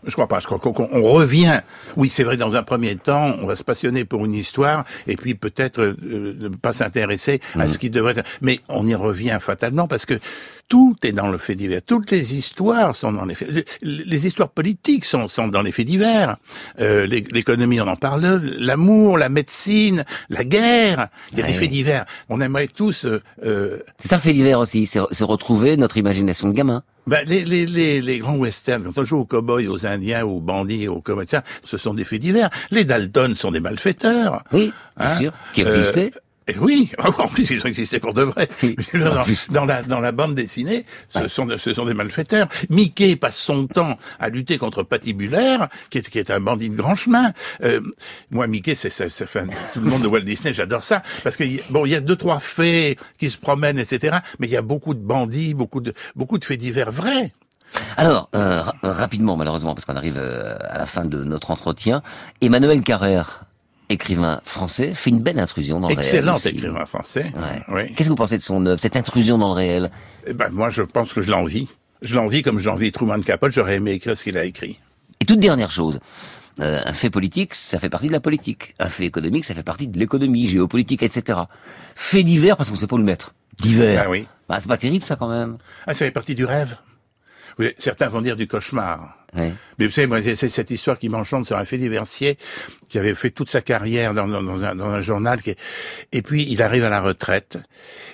je 0.08 0.12
crois 0.14 0.28
pas. 0.28 0.40
Je 0.40 0.48
crois 0.48 0.58
qu'on 0.58 0.74
revient. 1.04 1.62
Oui, 1.98 2.10
c'est 2.10 2.24
vrai. 2.24 2.36
Dans 2.36 2.56
un 2.56 2.64
premier 2.64 2.96
temps, 2.96 3.36
on 3.40 3.46
va 3.46 3.56
se 3.56 3.64
passionner 3.64 4.06
pour 4.06 4.26
une 4.26 4.34
histoire 4.34 4.86
et 5.06 5.16
puis 5.16 5.36
peut-être 5.36 5.82
euh, 5.82 5.96
ne 6.02 6.48
pas 6.50 6.74
s'intéresser 6.74 7.42
à 7.54 7.66
mmh. 7.66 7.70
ce 7.70 7.78
qui 7.78 7.92
devrait. 7.92 8.18
être... 8.18 8.28
Mais 8.42 8.60
on 8.70 8.88
y 8.88 8.96
revient 8.96 9.38
fatalement 9.40 9.88
parce 9.88 10.08
que 10.08 10.20
tout 10.68 10.96
est 11.04 11.12
dans 11.12 11.28
le 11.28 11.38
fait 11.38 11.56
divers. 11.56 11.82
Toutes 11.86 12.12
les 12.12 12.36
histoires 12.36 12.96
sont 12.96 13.12
dans 13.12 13.26
les 13.26 13.36
faits. 13.36 13.68
Les, 13.82 14.28
histoires 14.28 14.50
politiques 14.50 15.06
sont, 15.06 15.28
sont 15.28 15.48
dans 15.48 15.62
les 15.62 15.72
faits 15.72 15.86
divers. 15.86 16.38
Euh, 16.80 17.06
L'économie, 17.06 17.80
on 17.82 17.88
en 17.88 17.96
parle. 17.96 18.42
L'amour, 18.58 19.18
la 19.18 19.30
médecine, 19.30 20.06
la 20.30 20.44
guerre. 20.44 21.10
Il 21.32 21.40
y 21.40 21.42
a 21.44 21.48
des 21.48 21.54
faits 21.54 21.70
divers. 21.70 22.06
On 22.30 22.42
aimerait 22.42 22.68
tous. 22.68 23.06
Euh, 23.06 23.22
euh, 23.44 23.80
C'est 23.98 24.10
ça, 24.10 24.20
fait 24.20 24.34
divers 24.34 24.60
aussi. 24.60 24.86
C'est 24.86 25.24
retrouver 25.24 25.78
notre 25.78 25.98
imagination 25.98 26.48
de 26.48 26.54
gamin. 26.54 26.84
Ben, 27.08 27.24
les, 27.28 27.46
les, 27.46 27.68
les, 27.68 28.02
les, 28.02 28.18
grands 28.18 28.38
westerns, 28.38 28.82
quand 28.84 29.00
on 29.00 29.04
joue 29.04 29.20
aux 29.20 29.26
cow-boys, 29.26 29.68
aux 29.68 29.86
indiens, 29.86 30.26
aux 30.26 30.40
bandits, 30.40 30.88
aux 30.88 31.02
comédiens, 31.02 31.44
ce 31.64 31.78
sont 31.78 31.94
des 31.94 32.04
faits 32.04 32.20
divers. 32.20 32.50
Les 32.72 32.84
Dalton 32.84 33.36
sont 33.36 33.52
des 33.52 33.60
malfaiteurs. 33.60 34.44
Oui, 34.52 34.74
bien 34.98 35.08
hein. 35.08 35.14
sûr, 35.14 35.32
qui 35.54 35.62
existaient. 35.62 36.12
Euh, 36.16 36.20
et 36.48 36.58
oui, 36.60 36.92
en 37.00 37.28
plus 37.28 37.50
ils 37.50 37.62
ont 37.62 37.66
existé 37.68 38.00
pour 38.00 38.14
de 38.14 38.22
vrai. 38.24 38.48
dans, 39.50 39.66
la, 39.66 39.82
dans 39.84 40.00
la 40.00 40.12
bande 40.12 40.36
dessinée, 40.36 40.86
ce, 41.10 41.28
sont, 41.28 41.48
ce 41.58 41.74
sont 41.74 41.86
des 41.86 41.94
malfaiteurs. 41.94 42.48
Mickey 42.70 43.16
passe 43.16 43.38
son 43.38 43.68
temps 43.68 43.98
à 44.20 44.30
lutter 44.30 44.58
contre 44.58 44.84
Patibulaire, 44.84 45.70
qui 45.90 46.00
est, 46.00 46.10
qui 46.10 46.20
est 46.20 46.30
un 46.30 46.40
bandit 46.40 46.70
de 46.70 46.76
grand 46.76 46.96
chemin. 46.96 47.34
Euh, 47.64 47.82
moi, 48.30 48.48
Mickey, 48.48 48.76
c'est 48.76 48.90
ça, 48.90 49.06
tout 49.74 49.80
le 49.80 49.90
monde 49.90 50.04
de 50.04 50.08
Walt 50.08 50.22
Disney, 50.22 50.54
j'adore 50.54 50.84
ça, 50.84 51.02
parce 51.24 51.36
que 51.36 51.44
bon, 51.72 51.86
il 51.86 51.92
y 51.92 51.96
a 51.96 52.02
deux 52.02 52.16
trois 52.16 52.40
faits 52.40 53.00
qui 53.18 53.30
se 53.30 53.38
promènent, 53.38 53.80
etc. 53.80 54.18
Mais 54.40 54.48
il 54.48 54.54
y 54.54 54.58
a 54.58 54.62
beaucoup 54.62 54.94
de 54.94 55.00
bandits, 55.00 55.54
beaucoup 55.54 55.82
de 55.82 55.94
beaucoup 56.16 56.38
de 56.38 56.46
faits 56.46 56.60
divers 56.60 56.92
vrais. 56.92 57.34
Alors, 57.98 58.30
euh, 58.36 58.64
rapidement, 58.84 59.38
malheureusement, 59.38 59.74
parce 59.74 59.86
qu'on 59.86 59.96
arrive 59.96 60.18
euh, 60.18 60.56
à 60.70 60.78
la 60.78 60.86
fin 60.86 61.06
de 61.06 61.24
notre 61.24 61.52
entretien, 61.52 62.02
Emmanuel 62.42 62.82
Carrère, 62.82 63.45
écrivain 63.90 64.42
français, 64.46 64.94
fait 64.94 65.10
une 65.10 65.22
belle 65.22 65.40
intrusion 65.40 65.80
dans 65.80 65.88
le 65.88 65.96
réel. 65.96 66.06
Excellent 66.06 66.38
écrivain 66.38 66.86
français. 66.86 67.32
Oui. 67.70 67.94
Qu'est-ce 67.96 68.08
que 68.08 68.12
vous 68.12 68.16
pensez 68.16 68.38
de 68.38 68.44
son 68.44 68.66
œuvre, 68.66 68.80
cette 68.80 68.96
intrusion 68.96 69.38
dans 69.38 69.50
le 69.50 69.54
réel? 69.54 69.92
Eh 70.28 70.34
ben, 70.34 70.50
Moi, 70.50 70.70
je 70.70 70.82
pense 70.82 71.14
que 71.14 71.22
je 71.22 71.30
l'envie. 71.30 71.68
Je 72.02 72.16
l'envie 72.16 72.42
comme 72.42 72.60
j'envie 72.60 72.92
Truman 72.92 73.22
Capote, 73.22 73.52
j'aurais 73.52 73.76
aimé 73.76 73.92
écrire 73.92 74.18
ce 74.18 74.24
qu'il 74.24 74.38
a 74.38 74.46
écrit. 74.46 74.80
Et 75.22 75.26
toute 75.26 75.40
dernière 75.40 75.72
chose, 75.72 76.00
euh, 76.60 76.82
un 76.86 76.94
fait 76.94 77.10
politique, 77.10 77.56
ça 77.56 77.80
fait 77.80 77.90
partie 77.90 78.08
de 78.08 78.12
la 78.12 78.20
politique. 78.20 78.76
Un 78.80 78.90
fait 78.90 79.06
économique, 79.06 79.46
ça 79.46 79.54
fait 79.54 79.64
partie 79.64 79.88
de 79.88 79.98
l'économie, 79.98 80.48
géopolitique, 80.48 81.04
etc. 81.04 81.40
Fait 81.96 82.24
divers, 82.24 82.58
parce 82.58 82.70
qu'on 82.70 82.76
sait 82.76 82.88
pas 82.88 82.98
le 82.98 83.04
mettre. 83.04 83.34
Divers. 83.60 84.04
Ah 84.06 84.10
oui. 84.10 84.28
Bah, 84.48 84.60
c'est 84.60 84.68
pas 84.68 84.78
terrible, 84.78 85.04
ça, 85.04 85.16
quand 85.16 85.30
même. 85.30 85.58
Ah, 85.88 85.94
ça 85.94 86.06
fait 86.06 86.12
partie 86.12 86.36
du 86.36 86.46
rêve. 86.46 86.78
Oui, 87.58 87.74
certains 87.80 88.10
vont 88.10 88.22
dire 88.22 88.36
du 88.36 88.48
cauchemar. 88.48 89.18
Mais 89.36 89.86
vous 89.86 89.92
savez, 89.92 90.08
moi, 90.08 90.20
c'est 90.24 90.50
cette 90.50 90.72
histoire 90.72 90.98
qui 90.98 91.10
m'enchante 91.10 91.46
sur 91.46 91.58
un 91.58 91.66
fait 91.66 91.78
diversier 91.78 92.38
qui 92.88 93.00
avait 93.00 93.16
fait 93.16 93.32
toute 93.32 93.50
sa 93.50 93.62
carrière 93.62 94.14
dans, 94.14 94.28
dans, 94.28 94.64
un, 94.64 94.76
dans 94.76 94.90
un, 94.90 95.02
journal. 95.02 95.42
Qui 95.42 95.56
Et 96.12 96.22
puis, 96.22 96.46
il 96.50 96.62
arrive 96.62 96.84
à 96.84 96.90
la 96.90 97.02
retraite. 97.02 97.58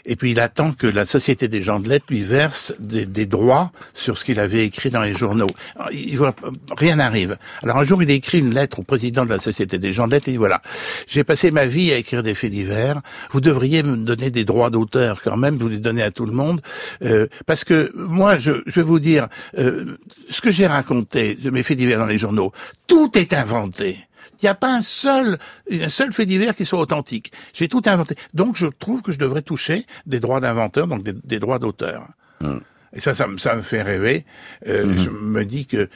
Et 0.06 0.16
puis, 0.16 0.32
il 0.32 0.40
attend 0.40 0.72
que 0.72 0.88
la 0.88 1.06
Société 1.06 1.48
des 1.48 1.62
gens 1.62 1.80
de 1.80 1.90
lettres 1.90 2.06
lui 2.10 2.22
verse 2.22 2.74
des, 2.80 3.06
des 3.06 3.26
droits 3.26 3.72
sur 3.94 4.18
ce 4.18 4.26
qu'il 4.26 4.40
avait 4.40 4.66
écrit 4.66 4.90
dans 4.90 5.02
les 5.02 5.14
journaux. 5.14 5.50
Il 5.92 6.18
voit, 6.18 6.36
rien 6.76 6.96
n'arrive. 6.96 7.38
Alors, 7.62 7.78
un 7.78 7.84
jour, 7.84 8.02
il 8.02 8.10
écrit 8.10 8.40
une 8.40 8.54
lettre 8.54 8.80
au 8.80 8.84
président 8.84 9.26
de 9.26 9.30
la 9.30 9.40
Société 9.40 9.78
des 9.78 9.94
gens 9.94 10.08
de 10.08 10.14
lettres 10.14 10.30
et 10.30 10.32
dit, 10.32 10.38
voilà, 10.38 10.62
j'ai 11.08 11.24
passé 11.24 11.52
ma 11.52 11.66
vie 11.66 11.92
à 11.92 11.98
écrire 11.98 12.24
des 12.24 12.34
faits 12.34 12.52
divers. 12.52 13.02
Vous 13.32 13.42
devriez 13.42 13.84
me 13.84 13.98
donner 13.98 14.32
des 14.32 14.46
droits 14.46 14.70
d'auteur 14.70 15.22
quand 15.22 15.38
même, 15.38 15.58
vous 15.58 15.68
les 15.68 15.80
donner 15.80 16.02
à 16.02 16.12
tout 16.12 16.26
le 16.26 16.34
monde. 16.34 16.62
Euh, 17.04 17.28
parce 17.46 17.64
que 17.64 17.92
moi, 17.96 18.38
je, 18.38 18.54
je 18.66 18.76
vais 18.76 18.86
vous 18.86 19.00
dire, 19.00 19.28
euh, 19.58 19.98
ce 20.30 20.42
que 20.42 20.52
j'ai 20.52 20.66
raconté, 20.66 21.11
de 21.14 21.50
mes 21.50 21.64
faits 21.64 21.78
divers 21.78 22.00
dans 22.00 22.06
les 22.06 22.18
journaux, 22.18 22.52
tout 22.88 23.18
est 23.18 23.34
inventé. 23.34 24.00
Il 24.42 24.46
n'y 24.46 24.50
a 24.50 24.56
pas 24.56 24.74
un 24.74 24.82
seul, 24.82 25.38
un 25.72 25.90
seul 25.90 26.14
fait 26.14 26.26
divers 26.26 26.56
qui 26.56 26.66
soit 26.66 26.80
authentique. 26.80 27.32
J'ai 27.54 27.68
tout 27.68 27.84
inventé. 27.86 28.16
Donc 28.34 28.58
je 28.58 28.66
trouve 28.66 29.04
que 29.04 29.12
je 29.12 29.18
devrais 29.20 29.44
toucher 29.44 29.86
des 30.08 30.20
droits 30.20 30.40
d'inventeur, 30.40 30.88
donc 30.88 31.04
des, 31.04 31.40
droits 31.40 31.60
d'auteur. 31.60 32.08
Hmm. 32.40 32.58
Et 32.94 33.00
ça, 33.00 33.14
ça, 33.14 33.28
me 33.28 33.62
fait 33.62 33.84
rêver. 33.84 34.26
Euh, 34.68 34.86
hmm. 34.86 34.98
Je 34.98 35.10
me 35.10 35.46
dis 35.46 35.68
que 35.68 35.90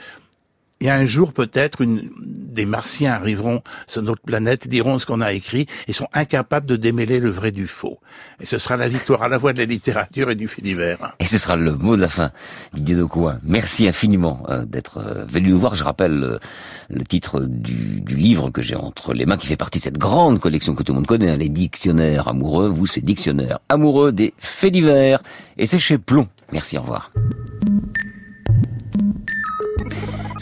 a 0.89 0.95
un 0.95 1.05
jour 1.05 1.33
peut-être 1.33 1.83
des 1.86 2.65
martiens 2.65 3.13
arriveront 3.13 3.61
sur 3.88 4.01
notre 4.01 4.21
planète, 4.21 4.67
diront 4.67 4.99
ce 4.99 5.05
qu'on 5.05 5.21
a 5.21 5.33
écrit 5.33 5.67
et 5.88 5.93
sont 5.93 6.07
incapables 6.13 6.65
de 6.65 6.75
démêler 6.75 7.19
le 7.19 7.29
vrai 7.29 7.51
du 7.51 7.67
faux. 7.67 7.99
Et 8.39 8.45
ce 8.45 8.57
sera 8.57 8.77
la 8.77 8.88
victoire 8.88 9.23
à 9.23 9.27
la 9.27 9.39
fois 9.39 9.53
de 9.53 9.59
la 9.59 9.65
littérature 9.65 10.31
et 10.31 10.36
du 10.36 10.47
fait 10.47 10.61
divers. 10.61 11.15
Et 11.19 11.25
ce 11.25 11.38
sera 11.38 11.55
le 11.55 11.73
mot 11.75 11.95
de 11.95 12.01
la 12.01 12.09
fin. 12.09 12.31
Didier 12.73 12.95
Decoing, 12.95 13.39
merci 13.43 13.88
infiniment 13.88 14.43
euh, 14.49 14.65
d'être 14.65 14.97
euh, 14.97 15.25
venu 15.25 15.51
nous 15.51 15.59
voir. 15.59 15.75
Je 15.75 15.83
rappelle 15.83 16.23
euh, 16.23 16.39
le 16.89 17.03
titre 17.03 17.41
du, 17.41 18.01
du 18.01 18.15
livre 18.15 18.49
que 18.49 18.61
j'ai 18.61 18.75
entre 18.75 19.13
les 19.13 19.25
mains, 19.25 19.38
qui 19.38 19.47
fait 19.47 19.57
partie 19.57 19.79
de 19.79 19.83
cette 19.83 19.97
grande 19.97 20.39
collection 20.39 20.75
que 20.75 20.83
tout 20.83 20.93
le 20.93 20.97
monde 20.97 21.07
connaît, 21.07 21.31
hein, 21.31 21.38
les 21.38 21.49
dictionnaires 21.49 22.27
amoureux. 22.27 22.69
Vous, 22.69 22.86
c'est 22.86 23.01
dictionnaire 23.01 23.59
amoureux 23.69 24.11
des 24.11 24.33
faits 24.38 24.73
divers. 24.73 25.21
Et 25.57 25.65
c'est 25.65 25.79
chez 25.79 25.97
Plomb. 25.97 26.27
Merci, 26.51 26.77
au 26.77 26.81
revoir. 26.81 27.11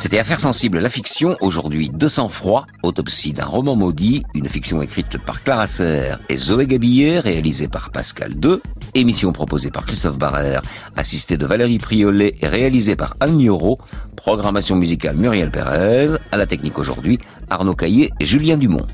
C'était 0.04 0.20
Affaire 0.20 0.42
sensible, 0.42 0.80
la 0.80 0.90
fiction, 0.90 1.38
aujourd'hui 1.40 1.88
de 1.90 2.10
sang-froid, 2.10 2.66
autopsie 2.84 3.32
d'un 3.32 3.46
roman 3.46 3.78
maudit, 3.78 4.22
une 4.36 4.50
fiction 4.50 4.82
écrite 4.82 5.18
par 5.18 5.44
Clara 5.44 5.66
Serre 5.66 6.20
et 6.28 6.36
Zoé 6.36 6.66
Gabillet, 6.66 7.22
réalisée 7.22 7.70
par 7.70 7.90
Pascal 7.90 8.34
II, 8.34 8.58
émission 8.96 9.32
proposée 9.32 9.72
par 9.72 9.86
Christophe 9.86 10.18
Barrère, 10.18 10.62
assistée 10.98 11.38
de 11.38 11.46
Valérie 11.46 11.78
Priolet 11.78 12.36
et 12.42 12.48
réalisée 12.48 12.98
par 12.98 13.16
Anne 13.22 13.38
Nioro, 13.38 13.80
programmation 14.18 14.76
musicale 14.76 15.16
Muriel 15.16 15.52
Pérez, 15.52 16.18
à 16.34 16.36
la 16.36 16.48
technique 16.48 16.78
aujourd'hui, 16.78 17.18
Arnaud 17.50 17.74
Caillé 17.74 18.12
et 18.20 18.26
Julien 18.26 18.58
Dumont. 18.58 18.86